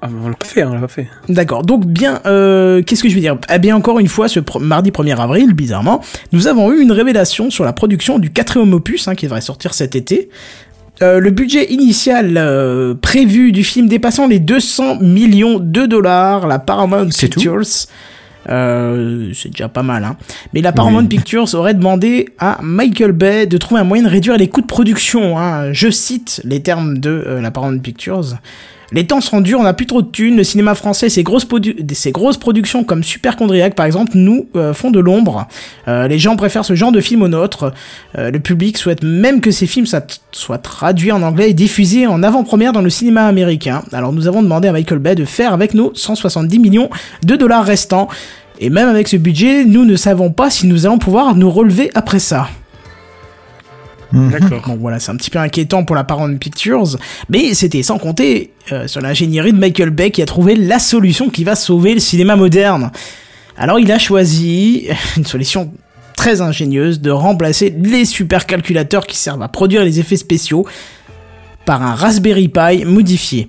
[0.00, 1.08] Ah, mais on l'a pas fait, on l'a pas fait.
[1.28, 1.64] D'accord.
[1.64, 3.36] Donc bien, euh, qu'est-ce que je veux dire?
[3.52, 7.50] Eh bien encore une fois, ce mardi 1er avril, bizarrement, nous avons eu une révélation
[7.50, 10.30] sur la production du quatrième opus hein, qui devrait sortir cet été.
[11.02, 16.58] Euh, le budget initial euh, prévu du film dépassant les 200 millions de dollars, la
[16.58, 17.62] Paramount Pictures.
[18.48, 20.16] Euh, c'est déjà pas mal, hein.
[20.52, 24.36] Mais la Paramount Pictures aurait demandé à Michael Bay de trouver un moyen de réduire
[24.36, 25.38] les coûts de production.
[25.38, 25.72] Hein.
[25.72, 28.34] Je cite les termes de la Paramount Pictures.
[28.92, 30.36] Les temps sont durs, on n'a plus trop de thunes.
[30.36, 31.46] Le cinéma français, ces grosses,
[31.92, 35.46] ces grosses productions comme Superchondriac, par exemple, nous euh, font de l'ombre.
[35.86, 37.72] Euh, les gens préfèrent ce genre de film au nôtre.
[38.18, 39.86] Euh, le public souhaite même que ces films
[40.32, 43.82] soient traduits en anglais et diffusés en avant-première dans le cinéma américain.
[43.92, 46.90] Alors nous avons demandé à Michael Bay de faire avec nos 170 millions
[47.24, 48.08] de dollars restants.
[48.58, 51.90] Et même avec ce budget, nous ne savons pas si nous allons pouvoir nous relever
[51.94, 52.48] après ça.
[54.12, 54.62] D'accord.
[54.66, 56.96] Donc voilà, c'est un petit peu inquiétant pour la Paramount Pictures,
[57.28, 61.30] mais c'était sans compter euh, sur l'ingénierie de Michael Bay qui a trouvé la solution
[61.30, 62.90] qui va sauver le cinéma moderne.
[63.56, 65.72] Alors il a choisi une solution
[66.16, 70.66] très ingénieuse de remplacer les supercalculateurs qui servent à produire les effets spéciaux
[71.64, 73.48] par un Raspberry Pi modifié.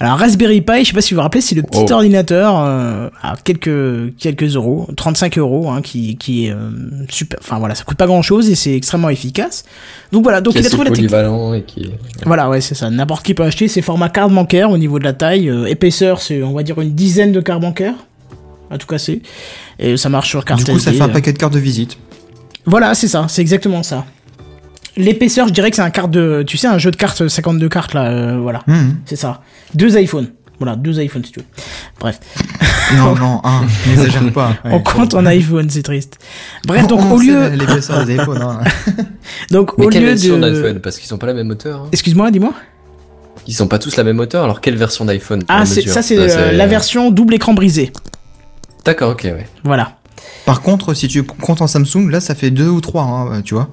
[0.00, 1.92] Alors Raspberry Pi, je sais pas si vous vous rappelez, c'est le petit Oh.
[1.92, 6.70] ordinateur euh, à quelques quelques euros, 35 euros, hein, qui qui est euh,
[7.08, 7.38] super.
[7.40, 9.64] Enfin voilà, ça coûte pas grand chose et c'est extrêmement efficace.
[10.12, 11.12] Donc voilà, donc Qui est il a trouvé la technique.
[11.56, 11.90] et qui.
[12.24, 12.90] Voilà, ouais, c'est ça.
[12.90, 13.68] N'importe qui peut acheter.
[13.68, 15.48] C'est format carte bancaire au niveau de la taille.
[15.50, 17.94] Euh, épaisseur, c'est on va dire une dizaine de cartes bancaires.
[18.70, 19.22] À tout casser.
[19.78, 21.96] Et ça marche sur carte Du coup, ça fait un paquet de cartes de visite.
[22.66, 23.24] Voilà, c'est ça.
[23.28, 24.04] C'est exactement ça.
[24.98, 27.68] L'épaisseur, je dirais que c'est un carte de, tu sais, un jeu de cartes 52
[27.68, 28.10] cartes là.
[28.10, 28.96] euh, voilà, Mhm.
[29.06, 29.40] c'est ça.
[29.74, 30.28] Deux iPhones.
[30.58, 31.46] Voilà, deux iPhones si tu veux.
[32.00, 32.18] Bref,
[32.96, 33.64] Non, non, un.
[33.86, 34.48] N'exagère pas.
[34.64, 36.18] Ouais, on compte en iPhone, c'est triste.
[36.66, 38.42] Bref, donc On au lieu, L'épaisseur des iPhones.
[38.42, 38.60] hein.
[39.52, 41.82] donc Mais au quelle lieu version de, d'iPhone Parce qu'ils sont pas la même hauteur.
[41.82, 41.88] hein.
[41.92, 42.52] excuse-moi, dis-moi.
[43.46, 46.18] Ils sont pas tous la même hauteur, alors quelle version d'iPhone Ah, c'est- ça c'est
[46.18, 47.92] euh, la version double écran brisé.
[48.84, 49.46] D'accord, ok, ouais.
[49.64, 49.92] Voilà.
[50.44, 53.54] Par contre, si tu comptes en Samsung, là, ça fait deux ou trois, hein, tu
[53.54, 53.68] vois.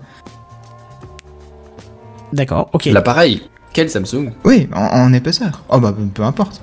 [2.34, 2.70] D'accord.
[2.74, 2.86] Ok.
[2.86, 3.42] L'appareil,
[3.74, 4.32] quel Samsung?
[4.44, 5.64] Oui, en, en épaisseur.
[5.70, 6.62] Oh bah, peu importe.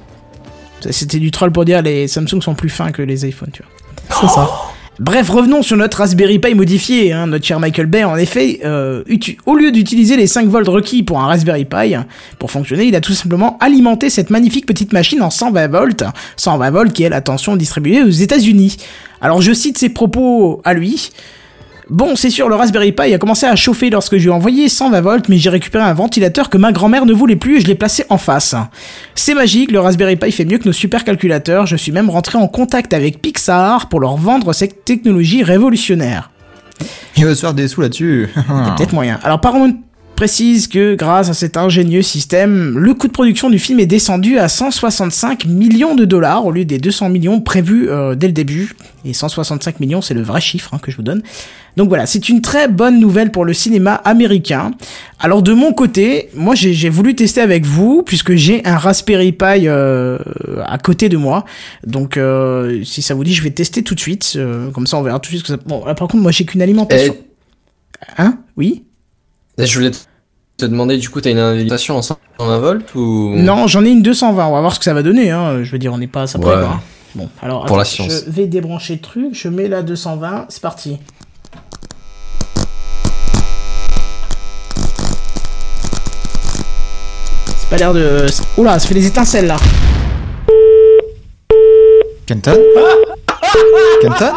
[0.90, 4.20] C'était du troll pour dire les Samsung sont plus fins que les iPhones, tu vois.
[4.20, 4.50] C'est ça.
[4.98, 8.04] Bref, revenons sur notre Raspberry Pi modifié, hein, notre cher Michael Bay.
[8.04, 9.02] En effet, euh,
[9.46, 11.94] au lieu d'utiliser les 5 volts requis pour un Raspberry Pi
[12.38, 16.04] pour fonctionner, il a tout simplement alimenté cette magnifique petite machine en 120 volts.
[16.36, 18.76] 120 volts qui est la tension distribuée aux États-Unis.
[19.20, 21.10] Alors je cite ses propos à lui.
[21.91, 24.68] Bon, c'est sûr, le Raspberry Pi a commencé à chauffer lorsque je lui ai envoyé
[24.68, 27.66] 120 volts, mais j'ai récupéré un ventilateur que ma grand-mère ne voulait plus et je
[27.66, 28.55] l'ai placé en face.
[29.14, 32.47] C'est magique, le Raspberry Pi fait mieux que nos supercalculateurs, je suis même rentré en
[32.47, 36.30] contact avec Pixar pour leur vendre cette technologie révolutionnaire.
[37.16, 38.28] Il va se faire des sous là-dessus.
[38.37, 39.18] Il y a peut-être moyen.
[39.22, 39.74] Alors Paramount
[40.23, 44.39] précise que grâce à cet ingénieux système, le coût de production du film est descendu
[44.39, 48.77] à 165 millions de dollars au lieu des 200 millions prévus euh, dès le début.
[49.05, 51.25] Et 165 millions, c'est le vrai chiffre hein, que je vous donne.
[51.77, 54.70] Donc voilà, c'est une très bonne nouvelle pour le cinéma américain.
[55.18, 59.66] Alors de mon côté, moi j'ai voulu tester avec vous puisque j'ai un Raspberry Pi
[59.66, 60.18] euh,
[60.64, 61.45] à côté de moi.
[61.85, 64.35] Donc euh, si ça vous dit, je vais tester tout de suite.
[64.37, 65.45] euh, comme ça, on verra tout de suite.
[65.49, 65.64] Ce que ça...
[65.66, 67.16] Bon, là, par contre, moi j'ai qu'une alimentation.
[68.18, 68.39] Hein?
[68.57, 68.85] Oui?
[69.59, 69.91] Eh, Je voulais
[70.68, 73.32] te- du coup, t'as une alimentation en 120 volts ou?
[73.36, 74.46] Non, j'en ai une 220.
[74.46, 75.30] On va voir ce que ça va donner.
[75.30, 75.62] Hein.
[75.62, 76.50] Je veux dire, on n'est pas à ça près.
[76.50, 76.60] Ouais.
[76.60, 76.80] quoi, hein.
[77.14, 78.24] Bon, alors Pour la science.
[78.26, 79.26] Je vais débrancher le truc.
[79.32, 80.46] Je mets la 220.
[80.48, 80.98] C'est parti.
[87.56, 88.26] C'est pas l'air de.
[88.56, 89.56] Oula, ça fait des étincelles là.
[92.26, 92.56] Kenton?
[94.00, 94.30] Kenton?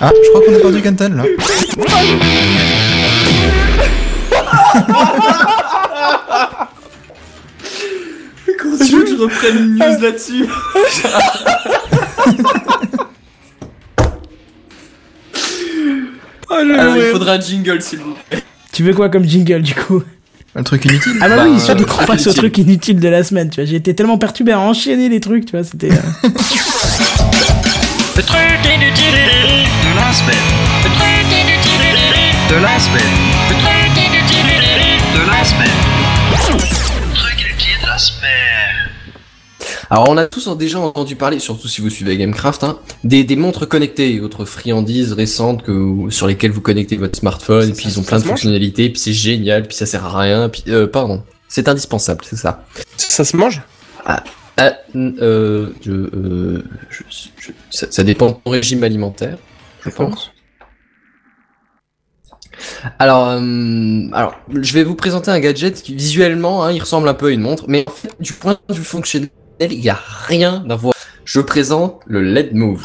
[0.00, 1.24] Ah, je crois qu'on a perdu Kenton là.
[8.58, 10.46] Comment tu veux que je reprenne une news là-dessus
[16.50, 18.42] Oh, Alors, il faudra un jingle, s'il vous plaît.
[18.72, 20.02] Tu veux quoi comme jingle du coup
[20.54, 21.12] Un truc inutile.
[21.20, 23.60] Ah bah, Bah, oui, surtout euh, qu'on passe au truc inutile de la semaine, tu
[23.60, 23.64] vois.
[23.70, 25.90] J'ai été tellement perturbé à enchaîner les trucs, tu vois, c'était...
[25.92, 26.28] euh,
[28.16, 30.36] Le truc inutile de la semaine.
[30.84, 31.98] Le truc inutile
[32.50, 33.29] de la semaine.
[39.90, 43.36] Alors, on a tous déjà entendu parler, surtout si vous suivez Gamecraft, hein, des, des
[43.36, 47.86] montres connectées et autres friandises récentes que, sur lesquelles vous connectez votre smartphone, et puis
[47.88, 50.86] ils ont plein de fonctionnalités, puis c'est génial, puis ça sert à rien, puis, euh,
[50.86, 51.22] pardon.
[51.48, 52.64] C'est indispensable, c'est ça.
[52.96, 53.60] Ça se mange?
[54.06, 54.22] Ah,
[54.94, 57.02] n- euh, je, euh, je,
[57.40, 59.36] je- ça, ça dépend de ton régime alimentaire,
[59.84, 60.30] je pense.
[62.98, 67.14] Alors, euh, alors, je vais vous présenter un gadget qui visuellement, hein, il ressemble un
[67.14, 67.84] peu à une montre, mais
[68.20, 70.94] du point de vue fonctionnel, il n'y a rien à voir.
[71.24, 72.82] Je présente le LED Move.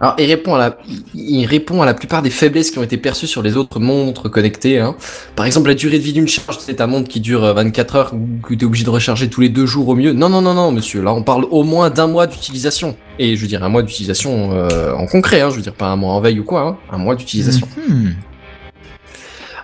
[0.00, 0.78] Alors, il répond à la,
[1.14, 4.30] il répond à la plupart des faiblesses qui ont été perçues sur les autres montres
[4.30, 4.78] connectées.
[4.78, 4.96] Hein.
[5.34, 7.96] Par exemple, la durée de vie d'une charge, c'est ta montre qui dure euh, 24
[7.96, 10.12] heures, que tu es obligé de recharger tous les deux jours au mieux.
[10.12, 11.02] Non, non, non, non, monsieur.
[11.02, 12.96] Là, on parle au moins d'un mois d'utilisation.
[13.18, 15.86] Et je veux dire, un mois d'utilisation euh, en concret, hein, je veux dire, pas
[15.86, 17.66] un mois en veille ou quoi, hein, un mois d'utilisation.
[17.88, 18.10] Hmm.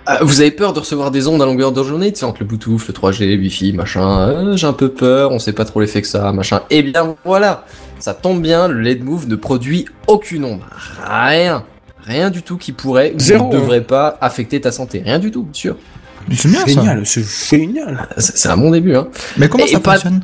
[0.09, 2.41] Euh, vous avez peur de recevoir des ondes à longueur de journée, tu sais, entre
[2.41, 5.65] le Bluetooth, le 3G, le Wi-Fi, machin, euh, j'ai un peu peur, on sait pas
[5.65, 6.63] trop l'effet que ça machin.
[6.71, 7.65] Eh bien voilà,
[7.99, 10.61] ça tombe bien, le LED Move ne produit aucune onde.
[11.07, 11.65] Rien.
[12.03, 15.03] Rien du tout qui pourrait ou ne devrait pas affecter ta santé.
[15.05, 15.77] Rien du tout, sûr.
[16.35, 16.67] C'est bien.
[16.67, 18.09] Génial, c'est génial.
[18.17, 19.09] C'est c'est un bon début, hein.
[19.37, 20.23] Mais comment Et ça pas- fonctionne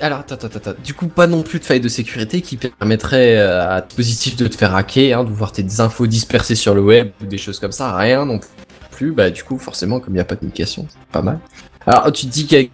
[0.00, 0.72] Alors, attends, attends, attends.
[0.84, 4.36] Du coup, pas non plus de faille de sécurité qui permettrait euh, à ton dispositif
[4.36, 7.38] de te faire hacker, hein, de voir tes infos dispersées sur le web ou des
[7.38, 7.96] choses comme ça.
[7.96, 8.40] Rien non
[8.96, 9.12] plus.
[9.12, 11.38] Bah, du coup, forcément, comme il n'y a pas de communication, c'est pas mal.
[11.86, 12.70] Alors, tu te dis qu'avec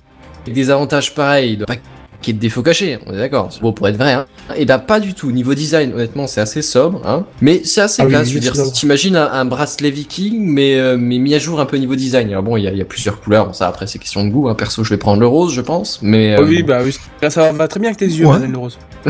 [0.47, 1.77] des avantages pareils, il doit pas
[2.23, 4.27] qu'il y ait de défauts cachés, on est d'accord, c'est beau pour être vrai, hein.
[4.57, 5.33] Et bah, pas du tout.
[5.33, 7.27] Niveau design, honnêtement, c'est assez sobre, hein.
[7.41, 9.45] Mais c'est assez Ah oui, classe, je oui, veux dire, c'est si t'imagines un, un
[9.45, 12.29] bracelet viking, mais, euh, mais mis à jour un peu niveau design.
[12.31, 14.25] Alors bon, il y a, il y a plusieurs couleurs, bon, ça après c'est question
[14.25, 14.55] de goût, hein.
[14.55, 16.37] Perso, je vais prendre le rose, je pense, mais.
[16.39, 16.97] euh, oui, bah oui.
[17.29, 18.35] Ça va très bien avec tes yeux, Ouais.
[18.35, 18.79] Madeleine Rose.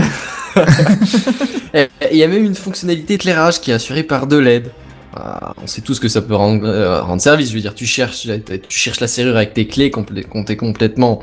[2.10, 4.70] Il y a même une fonctionnalité éclairage qui est assurée par deux LED.
[5.14, 7.50] Ah, on sait tous que ça peut rendre, euh, rendre service.
[7.50, 8.26] Je veux dire, tu cherches,
[8.68, 10.04] tu cherches la serrure avec tes clés quand
[10.44, 11.20] t'es complètement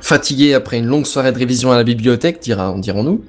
[0.00, 3.24] fatigué après une longue soirée de révision à la bibliothèque, dira, dirons-nous.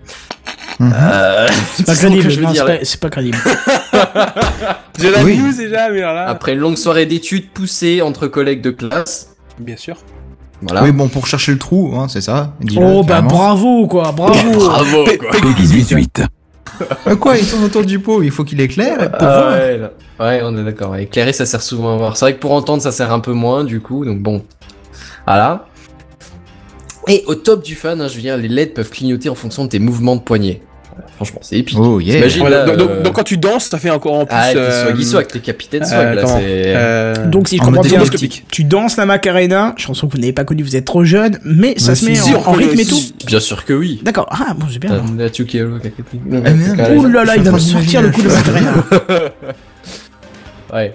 [0.80, 0.94] Mhm.
[0.96, 3.38] Euh, C'est pas c'est crédible, c'est pas, c'est crédible.
[5.00, 5.38] J'ai la Oui.
[5.38, 6.28] news déjà, mais alors là.
[6.30, 9.32] Après une longue soirée d'études poussées entre collègues de classe.
[9.60, 9.98] Bien sûr.
[10.62, 10.84] Voilà.
[10.84, 12.54] Oui, bon, pour chercher le trou, hein, c'est ça.
[12.78, 15.32] Oh bah bravo quoi, bravo Bravo, quoi.
[15.32, 16.22] Peggy 18.
[17.08, 19.52] Euh, quoi, il tourne autour du pot, il faut qu'il éclaire pour Ah voir.
[19.54, 19.92] ouais, là.
[20.20, 20.96] ouais, on est d'accord.
[20.96, 22.18] Éclairer, ça sert souvent à voir.
[22.18, 24.06] C'est vrai que pour entendre, ça sert un peu moins, du coup.
[24.06, 24.44] Donc bon,
[25.26, 25.66] voilà.
[27.08, 29.64] Et au top du fan, hein, je veux dire, les LED peuvent clignoter en fonction
[29.66, 30.62] de tes mouvements de poignet.
[31.16, 31.78] Franchement, c'est épique.
[31.80, 32.16] Oh yeah.
[32.16, 34.36] T'imagines, Voilà, là, donc, donc- euh, donc quand tu danses, ça fait encore en plus.
[34.38, 36.44] Ah, t'es euh, swaggy swag, t'es capitaine swag, euh, là, comment c'est...
[36.48, 38.02] euh, Donc si je En comprends bien,
[38.52, 41.78] tu danses la Macarena, chanson que vous n'avez pas connue, vous êtes trop jeune, mais
[41.78, 43.00] ça se si, met si, en, rythme et tout.
[43.26, 44.00] Bien sûr que oui.
[44.04, 45.02] D'accord, ah bon c'est bien.
[46.96, 48.74] Ouh là là, il va sortir le coup de Macarena.
[50.74, 50.94] Ouais.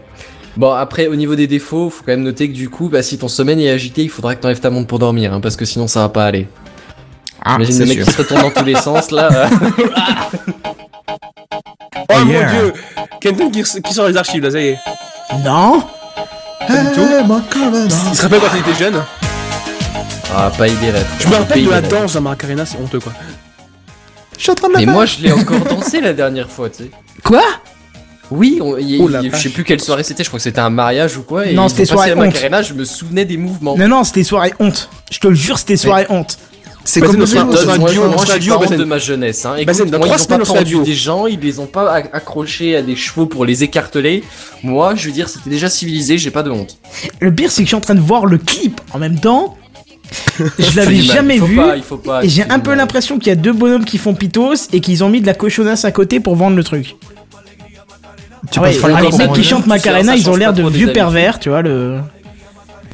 [0.57, 3.19] Bon, après, au niveau des défauts, faut quand même noter que du coup, bah, si
[3.19, 5.65] ton sommeil est agité, il faudra que t'enlèves ta montre pour dormir, hein, parce que
[5.65, 6.47] sinon ça va pas aller.
[7.45, 8.07] Ah, Imagine c'est le mec sûr.
[8.07, 9.49] qui se retourne dans tous les sens, là.
[10.71, 12.51] Oh Oh, mon yeah.
[12.51, 12.73] dieu
[13.21, 14.79] Kenton qui, qui sort les archives là, ça y est.
[15.45, 15.83] Non
[16.69, 16.73] Eh,
[17.27, 17.85] Macarena.
[17.85, 19.03] Il se rappelle quand il était jeune
[20.37, 21.07] ah, pas idée, rêve.
[21.21, 23.13] Je me rappelle de la danse à Macarena, c'est honteux quoi.
[24.37, 26.69] Je suis en train de la Mais moi, je l'ai encore dansé la dernière fois,
[26.71, 26.91] tu sais.
[27.23, 27.43] Quoi?
[28.33, 30.59] Oui, on- il y- Oh je sais plus quelle soirée c'était, je crois que c'était
[30.61, 31.47] un mariage ou quoi.
[31.47, 32.19] Et Non, c'était soirée honte.
[32.19, 33.77] Macarena, je me souvenais des mouvements.
[33.77, 34.89] Non, non, c'était soirée honte.
[35.13, 36.37] Je te le jure, c'était soirée honte.
[36.87, 39.47] C'est Bah, comme on sera de ma jeunesse.
[39.47, 39.55] Hein.
[39.57, 42.11] Écoute, Bazen, dans moi, trois ils ont pas des gens, ils les ont pas acc-
[42.13, 44.23] accrochés à des chevaux pour les écarteler.
[44.63, 46.77] Moi, je veux dire, c'était déjà civilisé, j'ai pas de honte.
[47.21, 49.57] Le pire, c'est que je suis en train de voir le clip en même temps.
[50.59, 51.61] Je l'avais Il faut jamais pas, vu.
[51.77, 54.15] il faut pas, Et j'ai un peu l'impression qu'il y a deux bonhommes qui font
[54.15, 56.97] pitos et qu'ils ont mis de la cochonasse à côté pour vendre le truc.
[58.51, 59.43] Tu ouais, les mecs qui manger.
[59.43, 61.63] chantent Macarena, ils ont l'air de vieux pervers, tu vois.
[61.63, 61.99] le.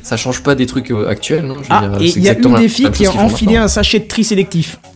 [0.02, 2.28] Ça change pas des trucs euh, actuels, non Je veux Ah, dire, et il y
[2.28, 4.78] a une des filles même qui a enfilé un sachet de tri sélectif.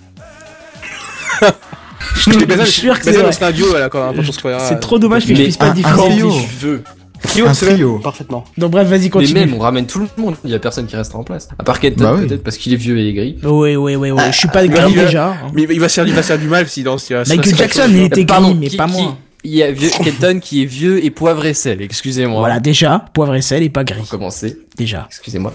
[2.16, 3.32] Je te jure que c'est vrai.
[3.32, 4.58] C'est un duo là quand croira.
[4.60, 6.30] C'est trop dommage que je Mais puisse pas trio.
[6.60, 6.82] je veux.
[7.22, 7.98] Trio, Un c'est trio.
[8.00, 8.44] Parfaitement.
[8.58, 9.40] Donc bref, vas-y, Mais continue.
[9.40, 11.48] même, on ramène tout le monde, il y a personne qui restera en place.
[11.58, 12.26] À part Kenton, Bah oui.
[12.26, 13.38] peut-être parce qu'il est vieux et aigri.
[13.42, 14.22] Oui, oui, oui, oui.
[14.30, 15.34] Je suis pas Ah, gris il va- déjà.
[15.54, 17.56] Mais il va se faire, il va se faire du mal si dans ce Michael
[17.56, 19.16] Jackson, il était gris, mais pas moi.
[19.44, 22.40] Il y a vieux, Kenton qui est vieux et poivre et sel, excusez-moi.
[22.40, 24.06] Voilà, déjà, poivre et sel et pas Pour gris.
[24.08, 25.06] commencer, Déjà.
[25.08, 25.52] excusez-moi.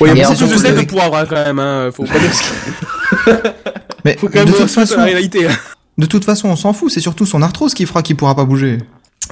[0.00, 1.58] Ouais, il y Mais a c'est surtout sel de poivre hein, quand même.
[1.58, 1.90] Hein.
[1.92, 3.52] Faut pas dire ce qu'il
[4.04, 5.46] Mais faut quand même de toute ça, c'est la façon, réalité.
[5.46, 5.56] hein.
[5.98, 6.90] de toute façon, on s'en fout.
[6.90, 8.78] C'est surtout son arthrose qui fera qu'il pourra pas bouger.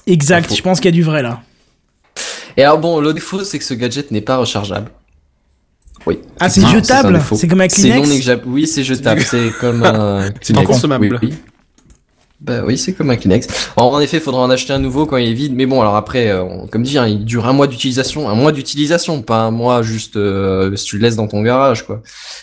[0.07, 1.41] Exact, je pense qu'il y a du vrai là.
[2.57, 4.91] Et alors bon, le défaut, c'est que ce gadget n'est pas rechargeable.
[6.07, 6.19] Oui.
[6.41, 7.21] Ah, c'est Ah, un jetable.
[7.35, 8.43] C'est comme un C'est non Kleenex.
[8.47, 9.21] Oui, c'est jetable.
[9.23, 10.23] C'est comme un.
[10.41, 10.67] C'est Kleenex.
[10.67, 11.19] consommable.
[11.23, 11.35] Oui, oui.
[12.41, 13.49] Bah oui, c'est comme un Kleenex.
[13.76, 15.55] En, en effet, il faudra en acheter un nouveau quand il est vide.
[15.57, 18.53] Mais bon, alors après, euh, comme dit, hein, il dure un mois d'utilisation, un mois
[18.53, 22.01] d'utilisation, pas un mois juste euh, si tu le laisses dans ton garage, quoi.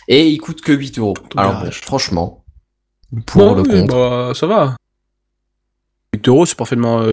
[0.09, 1.13] Et il coûte que 8 euros.
[1.37, 2.43] Alors bon, franchement,
[3.25, 3.87] pour Bon, le oui, compte.
[3.89, 4.75] bah, ça va.
[6.13, 7.11] 8 euros, c'est parfaitement euh,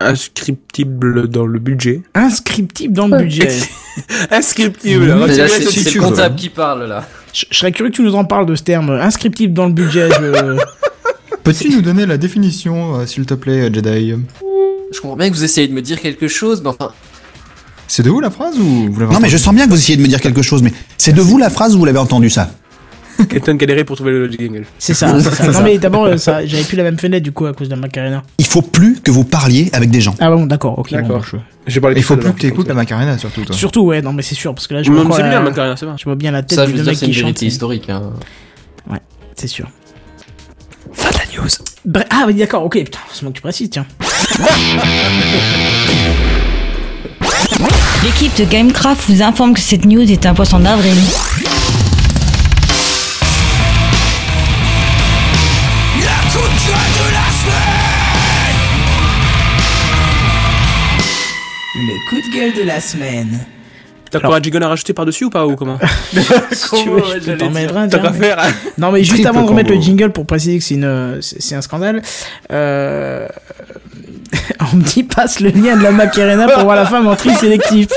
[0.00, 2.02] inscriptible dans le budget.
[2.14, 3.48] Inscriptible dans le budget.
[4.30, 5.06] Inscriptible.
[5.14, 5.28] Mmh.
[5.32, 7.06] c'est le comptable qui parle là.
[7.32, 8.90] Je, je serais curieux que tu nous en parles de ce terme.
[8.90, 10.08] Inscriptible dans le budget.
[10.10, 10.58] Je...
[11.48, 14.14] Peux-tu nous donner la définition, euh, s'il te plaît, Jedi
[14.92, 16.92] Je comprends bien que vous essayez de me dire quelque chose, mais enfin,
[17.86, 19.78] C'est de vous la phrase ou vous l'avez Non mais je sens bien que vous
[19.78, 21.98] essayez de me dire quelque chose, mais c'est de vous la phrase ou vous l'avez
[22.00, 22.50] entendu ça?
[23.30, 24.66] Kenton galéré pour trouver le jingle.
[24.78, 25.50] C'est ça, c'est ça.
[25.50, 27.74] Non mais d'abord, euh, ça, j'avais plus la même fenêtre du coup à cause de
[27.74, 28.22] la Macarena.
[28.36, 30.14] Il faut plus que vous parliez avec des gens.
[30.20, 30.90] Ah bon, d'accord, ok.
[30.90, 31.20] bon, D'accord.
[31.20, 31.26] bah,
[31.66, 32.74] je- J'ai parlé Il faut plus que t'écoutes la.
[32.74, 33.56] Macarena, surtout toi.
[33.56, 35.40] Surtout, ouais, non mais c'est sûr, parce que là je vois, encore c'est la- bien,
[35.40, 35.94] Macarena, c'est vrai.
[35.98, 37.88] je vois bien la tête ça, du c'est qui vérité c'est- historique.
[37.88, 38.02] Hein.
[39.34, 39.66] C'est sûr.
[40.92, 41.50] Fin de la news.
[41.84, 43.86] Bref, ah oui, d'accord, ok, putain, c'est moi que tu précises, tiens.
[48.04, 50.94] L'équipe de Gamecraft vous informe que cette news est un poisson d'avril.
[61.74, 63.46] Le coup de gueule de la semaine.
[64.10, 65.78] T'as un jingle à rajouter par-dessus ou pas ou comment
[66.52, 68.38] Si tu veux, je peux t'en mettre un, T'as tiens, qu'à mais- faire.
[68.40, 68.48] hein.
[68.78, 71.60] Non mais juste avant de remettre le jingle pour préciser que c'est une c'est un
[71.62, 72.02] scandale,
[72.52, 73.26] euh...
[74.72, 77.30] on me dit passe le lien de la Macarena pour voir la femme en tri
[77.34, 77.88] sélectif.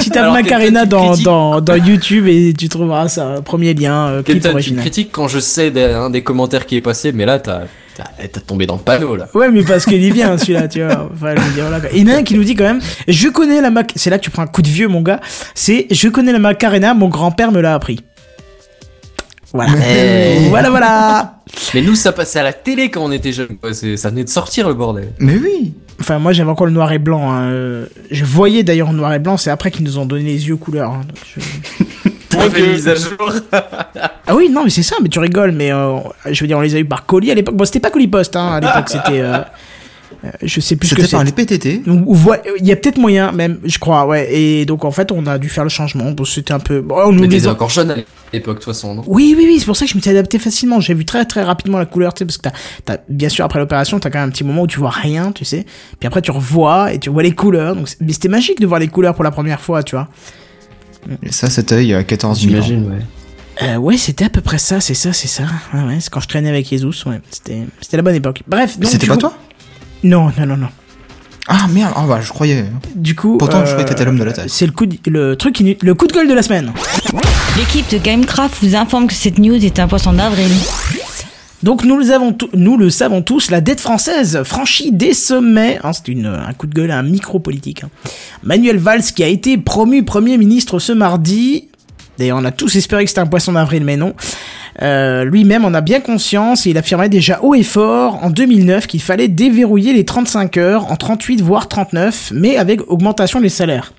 [0.00, 4.36] tu tapes Macarena dans, dans, dans YouTube et tu trouveras ça, premier lien, euh, clip
[4.38, 4.80] Kenton, tu original.
[4.80, 7.62] critiques quand je sais des, des commentaires qui est passé, mais là, t'as
[8.04, 9.28] t'as- t'as tombé dans le panneau là.
[9.34, 11.08] Ouais mais parce qu'il est bien celui-là, tu vois.
[11.12, 11.88] Enfin, je veux dire, voilà, quoi.
[11.94, 13.92] Il y en a un qui nous dit quand même, je connais la Mac...
[13.96, 15.20] C'est là que tu prends un coup de vieux mon gars,
[15.54, 18.00] c'est je connais la Macarena, mon grand-père me l'a appris.
[19.52, 19.72] Voilà.
[19.88, 20.48] Eh.
[20.48, 21.36] Voilà, voilà.
[21.74, 23.56] Mais nous, ça passait à la télé quand on était jeunes.
[23.60, 23.74] quoi.
[23.74, 25.08] C'est- Ça venait de sortir le bordel.
[25.18, 27.30] Mais oui Enfin, moi j'avais encore le noir et blanc.
[27.30, 27.42] hein.
[27.50, 30.48] Euh, Je voyais d'ailleurs en noir et blanc, c'est après qu'ils nous ont donné les
[30.48, 30.92] yeux couleur.
[30.92, 31.00] hein.
[31.06, 31.84] Donc, je-
[32.36, 33.32] On fait une mise à jour.
[34.26, 35.98] Ah oui, non, mais c'est ça, mais tu rigoles, mais euh,
[36.30, 37.56] je veux dire, on les a eu par colis à l'époque.
[37.56, 39.20] Bon, c'était pas colis poste, hein, à l'époque, c'était.
[39.20, 39.38] euh,
[40.24, 41.82] euh, je sais plus ce que C'était par les PTT.
[41.86, 44.32] Il y a peut-être moyen, même, je crois, ouais.
[44.32, 46.10] Et donc, en fait, on a dû faire le changement.
[46.12, 46.80] Bon, c'était un peu.
[46.80, 47.96] Bon, on nous Mais les t'étais encore jeune à
[48.32, 49.02] l'époque, de toute façon, non?
[49.06, 50.80] Oui, oui, oui, c'est pour ça que je me suis adapté facilement.
[50.80, 52.52] J'ai vu très, très rapidement la couleur, tu sais, parce que t'as,
[52.84, 55.32] t'as, bien sûr, après l'opération, t'as quand même un petit moment où tu vois rien,
[55.32, 55.64] tu sais.
[55.98, 57.74] Puis après, tu revois et tu vois les couleurs.
[57.74, 60.08] Donc, mais c'était magique de voir les couleurs pour la première fois, tu vois.
[61.22, 62.62] Et ça, c'était il y a 14 000 ans.
[62.62, 62.98] J'imagine, ouais.
[63.62, 65.42] Euh, ouais, c'était à peu près ça, c'est ça, c'est ça.
[65.74, 67.20] Ouais, ouais, c'est quand je traînais avec Jesus, ouais.
[67.30, 68.42] C'était, c'était la bonne époque.
[68.46, 68.88] Bref, donc.
[68.90, 69.34] C'était pas coup- toi?
[70.02, 70.68] Non, non, non, non.
[71.48, 72.64] Ah merde, ah bah je croyais.
[72.94, 73.36] Du coup.
[73.36, 74.48] Pourtant, je euh, croyais que t'étais l'homme de la taille.
[74.48, 76.72] C'est le coup, de- le truc, inut- le coup de gueule de la semaine.
[77.56, 80.50] L'équipe de Gamecraft vous informe que cette news est un poisson d'avril.
[81.62, 85.78] Donc nous le, avons tou- nous le savons tous, la dette française franchit des sommets.
[85.84, 87.84] Hein, c'est un coup de gueule, un micro-politique.
[87.84, 87.90] hein.
[88.42, 91.68] Manuel Valls qui a été promu Premier ministre ce mardi.
[92.18, 94.14] D'ailleurs, on a tous espéré que c'était un poisson d'avril, mais non.
[94.82, 98.86] Euh, Lui-même en a bien conscience et il affirmait déjà haut et fort en 2009
[98.86, 103.92] qu'il fallait déverrouiller les 35 heures en 38 voire 39, mais avec augmentation des salaires.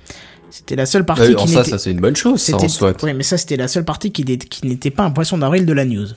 [0.49, 3.01] C'était la seule partie Euh, qui ça, c'est une bonne chose, ça, en C'était, soit.
[3.03, 4.25] ouais, mais ça c'était la seule partie qui
[4.65, 6.07] n'était pas un poisson d'avril de la news.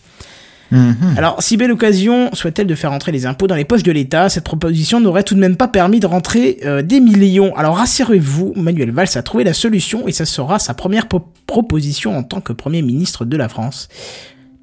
[0.75, 1.14] Mhm.
[1.16, 4.29] Alors, si belle occasion soit-elle de faire rentrer les impôts dans les poches de l'État,
[4.29, 7.55] cette proposition n'aurait tout de même pas permis de rentrer euh, des millions.
[7.57, 12.16] Alors, rassurez-vous, Manuel Valls a trouvé la solution et ça sera sa première po- proposition
[12.16, 13.89] en tant que Premier ministre de la France.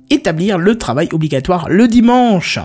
[0.10, 2.60] Établir le travail obligatoire le dimanche.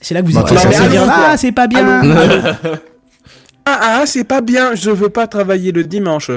[0.00, 1.12] C'est là que vous Bah, êtes tous ça, à c'est dire bien.
[1.14, 2.02] Ah, c'est pas bien
[3.68, 6.30] Ah, ah, c'est pas bien, je veux pas travailler le dimanche.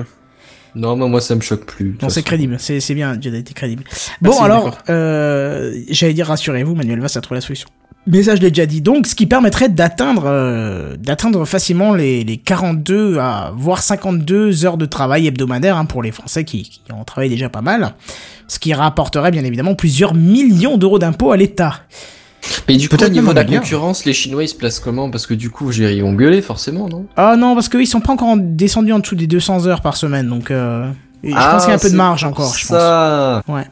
[0.75, 1.97] Non, mais moi, ça me choque plus.
[2.01, 3.83] Non, c'est crédible, c'est c'est bien, Jedi, t'es crédible.
[4.21, 7.69] Bon, Merci, alors, euh, j'allais dire, rassurez-vous, Manuel Valls a trouvé la solution.
[8.07, 8.81] Mais ça, je l'ai déjà dit.
[8.81, 14.77] Donc, ce qui permettrait d'atteindre euh, d'atteindre facilement les, les 42 à voire 52 heures
[14.77, 17.93] de travail hebdomadaire hein, pour les Français qui, qui en travaillent déjà pas mal.
[18.47, 21.81] Ce qui rapporterait bien évidemment plusieurs millions d'euros d'impôts à l'État.
[22.67, 25.09] Mais du coup, au niveau de la concurrence, les Chinois ils se placent comment?
[25.09, 27.05] Parce que du coup, ils vont gueuler forcément, non?
[27.15, 30.27] Ah non, parce qu'ils sont pas encore descendus en dessous des 200 heures par semaine,
[30.29, 30.89] donc euh,
[31.23, 32.77] je pense qu'il y a un peu de marge encore, je pense.
[32.79, 33.65] Ah, Ça Ouais.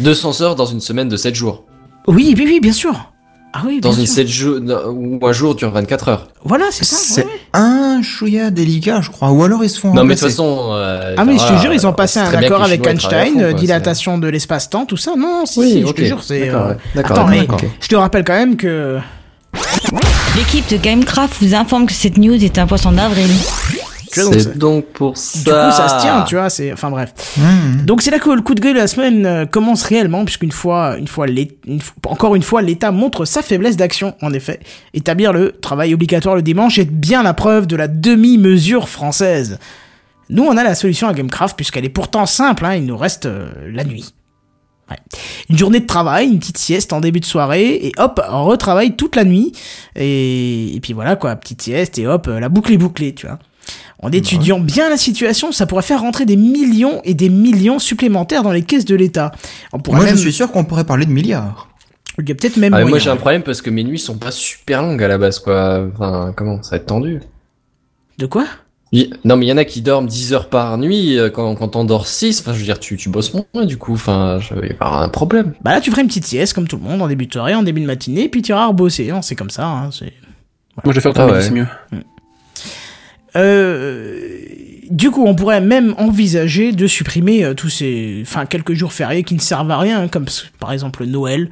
[0.00, 1.64] 200 heures dans une semaine de 7 jours.
[2.06, 3.12] Oui, oui, oui, bien sûr.
[3.52, 4.14] Ah oui, Dans une sûr.
[4.14, 4.60] 7 jours,
[4.92, 6.28] ou un jour dure 24 heures.
[6.44, 7.22] Voilà, c'est ça.
[7.54, 9.30] Un chouïa délicat, je crois.
[9.30, 10.70] Ou alors ils se font Non, mais de toute façon.
[10.72, 13.40] euh, Ah mais je te jure, ils ont euh, passé un accord avec Einstein, fond,
[13.40, 15.12] euh, quoi, dilatation de l'espace-temps, tout ça.
[15.16, 15.88] Non, si, Oui, si, ok.
[15.96, 16.46] je te jure, c'est.
[16.46, 17.60] D'accord, euh, Attends, mais d'accord.
[17.80, 18.98] je te rappelle quand même que.
[20.36, 23.28] L'équipe de Gamecraft vous informe que cette news est un poisson d'avril.
[24.16, 25.38] Donc, C'est donc pour ça.
[25.38, 26.50] Du coup, ça se tient, tu vois.
[26.50, 27.12] C'est, enfin bref.
[27.36, 27.84] Mmh.
[27.84, 30.52] Donc c'est là que le coup de gueule de la semaine euh, commence réellement, puisqu'une
[30.52, 34.14] fois, une fois, une fois- encore une fois, l'État montre sa faiblesse d'action.
[34.22, 34.60] En effet,
[34.94, 39.58] établir le travail obligatoire le dimanche est bien la preuve de la demi-mesure française.
[40.30, 42.66] Nous, on a la solution à Gamecraft, puisqu'elle est pourtant simple.
[42.66, 44.12] Hein, il nous reste euh, la nuit.
[44.90, 44.96] Ouais.
[45.50, 48.96] Une journée de travail, une petite sieste en début de soirée, et hop, on retravaille
[48.96, 49.52] toute la nuit.
[49.96, 53.26] Et, et puis voilà quoi, petite sieste, et hop, euh, la boucle est bouclée, tu
[53.26, 53.38] vois.
[54.00, 58.42] En étudiant bien la situation, ça pourrait faire rentrer des millions et des millions supplémentaires
[58.44, 59.32] dans les caisses de l'État.
[59.72, 60.08] Moi, même...
[60.10, 61.68] je suis sûr qu'on pourrait parler de milliards.
[62.20, 63.98] Il y a peut-être même Ah, mais moi j'ai un problème parce que mes nuits
[63.98, 65.86] sont pas super longues à la base quoi.
[65.94, 67.20] Enfin, comment Ça va être tendu?
[68.18, 68.44] De quoi?
[68.90, 71.54] Il- Non mais il y en a qui dorment 10 heures par nuit euh, quand,
[71.54, 72.40] quand t'en dors 6.
[72.40, 73.92] Enfin je veux dire tu, tu bosses moins du coup.
[73.94, 75.54] Enfin je vais y avoir un problème.
[75.62, 77.54] Bah là, tu ferais une petite sieste comme tout le monde en début de soirée,
[77.54, 79.10] en début de matinée, puis tu iras rebosser.
[79.10, 79.66] hein, c'est comme ça.
[79.66, 80.12] Hein, c'est...
[80.84, 81.42] Moi, je vais faire Ah ton ouais.
[81.42, 81.66] c'est mieux.
[83.36, 84.30] Euh,
[84.90, 89.22] du coup, on pourrait même envisager de supprimer euh, tous ces, enfin, quelques jours fériés
[89.22, 90.26] qui ne servent à rien, hein, comme
[90.58, 91.50] par exemple Noël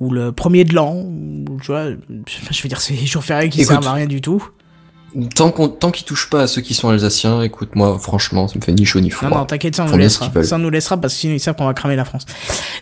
[0.00, 1.86] ou le premier de l'an, ou, tu vois.
[2.50, 3.72] Je veux dire, ces jours fériés qui Écoute.
[3.72, 4.46] servent à rien du tout.
[5.34, 8.56] Tant qu'on tant qu'ils touchent pas à ceux qui sont alsaciens, écoute moi franchement ça
[8.58, 9.28] me fait ni chaud ni froid.
[9.28, 10.30] Non, non, t'inquiète, ça on nous laissera.
[10.42, 12.24] Ça on nous laissera parce que sinon ils savent qu'on va cramer la France.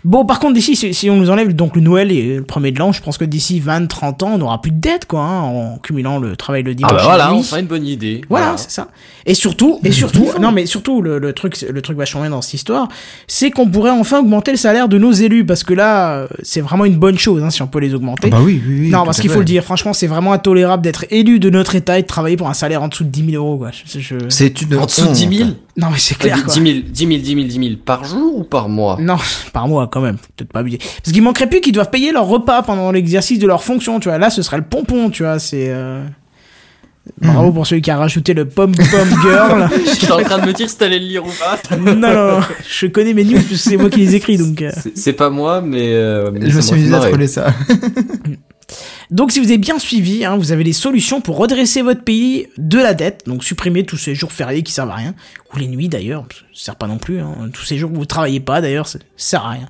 [0.04, 2.72] Bon, par contre, d'ici, si, si on nous enlève donc le Noël et le premier
[2.72, 5.40] de l'an, je pense que d'ici 20-30 ans, on n'aura plus de dette, quoi, hein,
[5.42, 6.92] en cumulant le travail le Ah dimanche.
[6.92, 8.22] bah et voilà, on fera une bonne idée.
[8.28, 8.88] Voilà, c'est ça.
[9.26, 12.42] Et surtout, et surtout, non mais surtout le, le truc, le truc vachement bien dans
[12.42, 12.88] cette histoire,
[13.28, 16.84] c'est qu'on pourrait enfin augmenter le salaire de nos élus parce que là, c'est vraiment
[16.84, 18.30] une bonne chose hein, si on peut les augmenter.
[18.30, 18.88] bah oui, oui, oui.
[18.90, 21.98] non, parce qu'il faut le dire, franchement, c'est vraiment intolérable d'être élu de notre État
[21.98, 23.70] et de travailler pour un salaire en dessous de 10 000 euros, quoi.
[23.72, 26.42] Je- je- C'est une En dessous de 10 000 Non mais c'est Ah, clair, 10
[26.44, 26.54] quoi.
[26.54, 28.96] 000, 10 000, 10 000, 10 000 par jour ou par mois?
[29.00, 29.16] Non,
[29.52, 30.78] par mois quand même, peut-être pas abuser.
[30.78, 34.08] Parce qu'il manquerait plus qu'ils doivent payer leur repas pendant l'exercice de leur fonction, tu
[34.08, 34.18] vois.
[34.18, 35.38] Là, ce serait le pompon, tu vois.
[35.38, 36.04] C'est euh...
[37.20, 39.68] bravo pour celui qui a rajouté le pom pom girl.
[40.00, 41.76] J'étais en train de me dire si t'allais le lire ou pas.
[41.76, 44.62] non, non, non, je connais mes news c'est moi qui les écris, donc.
[44.62, 44.70] euh.
[44.94, 45.92] C'est- pas moi, mais.
[45.94, 47.52] euh, mais Je me suis mis à troller ça.
[49.12, 52.48] Donc, si vous avez bien suivi, hein, vous avez les solutions pour redresser votre pays
[52.56, 53.24] de la dette.
[53.26, 55.14] Donc, supprimer tous ces jours fériés qui servent à rien,
[55.52, 57.20] ou les nuits d'ailleurs, ça sert pas non plus.
[57.20, 57.50] Hein.
[57.52, 59.68] Tous ces jours où vous travaillez pas, d'ailleurs, ça sert à rien.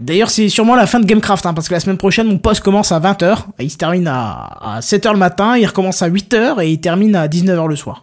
[0.00, 2.60] D'ailleurs, c'est sûrement la fin de Gamecraft, hein, parce que la semaine prochaine, mon poste
[2.60, 6.08] commence à 20h, et il se termine à, à 7h le matin, il recommence à
[6.08, 8.02] 8h, et il termine à 19h le soir.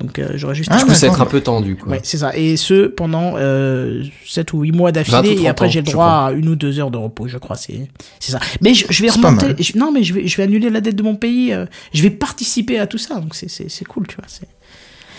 [0.00, 0.70] Donc, euh, j'aurais juste...
[0.72, 0.94] Ah, d'accord.
[1.04, 1.88] être un peu tendu, quoi.
[1.92, 2.36] Ouais, c'est ça.
[2.36, 5.80] Et ce, pendant euh, 7 ou 8 mois 20 ou d'affilée, et 30 après j'ai
[5.80, 7.56] le je droit à une ou deux heures de repos, je crois.
[7.56, 7.88] C'est
[8.20, 8.40] c'est ça.
[8.60, 9.54] Mais je, je vais remonter.
[9.62, 11.52] je- non, mais je vais, je vais annuler la dette de mon pays.
[11.52, 13.16] euh, je vais participer à tout ça.
[13.16, 14.24] Donc c'est- c'est c'est cool, tu vois.
[14.28, 14.48] c'est-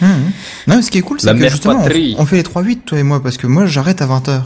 [0.01, 0.31] Hum.
[0.67, 2.85] Non, mais ce qui est cool, c'est La que justement, on, on fait les 3-8,
[2.85, 4.41] toi et moi, parce que moi, j'arrête à 20h.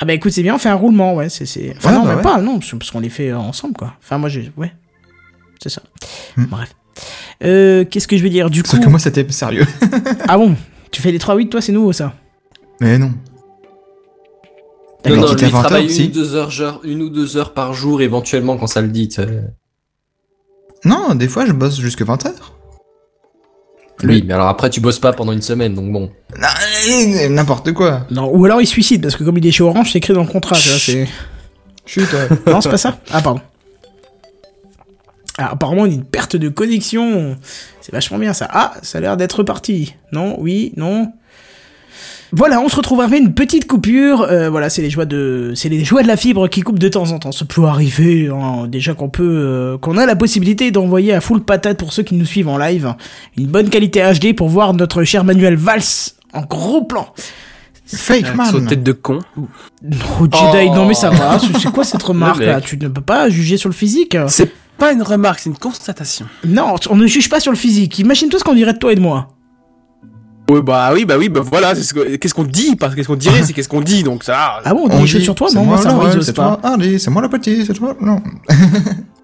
[0.00, 1.28] Ah bah écoute, c'est bien, on fait un roulement, ouais.
[1.28, 2.22] c'est c'est Enfin, Ouais, non, bah même ouais.
[2.22, 3.92] pas, non, parce qu'on les fait euh, ensemble, quoi.
[4.02, 4.50] Enfin, moi, j'ai.
[4.56, 4.72] Ouais.
[5.62, 5.82] C'est ça.
[6.38, 6.46] Hmm.
[6.46, 6.74] Bref.
[7.44, 8.68] Euh, Qu'est-ce que je vais dire Du coup.
[8.70, 9.66] Sauf que moi, c'était sérieux.
[10.28, 10.54] Ah bon
[10.90, 12.14] Tu fais les 3-8, toi, c'est nouveau, ça
[12.80, 13.12] Mais non.
[15.08, 16.04] Non, non, lui, 20 travaille heures, une, si.
[16.04, 19.08] ou deux heures, genre- une ou deux heures par jour, éventuellement, quand ça le dit.
[20.84, 22.32] Non, des fois, je bosse jusque 20h.
[24.02, 26.10] Oui, mais alors après, tu bosses pas pendant une semaine, donc bon.
[27.30, 28.06] N'importe quoi.
[28.10, 30.14] Non, ou alors il se suicide, parce que comme il est chez Orange, c'est écrit
[30.14, 31.06] dans le contrat, tu vois, c'est.
[31.86, 32.20] Chut, toi.
[32.46, 33.40] Non, c'est pas ça Ah, pardon.
[35.42, 37.36] Ah, apparemment, une perte de connexion.
[37.80, 38.46] C'est vachement bien ça.
[38.50, 39.94] Ah, ça a l'air d'être reparti.
[40.12, 41.12] Non, oui, non.
[42.32, 44.22] Voilà, on se retrouve après une petite coupure.
[44.22, 46.88] Euh, voilà, c'est les joies de, c'est les joies de la fibre qui coupent de
[46.88, 47.32] temps en temps.
[47.32, 48.28] Ça peut arriver.
[48.32, 48.68] hein.
[48.68, 52.14] Déjà qu'on peut, euh, qu'on a la possibilité d'envoyer à full patate pour ceux qui
[52.14, 52.94] nous suivent en live
[53.36, 55.82] une bonne qualité HD pour voir notre cher Manuel Valls
[56.32, 57.08] en gros plan.
[57.92, 58.66] Fake man.
[58.68, 59.18] tête de con.
[59.36, 59.48] Oh,
[60.30, 60.74] Jedi, Oh.
[60.76, 61.40] non mais ça va.
[61.60, 62.60] C'est quoi cette remarque là.
[62.60, 64.16] Tu ne peux pas juger sur le physique.
[64.28, 66.26] C'est pas une remarque, c'est une constatation.
[66.44, 68.00] Non, on ne juge pas sur le physique.
[68.00, 69.28] Imagine-toi ce qu'on dirait de toi et de moi.
[70.50, 73.44] Oui, bah oui, bah oui, bah voilà, qu'est-ce qu'on dit, parce que qu'est-ce qu'on dirait,
[73.44, 74.58] c'est qu'est-ce qu'on dit, donc ça.
[74.64, 76.32] Ah bon, on On dit, sur toi Non, moi, ça pas.
[76.32, 78.20] toi, Harley, c'est moi la petite, c'est toi, non.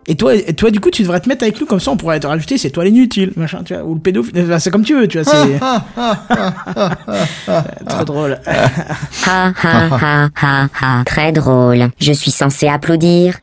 [0.09, 1.97] Et toi, et toi, du coup, tu devrais te mettre avec nous comme ça, on
[1.97, 4.41] pourrait te rajouter, c'est toi l'inutile, machin, tu vois, ou le pédophile.
[4.41, 5.59] Enfin, c'est comme tu veux, tu vois, c'est
[7.89, 8.39] très drôle.
[11.05, 11.89] Très drôle.
[12.01, 13.35] Je suis censé applaudir.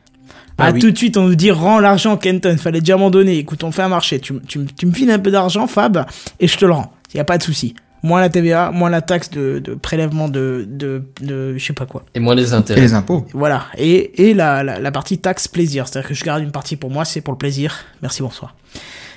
[0.57, 0.79] Ah, Ah oui.
[0.79, 2.57] tout de suite, on nous dit rends l'argent, Kenton.
[2.57, 3.37] Fallait déjà m'en donner.
[3.37, 4.19] Écoute, on fait un marché.
[4.19, 6.05] Tu, tu, tu me files un peu d'argent, Fab,
[6.39, 6.93] et je te le rends.
[7.15, 7.75] Y a pas de souci.
[8.05, 11.85] Moins la TVA, moins la taxe de, de prélèvement de, de, de, je sais pas
[11.85, 12.03] quoi.
[12.13, 12.81] Et moins les Et intérêts.
[12.81, 13.25] les impôts.
[13.33, 13.67] Voilà.
[13.77, 15.87] Et, et la, la, la partie taxe plaisir.
[15.87, 17.85] C'est-à-dire que je garde une partie pour moi, c'est pour le plaisir.
[18.01, 18.55] Merci, bonsoir.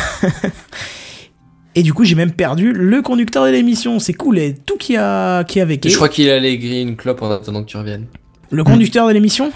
[1.74, 3.98] et du coup, j'ai même perdu le conducteur de l'émission.
[3.98, 4.38] C'est cool.
[4.38, 5.88] Et tout qui a, qui a avec.
[5.88, 8.06] Je crois qu'il allait griller une clope en attendant que tu reviennes.
[8.50, 9.50] Le conducteur de l'émission?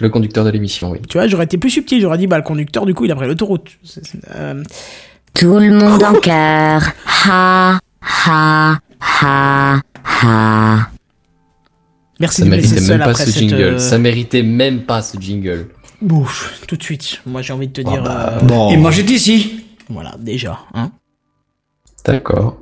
[0.00, 0.98] Le conducteur de l'émission, oui.
[1.08, 2.00] Tu vois, j'aurais été plus subtil.
[2.00, 3.70] J'aurais dit, bah, le conducteur, du coup, il a pris l'autoroute.
[4.34, 4.62] Euh,
[5.34, 6.82] Tout le monde en cœur.
[7.26, 7.78] Ha,
[8.26, 8.78] ha,
[9.20, 9.80] ha,
[10.22, 10.88] ha.
[12.20, 13.40] Merci Ça de me laisser méritait seul même pas après ce cette.
[13.42, 13.62] jingle.
[13.62, 15.68] euh, Ça méritait même pas ce jingle.
[16.08, 17.20] Ouf, tout de suite.
[17.26, 18.04] Moi, j'ai envie de te dire.
[18.06, 18.70] euh, Bon.
[18.72, 19.64] Et moi j'étais ici.
[19.88, 20.58] Voilà, déjà.
[20.74, 20.90] Hein.
[22.04, 22.58] D'accord.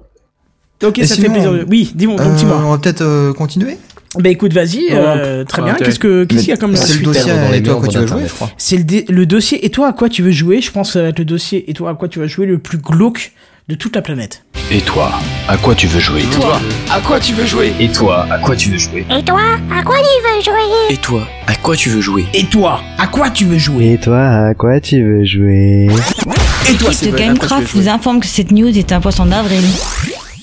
[0.82, 1.52] Ok, Et ça sinon, fait plaisir.
[1.52, 3.76] de- Oui, dis-moi, Euh, on va peut-être euh, continuer?
[4.18, 5.74] Bah écoute, vas-y, euh, très Ah, bien.
[5.74, 7.74] Qu'est-ce que qu'est-ce qu'il y a comme C'est le dossier perdre dans les et toi
[7.76, 8.50] à quoi tu vas jouer, je crois.
[8.56, 9.64] C'est le, dé- le dossier.
[9.64, 11.70] Et toi, à quoi tu veux jouer Je pense que ça va être le dossier.
[11.70, 13.32] Et toi, à quoi tu vas jouer le plus glauque
[13.68, 14.42] de toute la planète
[14.72, 15.12] Et toi,
[15.46, 18.56] à quoi tu veux jouer Toi, à quoi tu veux jouer Et toi, à quoi
[18.56, 21.88] tu veux jouer Et toi, à quoi tu veux jouer Et toi, à quoi tu
[21.88, 25.24] veux jouer Et toi, à quoi tu veux jouer Et toi, à quoi tu veux
[25.24, 29.00] jouer Et toi, L'équipe de veux Gamecraft jouer vous informe que cette news est un
[29.00, 29.62] poisson d'avril.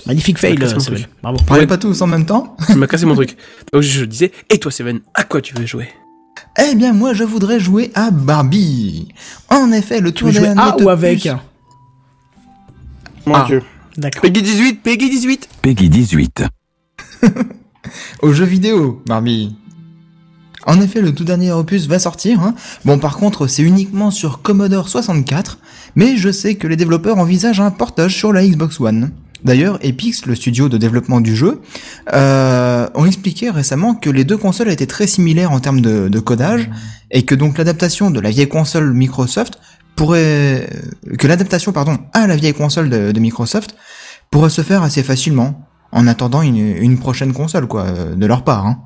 [0.07, 1.05] Magnifique fail, Seven.
[1.21, 1.37] Bravo.
[1.47, 3.35] Parlez pas tous en même temps Tu m'as cassé mon truc.
[3.73, 5.89] Donc je, disais, et toi, Seven, à quoi tu veux jouer?
[6.59, 9.09] Eh bien, moi, je voudrais jouer à Barbie.
[9.49, 11.29] En effet, le tour dernier à ou opus- avec
[13.25, 13.43] Mon Ah.
[13.47, 13.61] Dieu.
[13.97, 14.21] D'accord.
[14.21, 16.43] Peggy 18, Peggy 18 Peggy 18.
[18.21, 19.55] aux jeux vidéo, Barbie.
[20.65, 22.41] En effet, le tout dernier opus va sortir.
[22.41, 22.53] hein.
[22.85, 25.59] Bon, par contre, c'est uniquement sur Commodore 64,
[25.95, 29.11] mais je sais que les développeurs envisagent un portage sur la Xbox One.
[29.43, 31.61] D'ailleurs, Epix, le studio de développement du jeu,
[32.13, 36.19] euh, ont expliqué récemment que les deux consoles étaient très similaires en termes de, de
[36.19, 36.69] codage,
[37.11, 39.59] et que donc l'adaptation de la vieille console Microsoft
[39.95, 40.69] pourrait,
[41.17, 43.75] que l'adaptation pardon à la vieille console de, de Microsoft
[44.31, 47.85] pourrait se faire assez facilement en attendant une, une prochaine console quoi
[48.15, 48.65] de leur part.
[48.65, 48.79] Hein.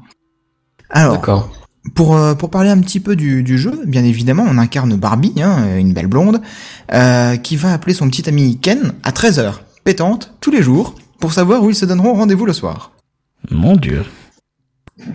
[0.91, 1.49] Alors, D'accord.
[1.95, 5.41] pour, euh, pour parler un petit peu du, du jeu, bien évidemment, on incarne Barbie,
[5.41, 6.41] hein, une belle blonde,
[6.93, 11.33] euh, qui va appeler son petit ami Ken à 13h, pétante, tous les jours, pour
[11.33, 12.91] savoir où ils se donneront rendez-vous le soir.
[13.49, 14.03] Mon dieu.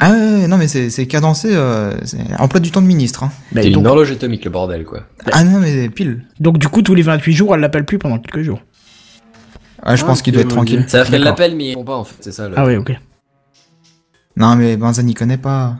[0.01, 3.23] Ah ouais, non mais c'est c'est cadencé, euh, c'est emploi du temps de ministre.
[3.23, 3.31] Hein.
[3.53, 5.03] Bah, C'est donc, une horloge atomique, le bordel, quoi.
[5.31, 6.25] Ah non mais pile.
[6.41, 8.61] donc, du coup, tous les 28 jours, elle l'appelle plus pendant quelques jours.
[9.87, 10.85] Ouais, je pense Ah, qu'il doit être tranquille.
[10.89, 11.27] Ça qu'elle D'accord.
[11.27, 12.17] l'appelle, mais il répond pas, en fait.
[12.21, 12.59] C'est ça, le...
[12.59, 12.99] Ah oui, ok.
[14.37, 15.77] Non mais Benza n'y connaît pas.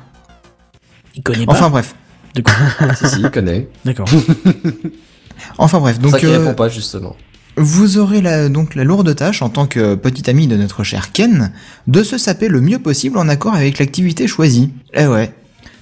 [1.15, 1.53] Il connaît pas.
[1.53, 1.95] Enfin bref.
[2.35, 2.55] De quoi
[2.95, 3.69] si, si, il connaît.
[3.85, 4.09] D'accord.
[5.59, 7.15] Enfin bref, C'est ça donc qu'il euh, répond pas, justement.
[7.57, 11.13] Vous aurez la, donc la lourde tâche, en tant que petit ami de notre cher
[11.13, 11.53] Ken,
[11.87, 14.71] de se saper le mieux possible en accord avec l'activité choisie.
[14.93, 15.33] Eh ouais.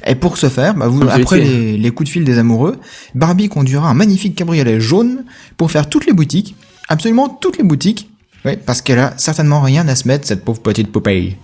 [0.07, 2.77] Et pour ce faire, bah vous, Comme après les, les coups de fil des amoureux,
[3.14, 5.25] Barbie conduira un magnifique cabriolet jaune
[5.57, 6.55] pour faire toutes les boutiques,
[6.89, 8.09] absolument toutes les boutiques.
[8.45, 11.39] Oui, parce qu'elle a certainement rien à se mettre, cette pauvre petite poupée.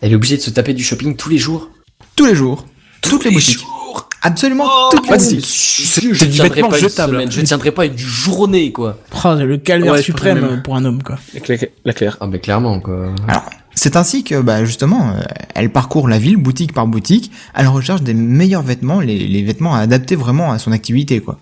[0.00, 1.70] Elle est obligée de se taper du shopping tous les jours.
[2.16, 2.66] Tous les jours,
[3.02, 3.58] toutes les boutiques.
[3.58, 5.44] jours Absolument Oh, bah, boutiques.
[5.46, 7.12] c'est- je tiendrai vêtement pas une jetable.
[7.12, 8.96] semaine, je tiendrai pas une journée, quoi.
[9.24, 11.18] Oh, le calvaire Ouais, suprême pour un homme, quoi.
[11.34, 11.58] La Claire.
[11.84, 12.16] La Claire.
[12.20, 13.08] Ah, mais clairement, quoi.
[13.28, 13.44] Alors,
[13.74, 15.20] c'est ainsi que, bah, justement, euh,
[15.54, 19.42] elle parcourt la ville, boutique par boutique, à la recherche des meilleurs vêtements, les, les
[19.42, 21.38] vêtements adaptés vraiment à son activité, quoi.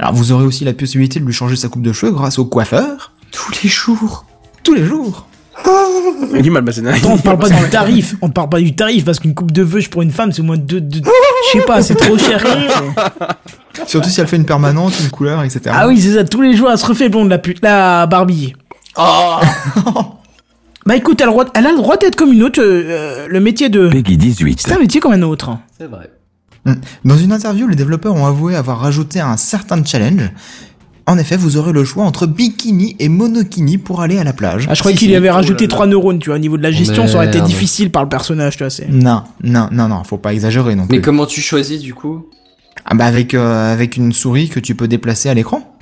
[0.00, 2.44] Alors, vous aurez aussi la possibilité de lui changer sa coupe de cheveux grâce au
[2.44, 4.24] coiffeur, Tous les jours.
[4.64, 5.26] tous les jours.
[6.34, 6.64] Il mal.
[6.68, 8.16] Attends, on parle pas du tarif.
[8.22, 10.44] On parle pas du tarif parce qu'une coupe de veuche pour une femme, c'est au
[10.44, 11.00] moins deux, deux-
[11.52, 12.42] je sais pas, c'est trop cher.
[13.86, 15.62] Surtout si elle fait une permanente, une couleur, etc.
[15.72, 16.24] Ah oui, c'est ça.
[16.24, 18.54] Tous les jours, elle se refait blonde, la pute, la Barbie.
[18.96, 19.36] Oh
[20.86, 22.60] Bah écoute, elle, a le droit- elle a le droit d'être comme une autre.
[22.62, 23.88] euh, le métier de.
[23.88, 24.60] Peggy 18.
[24.60, 25.56] C'est un métier comme un autre.
[25.78, 26.10] C'est vrai.
[27.04, 30.30] Dans une interview, les développeurs ont avoué avoir rajouté un certain challenge.
[31.06, 34.66] En effet, vous aurez le choix entre bikini et monokini pour aller à la plage.
[34.70, 36.36] Ah, je croyais Si, qu'il y avait rajouté trois neurones, tu vois.
[36.36, 37.48] Au niveau de la gestion, ça aurait été Merde.
[37.50, 38.70] difficile par le personnage, tu vois.
[38.70, 40.96] c'est- Non, non, non, non, faut pas exagérer non plus.
[40.96, 42.26] Mais comment tu choisis, du coup?
[42.86, 45.76] Ah bah avec, euh, avec une souris que tu peux déplacer à l'écran.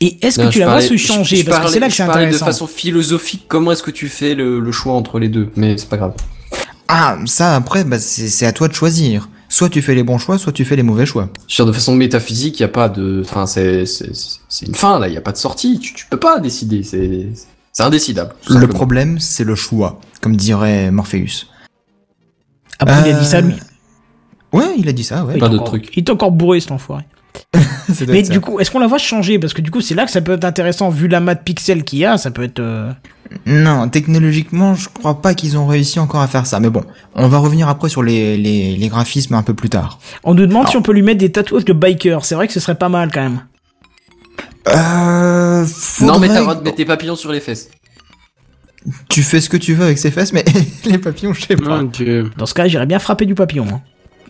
[0.00, 1.94] Et est-ce que Non, tu la vois se changer je Parce que c'est là que
[1.94, 2.46] c'est intéressant.
[2.46, 5.50] de façon philosophique, comment est-ce que tu fais le, le choix entre les deux?
[5.56, 6.14] Mais c'est pas grave.
[6.88, 9.28] Ah, ça après, bah, c'est c'est à toi de choisir.
[9.52, 11.28] Soit tu fais les bons choix, soit tu fais les mauvais choix.
[11.46, 13.20] Sur de façon métaphysique, il y a pas de...
[13.22, 13.84] Enfin, c'est
[14.66, 15.78] une fin, là, il y a pas de sortie.
[15.78, 17.28] Tu, tu peux pas décider, c'est
[17.74, 18.34] c'est indécidable.
[18.48, 21.46] Le problème, c'est le choix, comme dirait Morpheus.
[22.78, 23.54] Après, il a dit ça, Euh, lui.
[24.54, 25.34] Ouais, il a dit ça, ouais.
[25.34, 25.96] Il est plein d'autres encore- trucs.
[25.96, 27.04] Il est encore bourré, cet enfoiré.
[28.08, 28.32] Mais ça.
[28.32, 29.38] du coup, est-ce qu'on la voit changer?
[29.38, 30.88] Parce que du coup, c'est là que ça peut être intéressant.
[30.88, 32.60] Vu la mat pixel qu'il y a, ça peut être.
[32.60, 32.90] euh,
[33.46, 36.60] Non, technologiquement, je crois pas qu'ils ont réussi encore à faire ça.
[36.60, 36.82] Mais bon,
[37.14, 39.98] on va revenir après sur les, les, les graphismes un peu plus tard.
[40.24, 42.24] On nous demande si on peut lui mettre des tatouages de biker.
[42.24, 43.40] C'est vrai que ce serait pas mal quand même.
[44.68, 45.66] Euh,
[46.00, 47.68] Non, mais t'as droit de mettre tes papillons sur les fesses.
[49.08, 50.44] Tu fais ce que tu veux avec ses fesses, mais
[50.86, 51.82] les papillons, je sais pas.
[52.36, 53.66] Dans ce cas, j'irais bien frapper du papillon.
[53.72, 53.80] hein.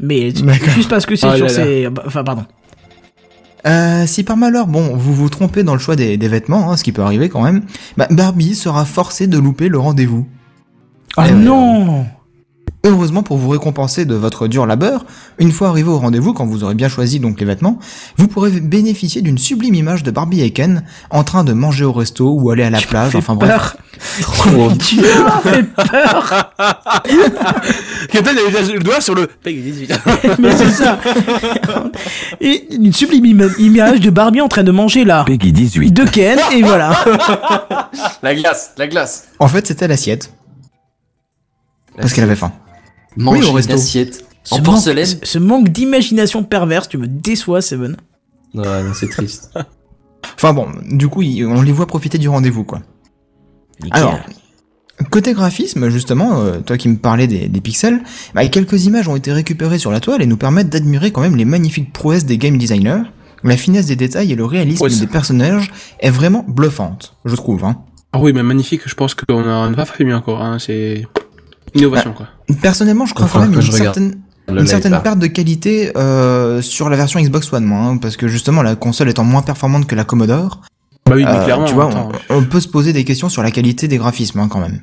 [0.01, 0.33] Mais
[0.75, 1.65] juste parce que c'est Oh sur là là.
[1.65, 1.89] ses.
[1.91, 2.45] bah, Enfin, pardon.
[3.67, 6.77] Euh, si par malheur, bon, vous vous trompez dans le choix des, des vêtements, hein,
[6.77, 7.63] ce qui peut arriver quand même,
[7.97, 10.27] bah, Barbie sera forcée de louper le rendez-vous.
[11.17, 12.05] Oh Eh ouais.
[12.85, 15.05] Heureusement pour vous récompenser de votre dur labeur,
[15.39, 17.79] une fois arrivé au rendez-vous, quand vous aurez bien choisi donc les vêtements,
[18.17, 21.93] vous pourrez bénéficier d'une sublime image de Barbie et Ken en train de manger au
[21.93, 23.49] resto ou aller à la plage, enfin bref.
[23.51, 23.77] peur.
[24.81, 26.53] Tu m'as fait peur.
[28.11, 29.29] Kenton avait déjà le doigt sur le.
[29.29, 29.93] Peggy 18.
[30.41, 30.99] Mais c'est ça.
[32.41, 35.23] Et une sublime ima- image de Barbie en train de manger là.
[35.25, 35.93] Peggy 18.
[35.93, 36.93] De Ken, et voilà.
[38.25, 39.29] La glace, la glace.
[39.39, 40.33] En fait, c'était l'assiette.
[41.97, 42.51] Parce qu'elle avait faim.
[43.17, 44.25] Manger Oui, une assiette.
[44.45, 45.07] Ce En manque- porcelaine.
[45.07, 47.97] ce- ce manque d'imagination perverse, tu me déçois, Seven.
[48.55, 49.53] Ouais, non, c'est triste.
[50.37, 52.81] Enfin bon, du coup, on les voit profiter du rendez-vous, quoi.
[53.83, 54.01] Nickel.
[54.03, 54.19] Alors,
[55.11, 58.01] côté graphisme, justement, euh, toi qui me parlais des, des pixels,
[58.35, 61.37] bah, quelques images ont été récupérées sur la toile et nous permettent d'admirer quand même
[61.37, 63.03] les magnifiques prouesses des game designers.
[63.45, 67.65] La finesse des détails et le réalisme Ouais, des personnages est vraiment bluffante, je trouve.
[67.65, 67.77] Hein.
[68.13, 70.59] Ah oui, mais magnifique, je pense qu'on n'a pas fait mieux encore, hein.
[70.61, 71.05] c'est
[71.75, 72.27] innovation quoi.
[72.61, 76.61] Personnellement, je crois quand même que une je certaine, une certaine perte de qualité euh,
[76.63, 79.87] sur la version Xbox One, moi, hein, parce que justement la console étant moins performante
[79.87, 80.61] que la Commodore,
[81.07, 82.11] Bah oui, mais euh, clairement, tu vois, attends.
[82.31, 84.81] on, on peut se poser des questions sur la qualité des graphismes hein, quand même.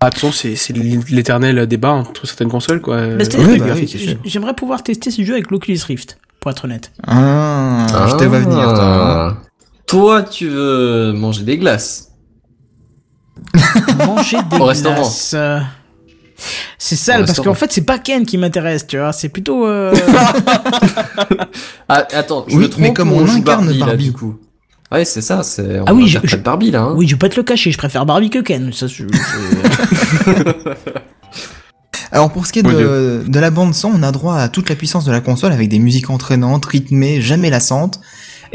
[0.00, 0.74] Ah, de toute façon, c'est c'est
[1.10, 2.96] l'éternel débat entre certaines consoles quoi.
[3.16, 4.18] Bah, Euh, oui, bah oui.
[4.24, 6.92] J'aimerais pouvoir tester ce jeu avec l'Oculus Rift, pour être honnête.
[7.06, 8.62] Ah, je te vois venir.
[8.62, 8.84] Toi.
[8.84, 9.36] hein.
[9.40, 9.42] Ah.
[9.86, 12.04] Toi, tu veux manger des glaces.
[14.06, 15.04] Manger des Au restaurant.
[16.78, 19.12] C'est sale, parce qu'en fait, c'est pas Ken qui m'intéresse, tu vois.
[19.12, 19.66] C'est plutôt.
[19.66, 19.92] euh,
[21.88, 24.36] Ah, attends, je Oui, me trompe mais comme on joue incarne Barbie, là, du coup?
[24.92, 25.80] Ouais, c'est ça, c'est.
[25.86, 26.82] Ah oui, je- je- Barbie là.
[26.82, 26.94] Hein.
[26.96, 28.72] Oui, je vais pas te le cacher, je préfère Barbie que Ken.
[28.72, 30.52] Ça, je- je-
[32.10, 34.70] Alors pour ce qui est de, de la bande son, on a droit à toute
[34.70, 38.00] la puissance de la console avec des musiques entraînantes, rythmées, jamais lassantes.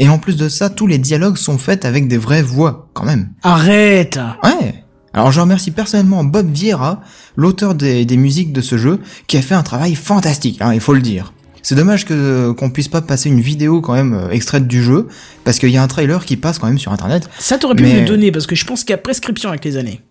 [0.00, 3.04] Et en plus de ça, tous les dialogues sont faits avec des vraies voix, quand
[3.04, 3.30] même.
[3.44, 4.83] Arrête Ouais.
[5.14, 7.00] Alors je remercie personnellement Bob Vieira,
[7.36, 10.80] l'auteur des, des musiques de ce jeu, qui a fait un travail fantastique, hein, il
[10.80, 11.32] faut le dire.
[11.62, 15.08] C'est dommage que qu'on puisse pas passer une vidéo quand même euh, extraite du jeu,
[15.44, 17.30] parce qu'il y a un trailer qui passe quand même sur internet.
[17.38, 19.48] Ça, t'aurais pu Mais- me le donner, parce que je pense qu'il y a prescription
[19.48, 20.02] avec les années.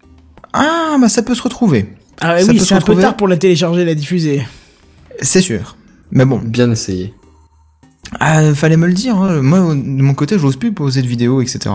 [0.53, 1.93] Ah, bah ça peut se retrouver.
[2.21, 4.43] Ah Ça oui, c'est un peu tard pour la télécharger et la diffuser.
[5.21, 5.75] C'est sûr.
[6.11, 7.13] Mais bon, Bien essayé.
[8.19, 9.17] ah, fallait me le dire.
[9.17, 9.41] hein.
[9.41, 11.69] Moi, de mon côté, j'ose plus poser de vidéos, etc.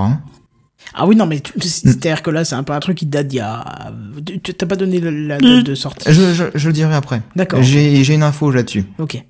[0.94, 3.36] Ah oui, non, mais c'est-à-dire que là, c'est un peu un truc qui date d'il
[3.38, 3.92] y a...
[4.24, 6.10] tu- T'as pas donné la date de sortie?
[6.10, 7.20] Je, je, je le dirai après.
[7.36, 7.62] D'accord.
[7.62, 8.84] J'ai une info là-dessus.
[8.98, 9.22] Ok.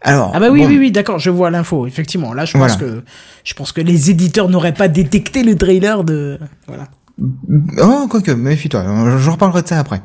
[0.00, 0.32] Alors.
[0.34, 2.32] Ah bah oui, bon, oui, oui, d'accord, je vois l'info, effectivement.
[2.32, 2.94] Là, je pense Voilà.
[2.96, 3.04] que
[3.44, 6.38] je pense que les éditeurs n'auraient pas détecté le trailer de...
[6.66, 6.88] Voilà.
[7.78, 8.84] Oh, quoique, méfie-toi,
[9.18, 10.02] j'en reparlerai de ça après.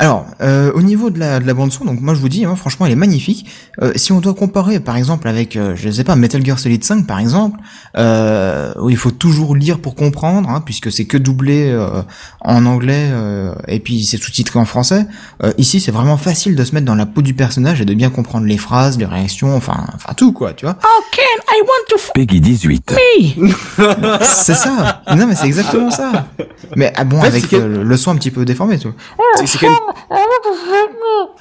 [0.00, 2.44] Alors, euh, au niveau de la, de la bande son, donc moi je vous dis,
[2.44, 3.46] hein, franchement, elle est magnifique.
[3.82, 6.84] Euh, si on doit comparer, par exemple, avec, euh, je sais pas, Metal Gear Solid
[6.84, 7.58] 5, par exemple,
[7.96, 12.02] euh, où il faut toujours lire pour comprendre, hein, puisque c'est que doublé euh,
[12.42, 15.06] en anglais euh, et puis c'est sous-titré en français.
[15.42, 17.94] euh, ici, c'est vraiment facile de se mettre dans la peau du personnage et de
[17.94, 20.76] bien comprendre les phrases, les réactions, enfin, enfin tout quoi, tu vois.
[20.84, 22.92] Oh, Ken, I want to f Peggy 18.
[23.36, 23.52] me?
[24.22, 25.02] C'est ça.
[25.16, 26.28] Non, mais c'est exactement ça.
[26.76, 28.96] Mais ah bon, En fait, avec euh, le son un petit peu déformé, tu vois.
[29.36, 29.78] C'est- c'est quand même-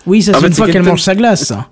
[0.05, 1.67] Oui, ça En c'est fait, une fois qu'elle mange sa glace, ça.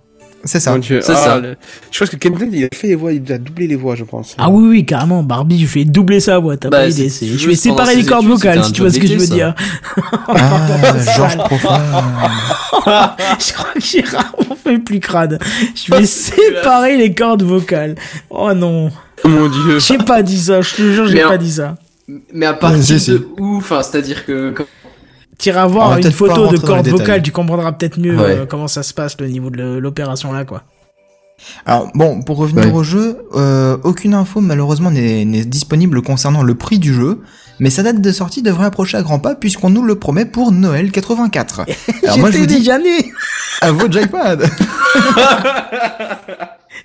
[0.47, 0.73] C'est ça.
[0.73, 0.99] Mon Dieu.
[1.01, 1.39] C'est Ah, ça.
[1.39, 1.55] le-
[1.89, 4.03] Je pense que Kenton, il a fait les voix, il a doublé les voix, je
[4.03, 4.35] pense.
[4.37, 7.05] Ah oui, oui, carrément, Barbie, je vais doubler sa voix, t'as Bah, pas idée.
[7.09, 9.55] juste Je vais séparer les cordes vocales, si tu vois ce que je veux dire.
[10.27, 11.79] Ah, Georges Profond.
[13.39, 15.39] je crois que j'ai rarement fait plus crade.
[15.73, 17.95] Je vais séparer les cordes vocales.
[18.29, 18.91] Oh non.
[19.23, 19.79] Oh mon dieu.
[19.79, 21.75] J'ai pas dit ça, je te jure, j'ai pas dit ça.
[22.31, 24.53] Mais à partir de où Enfin, c'est-à-dire que.
[25.37, 26.89] T'iras voir une photo de détails.
[26.89, 28.23] vocales, tu comprendras peut-être mieux Ouais.
[28.39, 30.63] euh, comment ça se passe, le niveau de l'opération là, quoi.
[31.65, 32.71] Alors bon, pour revenir Ouais.
[32.71, 37.19] au jeu, euh, aucune info malheureusement n'est disponible concernant le prix du jeu,
[37.59, 40.53] mais sa date de sortie devrait approcher à grands pas puisqu'on nous le promet pour
[40.53, 41.65] Noël 84.
[42.03, 43.11] Alors moi je J'étais vous dis, déjà né
[43.61, 44.49] à vos jackpad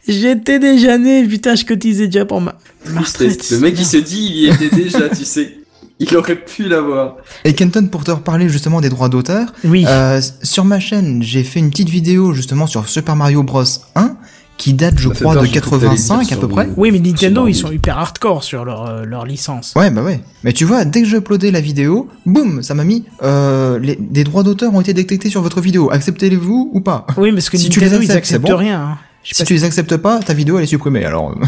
[0.08, 2.54] J'étais déjà né, putain, je cotisais déjà pour ma,
[2.86, 3.48] ma retraite.
[3.50, 5.58] Le mec, il se dit, il y était déjà, tu sais.
[6.10, 7.16] Il aurait pu l'avoir.
[7.44, 9.84] Et Kenton, pour te reparler justement des droits d'auteur, Oui.
[9.86, 13.62] euh, sur ma chaîne, j'ai fait une petite vidéo justement sur Super Mario Bros
[13.96, 14.16] 1
[14.56, 16.68] qui date, je crois, peur, de j'ai cru que t'allais 85 dire à peu près.
[16.76, 19.72] Oui, mais Nintendo, ils sont hyper hardcore sur leur, euh, leur licence.
[19.74, 20.20] Ouais, bah ouais.
[20.44, 23.96] Mais tu vois, dès que j'ai uploadé la vidéo, boum, ça m'a mis euh, les,
[23.96, 25.90] des droits d'auteur ont été détectés sur votre vidéo.
[25.90, 27.06] Acceptez-les-vous ou pas?
[27.16, 28.56] Oui, parce que Si tu les Nintendo, ils acceptes, c'est acceptent bon.
[28.58, 28.80] rien.
[28.82, 28.98] hein.
[29.22, 31.04] Si pas tu les acceptes pas, ta vidéo elle est supprimée.
[31.06, 31.44] Alors, euh,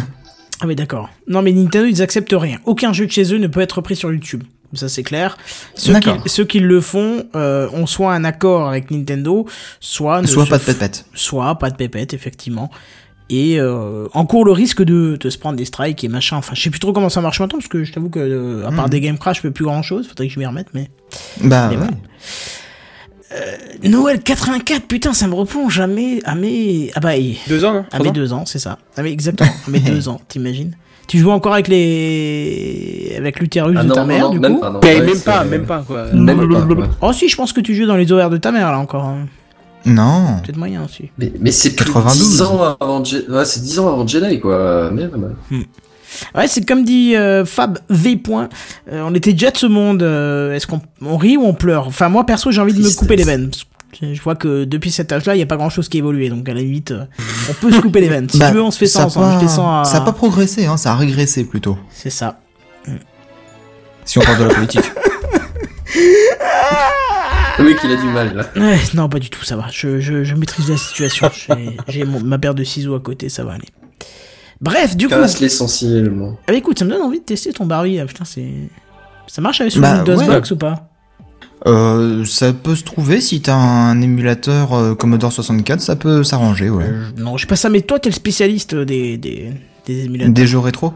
[0.62, 1.10] Ah oui, d'accord.
[1.26, 2.58] Non, mais Nintendo, ils acceptent rien.
[2.66, 4.44] Aucun jeu de chez eux ne peut être pris sur YouTube.
[4.74, 5.36] Ça, c'est clair.
[5.74, 9.46] Ceux qui, ceux qui le font euh, ont soit un accord avec Nintendo,
[9.80, 10.22] soit...
[10.22, 11.04] ne soit pas de pépette.
[11.14, 12.70] Soit pas de pépette, effectivement.
[13.28, 16.36] Et euh, encourt le risque de, de se prendre des strikes et machin.
[16.36, 18.66] Enfin, je sais plus trop comment ça marche maintenant, parce que je t'avoue que, euh,
[18.66, 18.90] à part Mhm.
[18.90, 20.06] des Game Crash, je peux plus grand chose.
[20.08, 20.90] Faudrait que je m'y remette, mais...
[21.42, 21.82] Bah, Mais ouais.
[21.82, 21.92] voilà.
[23.34, 26.20] Euh, Noël 84, putain, ça me replonge à mes...
[26.24, 26.90] À mes...
[26.94, 27.12] Ah bah,
[27.48, 28.78] Deux ans, non à Trois mes ans deux ans, c'est ça.
[28.96, 30.76] À mes, exactement, à mes deux ans, t'imagines
[31.06, 33.14] Tu joues encore avec les...
[33.16, 34.80] avec l'utérus Ah de non, ta non, mère, non, du même coup pas, non.
[34.82, 36.04] Mais Ouais, même pas, même pas, quoi.
[36.12, 36.88] Même pas.
[37.00, 39.04] Oh si, je pense que tu joues dans les ovaires de ta mère, là, encore.
[39.04, 39.26] hein.
[39.84, 40.36] Non.
[40.44, 41.10] Peut-être moyen, aussi.
[41.18, 42.28] Mais, mais c'est plus de 92.
[42.30, 44.90] 10 ans avant ouais, c'est 10 ans avant Jedi quoi.
[44.92, 45.34] Merde.
[46.34, 48.16] Ouais, c'est comme dit euh, Fab V.
[48.16, 48.48] Point,
[48.92, 50.02] euh, on était déjà de ce monde.
[50.02, 51.86] euh, Est-ce qu'on on rit ou on pleure?
[51.86, 53.50] Enfin, moi, perso, j'ai envie de me couper les veines.
[54.00, 56.28] Je vois que depuis cet âge-là, il n'y a pas grand-chose qui a évolué.
[56.30, 56.94] Donc, à la limite,
[57.48, 58.28] on peut se couper les veines.
[58.28, 59.26] Si Bah, tu veux, on se fait ça, a ensemble.
[59.26, 59.84] pas- Je descends à...
[59.84, 61.76] Ça a pas progressé, hein, ça a régressé plutôt.
[61.90, 62.40] C'est ça.
[64.04, 64.90] Si on parle de la politique.
[67.58, 68.46] Le mec il a du mal là.
[68.56, 69.66] Ouais, non, pas du tout, ça va.
[69.70, 71.30] Je, je, je maîtrise la situation.
[71.34, 73.68] J'ai- J'ai mon- ma paire de ciseaux à côté, ça va aller.
[74.62, 76.10] Bref, du coup, Casse l'essentiel.
[76.10, 76.34] moi.
[76.38, 77.98] ah, bah, écoute, ça me donne envie de tester ton Barbie.
[77.98, 78.48] Ah, putain, c'est.
[79.26, 80.26] Ça marche avec sur Bah, Windows ouais.
[80.26, 80.88] Box ou pas?
[81.66, 86.70] Euh, ça peut se trouver si t'as un émulateur euh, Commodore 64, ça peut s'arranger,
[86.70, 86.84] ouais.
[86.88, 89.52] Euh, Non, je sais pas ça, mais toi, t'es le spécialiste des, des,
[89.86, 90.32] des émulateurs?
[90.34, 90.92] Des jeux rétro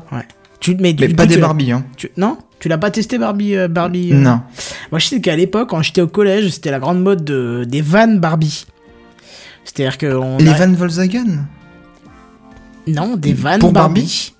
[0.58, 1.84] Tu, mais du Mais coup, pas des Barbie, hein.
[1.96, 2.38] tu- Non?
[2.58, 4.16] Tu l'as pas testé Barbie euh, Barbie euh?
[4.16, 4.40] Non.
[4.90, 7.80] Moi, je sais qu'à l'époque, quand j'étais au collège, c'était la grande mode de, des
[7.82, 8.66] vannes Barbie.
[9.64, 10.06] C'est-à-dire que.
[10.16, 11.44] on Les a- Van Volkswagen?
[12.86, 14.00] Non, des vannes Pour Barbie.
[14.02, 14.32] Barbie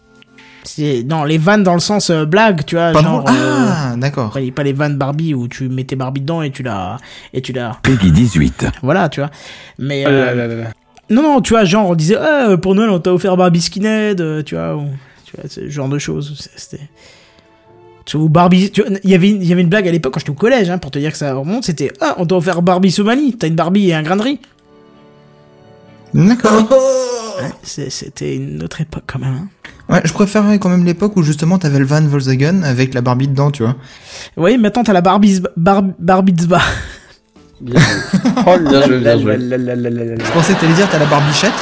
[0.64, 3.24] C'est non, les vannes dans le sens euh, blague, tu vois, Pas genre.
[3.28, 3.32] euh,
[3.68, 4.30] Ah, d'accord.
[4.32, 6.98] pas, pas les vannes Barbie où tu mettais Barbie dedans et tu la
[7.32, 8.66] et tu la Peggy 18.
[8.82, 9.30] voilà, tu vois.
[9.78, 10.70] Mais Ah euh, là là là là.
[11.10, 14.44] non non, tu vois, genre on disait ah, pour Noël on t'a offert Barbie Skinhead,
[14.44, 14.88] tu vois, ou-
[15.24, 16.48] tu vois, ce genre de choses.
[16.56, 16.80] C'était
[18.04, 18.70] tu vois, ou Barbie,
[19.02, 20.78] il y avait il y avait une blague à l'époque quand j'étais au collège, hein,
[20.78, 23.56] pour te dire que ça remonte, c'était ah on t'a offert Barbie Somalie, t'as une
[23.56, 24.40] Barbie et un grain de riz.
[26.14, 26.62] D'accord.
[27.42, 29.34] Ouais, c'est- C'était une autre époque quand même.
[29.34, 29.48] hein.
[29.88, 33.28] Ouais, je préférerais quand même l'époque où justement t'avais le Van Volkswagen avec la Barbie
[33.28, 33.76] dedans, tu vois.
[34.36, 36.60] Oui, maintenant t'as la Barbie Bar Barbitzba.
[37.60, 37.90] Bien joué.
[38.46, 39.14] Oh Bien joué, bien.
[39.36, 41.54] Je pensais que t'allais dire t'as la Barbichette.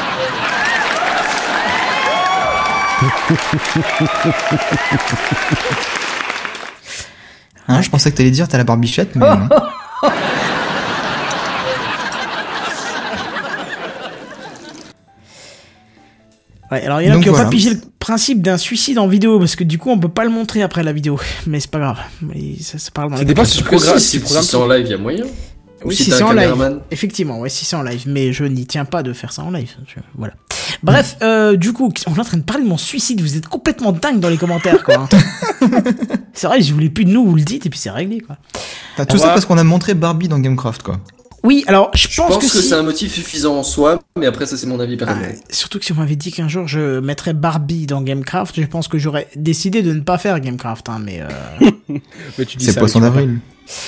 [7.68, 9.26] Hein, je pensais que t'allais dire t'as la Barbichette, mais
[16.74, 18.98] Ouais, alors il y en a Donc qui ont pas pigé le principe d'un suicide
[18.98, 21.60] en vidéo parce que du coup on peut pas le montrer après la vidéo, mais
[21.60, 21.98] c'est pas grave.
[22.22, 24.84] Mais ça, ça parle dans Ça les dépend si tu programmes, si, c'est en live,
[24.86, 25.24] il y a moyen.
[25.24, 26.80] Ou Oui, si c'est en live.
[26.90, 29.50] Effectivement, ouais, si c'est en live, mais je n'y tiens pas de faire ça en
[29.50, 29.70] live.
[29.86, 30.32] je- Voilà.
[30.82, 33.20] Bref, euh, du coup, on est en train de parler de mon suicide.
[33.20, 35.08] Vous êtes complètement dingue dans les commentaires, quoi.
[36.32, 38.36] c'est vrai, je voulais plus de nous, vous le dites, et puis c'est réglé, quoi.
[38.96, 41.00] T'as tout ça parce qu'on a montré Barbie dans Gamecraft, quoi.
[41.44, 42.62] Oui, alors je Je pense, pense que, que, si.
[42.68, 45.36] c'est un motif suffisant en soi, mais après ça c'est mon avis Ah, personnel.
[45.50, 48.88] surtout que si on m'avait dit qu'un jour je mettrais Barbie dans Gamecraft, je pense
[48.88, 51.20] que j'aurais décidé de ne pas faire Gamecraft, hein, mais.
[51.20, 51.70] euh,
[52.38, 53.38] Mais tu dis C'est Poisson d'avril.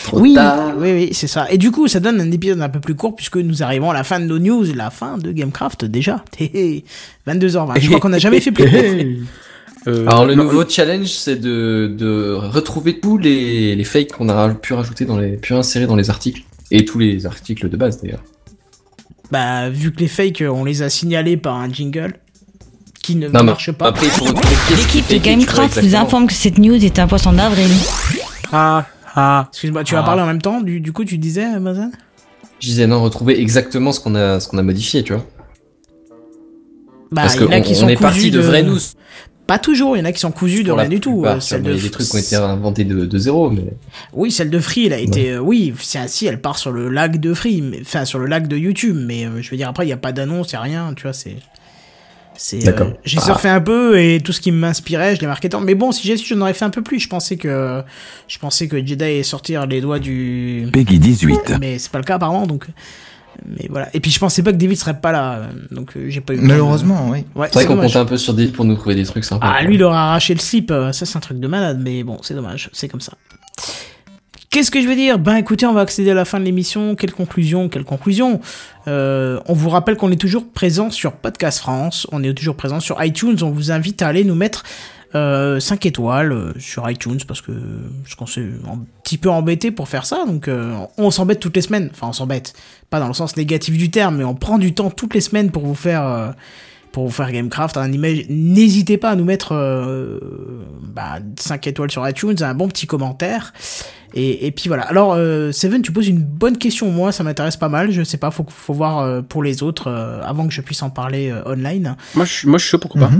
[0.05, 0.73] Trop oui, tard.
[0.79, 1.51] oui, oui, c'est ça.
[1.51, 3.95] Et du coup, ça donne un épisode un peu plus court puisque nous arrivons à
[3.95, 6.25] la fin de nos news, la fin de Gamecraft déjà.
[6.39, 6.85] Hé, hé,
[7.27, 7.81] 22h20.
[7.81, 9.89] Je crois qu'on n'a jamais fait plus court.
[9.89, 14.29] Euh, Alors le non, nouveau challenge c'est de, de retrouver tous les, les fakes qu'on
[14.29, 17.77] a pu rajouter dans les pu insérer dans les articles et tous les articles de
[17.77, 18.23] base d'ailleurs.
[19.31, 22.15] Bah, vu que les fakes, on les a signalés par un jingle
[23.03, 23.89] qui ne Non, marche pas.
[23.89, 24.07] Après
[24.77, 26.03] L'équipe de Gamecraft vous exactement.
[26.05, 27.69] informe que cette news est un poisson d'avril.
[28.53, 29.47] Ah, ah.
[29.51, 30.05] Excuse-moi, tu vas Ah.
[30.05, 31.91] parler en même temps du, du coup, tu disais, Mazan
[32.61, 35.25] Je disais non retrouver exactement ce qu'on a ce qu'on a modifié tu vois.
[37.13, 38.79] Bah, Parce qu'on qui sont on est parti de vraies news.
[39.47, 41.25] Pas toujours, il y en a qui sont cousus de pour la rien du tout.
[41.25, 43.49] euh, Celle Il y de a des trucs qui ont été inventés de, de zéro
[43.51, 43.63] mais
[44.13, 45.33] Oui, celle de Free, elle a été.
[45.33, 48.27] euh, oui, c'est si elle part sur le lag de Free, mais enfin sur le
[48.27, 50.55] lag de YouTube, mais euh, je veux dire après il y a pas d'annonce, il
[50.55, 51.37] y a rien, tu vois, c'est.
[52.39, 52.63] C'est.
[52.63, 52.89] euh, D'accord.
[53.05, 53.25] J'ai Ah.
[53.25, 55.61] surfé un peu et tout ce qui m'inspirait, je l'ai marqué tant.
[55.63, 56.99] Mais bon, si j'ai su, j'en aurais fait un peu plus.
[57.01, 57.83] Je pensais que,
[58.29, 60.69] je pensais que Jedi allait sortir les doigts du.
[60.73, 61.55] Peggy 18.
[61.61, 62.67] Mais c'est pas le cas apparemment, donc.
[63.45, 63.89] Mais voilà.
[63.95, 66.33] Et puis je pensais pas que David serait pas là, euh, donc euh, j'ai pas
[66.33, 66.37] eu.
[66.37, 67.25] le temps de- Malheureusement, oui.
[67.35, 69.47] Ouais, c'est vrai qu'on comptait un peu sur des pour nous trouver des trucs sympas.
[69.55, 72.03] Ah, lui, il aura arraché le slip, euh, ça c'est un truc de malade, mais
[72.03, 73.13] bon, c'est dommage, c'est comme ça.
[74.51, 75.19] Qu'est-ce que je veux dire?
[75.19, 76.95] Ben écoutez, on va accéder à la fin de l'émission.
[76.95, 77.69] Quelle conclusion?
[77.69, 78.41] Quelle conclusion?
[78.89, 82.07] Euh, On vous rappelle qu'on est toujours présent sur Podcast France.
[82.11, 83.37] On est toujours présent sur iTunes.
[83.43, 84.63] On vous invite à aller nous mettre
[85.15, 87.53] euh, 5 étoiles sur iTunes parce que
[88.07, 90.25] je qu'on s'est un petit peu embêté pour faire ça.
[90.27, 91.91] Donc euh, on s'embête toutes les semaines.
[91.93, 92.55] Enfin, on s'embête.
[92.91, 95.51] Pas dans le sens négatif du terme, mais on prend du temps toutes les semaines
[95.51, 96.05] pour vous faire.
[96.07, 96.31] euh,
[96.93, 100.19] pour vous faire Gamecraft, un image, n'hésitez pas à nous mettre euh,
[100.81, 103.53] bah, 5 étoiles sur iTunes, un bon petit commentaire.
[104.15, 104.85] Et, et puis voilà.
[104.85, 106.91] Alors, euh, Seven, tu poses une bonne question.
[106.91, 107.91] Moi, ça m'intéresse pas mal.
[107.91, 110.81] Je sais pas, faut, faut voir euh, pour les autres euh, avant que je puisse
[110.83, 111.97] en parler euh, online.
[112.15, 113.11] Moi, je, suis- moi, je suis chaud, pourquoi pas.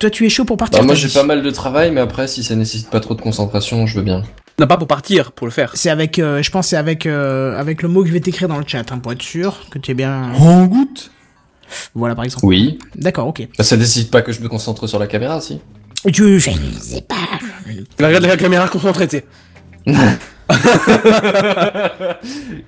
[0.00, 2.00] Toi, tu es chaud pour partir Bah, moi t'as j'ai pas mal de travail, mais
[2.00, 4.24] après si ça nécessite pas trop de concentration, je veux bien.
[4.58, 5.72] Non, pas pour partir, pour le faire.
[5.74, 8.46] C'est avec, euh, je pense, c'est avec avec avec le mot que je vais t'écrire
[8.48, 10.32] dans le chat, hein, pour être sûr que tu es bien.
[10.34, 11.10] En goutte
[11.94, 12.46] Voilà, par exemple.
[12.46, 12.78] Oui.
[12.94, 13.48] D'accord, ok.
[13.58, 15.60] Bah, ça nécessite pas que je me concentre sur la caméra, si.
[16.06, 17.16] Je, je ne sais pas.
[18.06, 19.22] Regarde la caméra concentrée, tu.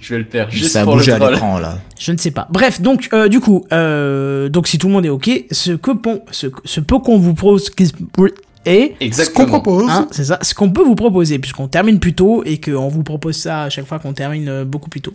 [0.01, 1.33] Je vais le faire juste Ça a pour le bougé à troll.
[1.33, 1.79] l'écran là.
[1.99, 2.47] Je ne sais pas.
[2.51, 5.91] Bref, donc euh, du coup, euh, donc si tout le monde est ok, ce que
[5.93, 7.71] pon- ce, ce peu qu'on vous propose
[8.67, 9.47] est Exactement.
[9.47, 9.91] Ce qu'on propose.
[9.91, 13.03] Hein, c'est ça, ce qu'on peut vous proposer, puisqu'on termine plus tôt et qu'on vous
[13.03, 15.15] propose ça à chaque fois qu'on termine euh, beaucoup plus tôt.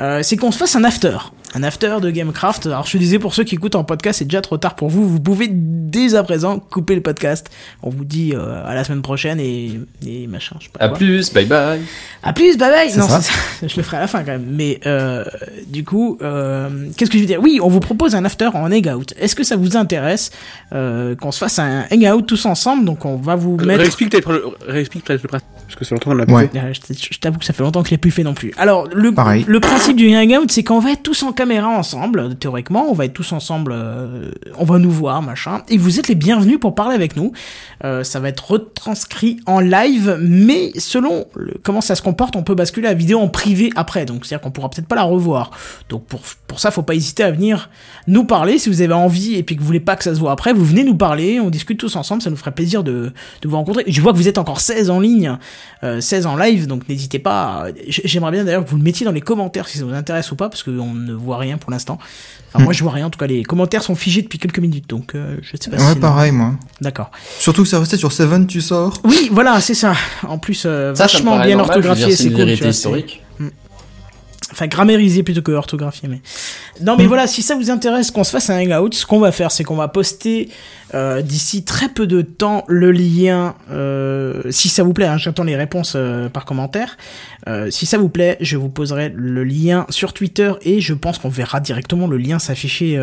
[0.00, 1.16] Euh, c'est qu'on se fasse un after.
[1.56, 2.66] Un after de Gamecraft.
[2.66, 4.90] Alors, je te disais, pour ceux qui écoutent en podcast, c'est déjà trop tard pour
[4.90, 5.08] vous.
[5.08, 7.48] Vous pouvez dès à présent couper le podcast.
[7.82, 10.56] On vous dit euh, à la semaine prochaine et, et machin.
[10.60, 10.98] Je sais pas À quoi.
[10.98, 11.80] plus, bye bye.
[12.22, 12.94] À plus, bye bye.
[12.98, 13.22] Non, ça.
[13.22, 13.38] c'est ça.
[13.68, 14.44] Je le ferai à la fin quand même.
[14.50, 15.24] Mais euh,
[15.68, 17.40] du coup, euh, qu'est-ce que je veux dire?
[17.42, 19.14] Oui, on vous propose un after en hangout.
[19.18, 20.32] Est-ce que ça vous intéresse
[20.74, 22.84] euh, qu'on se fasse un hangout tous ensemble?
[22.84, 23.80] Donc, on va vous mettre.
[23.80, 26.50] Réexplique peut-être le, réexplique peut-être le principe, parce que c'est longtemps qu'on l'a pas Ouais.
[26.52, 26.58] fait.
[26.58, 28.52] Euh, Je je t'avoue que ça fait longtemps que je l'ai plus fait non plus.
[28.58, 29.46] Alors, le, Pareil.
[29.48, 33.12] le principe du hangout, c'est qu'on va être tous en ensemble, théoriquement, on va être
[33.12, 36.94] tous ensemble, euh, on va nous voir, machin, et vous êtes les bienvenus pour parler
[36.94, 37.32] avec nous.
[37.84, 41.26] Euh, ça va être retranscrit en live, mais selon
[41.62, 44.50] comment ça se comporte, on peut basculer la vidéo en privé après, donc c'est-à-dire qu'on
[44.50, 45.50] pourra peut-être pas la revoir.
[45.88, 47.70] Donc pour, pour ça, faut pas hésiter à venir
[48.06, 50.20] nous parler, si vous avez envie, et puis que vous voulez pas que ça se
[50.20, 53.12] voit après, vous venez nous parler, on discute tous ensemble, ça nous ferait plaisir de,
[53.42, 53.84] de vous rencontrer.
[53.86, 55.36] Je vois que vous êtes encore 16 en ligne,
[55.84, 57.66] euh, 16 en live, donc n'hésitez pas.
[57.88, 60.36] J'aimerais bien d'ailleurs que vous le mettiez dans les commentaires si ça vous intéresse ou
[60.36, 61.98] pas, parce qu'on ne voit rien pour l'instant.
[62.52, 64.88] Enfin, moi je vois rien, en tout cas les commentaires sont figés depuis quelques minutes,
[64.88, 65.84] donc euh, je sais pas si.
[65.84, 66.52] Ouais, c'est- pareil, moi.
[66.80, 67.10] D'accord.
[67.38, 68.94] Surtout que ça restait sur Seven, tu sors.
[69.04, 69.94] Oui, voilà, c'est ça.
[70.26, 72.38] En plus, euh, Ça, vachement bien normal, orthographié, c'est une cool.
[72.44, 73.22] vérité tu vois, c'est- historique.
[74.56, 76.22] Enfin, grammarisé plutôt que orthographié, mais.
[76.80, 79.30] Non, mais voilà, si ça vous intéresse qu'on se fasse un hangout, ce qu'on va
[79.30, 80.48] faire, c'est qu'on va poster
[80.94, 83.54] euh, d'ici très peu de temps le lien.
[83.70, 86.96] euh, si ça vous plaît, hein, j'attends les réponses euh, par commentaire.
[87.70, 91.28] Si ça vous plaît, je vous poserai le lien sur Twitter et je pense qu'on
[91.28, 93.00] verra directement le lien s'afficher.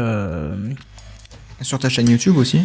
[1.61, 2.59] Sur ta chaîne YouTube aussi.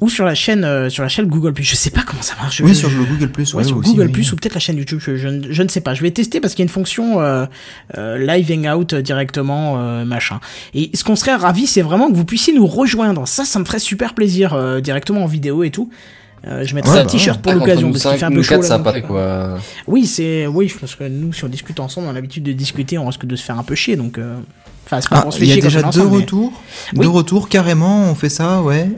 [0.00, 1.64] Ou sur la chaîne euh, sur la chaîne Google Plus.
[1.64, 2.60] Je sais pas comment ça marche.
[2.60, 3.54] Oui, Je- sur le Google Plus.
[3.54, 4.12] Ouais, ouais, sur aussi, Google oui.
[4.12, 5.94] Plus ou peut-être la chaîne YouTube, je, je ne- je ne sais pas.
[5.94, 7.46] Je vais tester parce qu'il y a une fonction euh,
[7.96, 10.40] euh, live hangout directement, euh, machin.
[10.74, 13.26] Et ce qu'on serait ravi, c'est vraiment que vous puissiez nous rejoindre.
[13.26, 15.88] Ça, ça me ferait super plaisir euh, directement en vidéo et tout.
[16.46, 18.42] Euh, je mettrai Ouais, un bah t-shirt pour Ah, l'occasion parce qu'il fait un peu
[18.42, 18.78] chaud là.
[18.78, 19.58] donc, euh, quoi.
[19.88, 22.98] Oui, c'est oui, parce que nous, si on discute ensemble, on a l'habitude de discuter,
[22.98, 24.18] on risque de se faire un peu chier, donc.
[24.18, 24.36] euh,
[24.84, 26.52] Enfin, c'est pas Ah, qu'on se fait il y a déjà deux ensemble, mais- retours.
[26.92, 27.00] Oui.
[27.00, 28.88] Deux retours, carrément, on fait ça, ouais.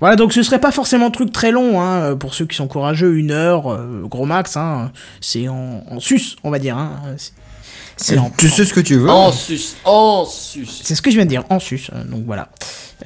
[0.00, 2.56] Voilà, donc ce serait pas forcément un truc très long, hein, euh, pour ceux qui
[2.56, 4.90] sont courageux, une heure, euh, gros max, hein,
[5.20, 6.92] c'est en, en sus, on va dire, hein,
[7.96, 9.10] c'est- en, Tu sais ce que tu veux.
[9.10, 10.66] En sus, en sus.
[10.66, 12.48] c'est ce que je viens de dire, en sus, euh, donc voilà.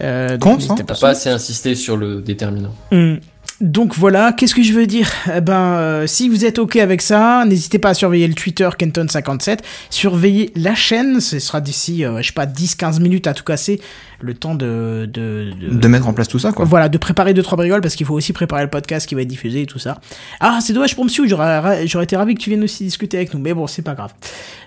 [0.00, 0.76] Euh, donc, n'hésitez hein.
[0.86, 0.94] pas.
[0.94, 2.74] T'as pas assez insisté sur le déterminant.
[2.92, 3.18] Hum.
[3.60, 5.08] Donc voilà, qu'est-ce que je veux dire?
[5.32, 8.68] Eh ben, euh, si vous êtes ok avec ça, n'hésitez pas à surveiller le Twitter
[8.76, 9.58] Kenton57,
[9.90, 13.80] surveillez la chaîne, ce sera d'ici, euh, je sais pas, 10-15 minutes à tout casser,
[14.24, 15.08] le temps de...
[15.12, 16.64] de, de- De mettre en place tout ça, quoi.
[16.64, 19.22] Voilà, de préparer deux trois brigoles parce qu'il faut aussi préparer le podcast qui va
[19.22, 20.00] être diffusé et tout ça.
[20.40, 23.32] Ah, c'est dommage pour Monsieur, j'aurais j'aurais été ravi que tu viennes aussi discuter avec
[23.34, 24.12] nous, mais bon, c'est pas grave.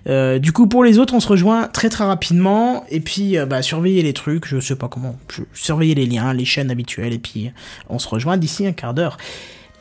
[0.07, 3.45] Euh, du coup, pour les autres, on se rejoint très très rapidement et puis euh,
[3.45, 7.13] bah surveillez les trucs, je sais pas comment, je, surveillez les liens, les chaînes habituelles
[7.13, 7.51] et puis
[7.89, 9.17] on se rejoint d'ici un quart d'heure.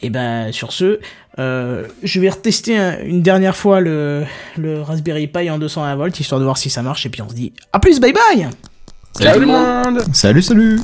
[0.02, 1.00] Et ben sur ce,
[1.38, 4.24] euh, je vais retester un- une dernière fois le,
[4.58, 7.28] le Raspberry Pi en 220 volts histoire de voir si ça marche et puis on
[7.30, 8.48] se dit à plus, bye bye.
[9.20, 10.02] Ciao tout le monde.
[10.12, 10.80] Salut, salut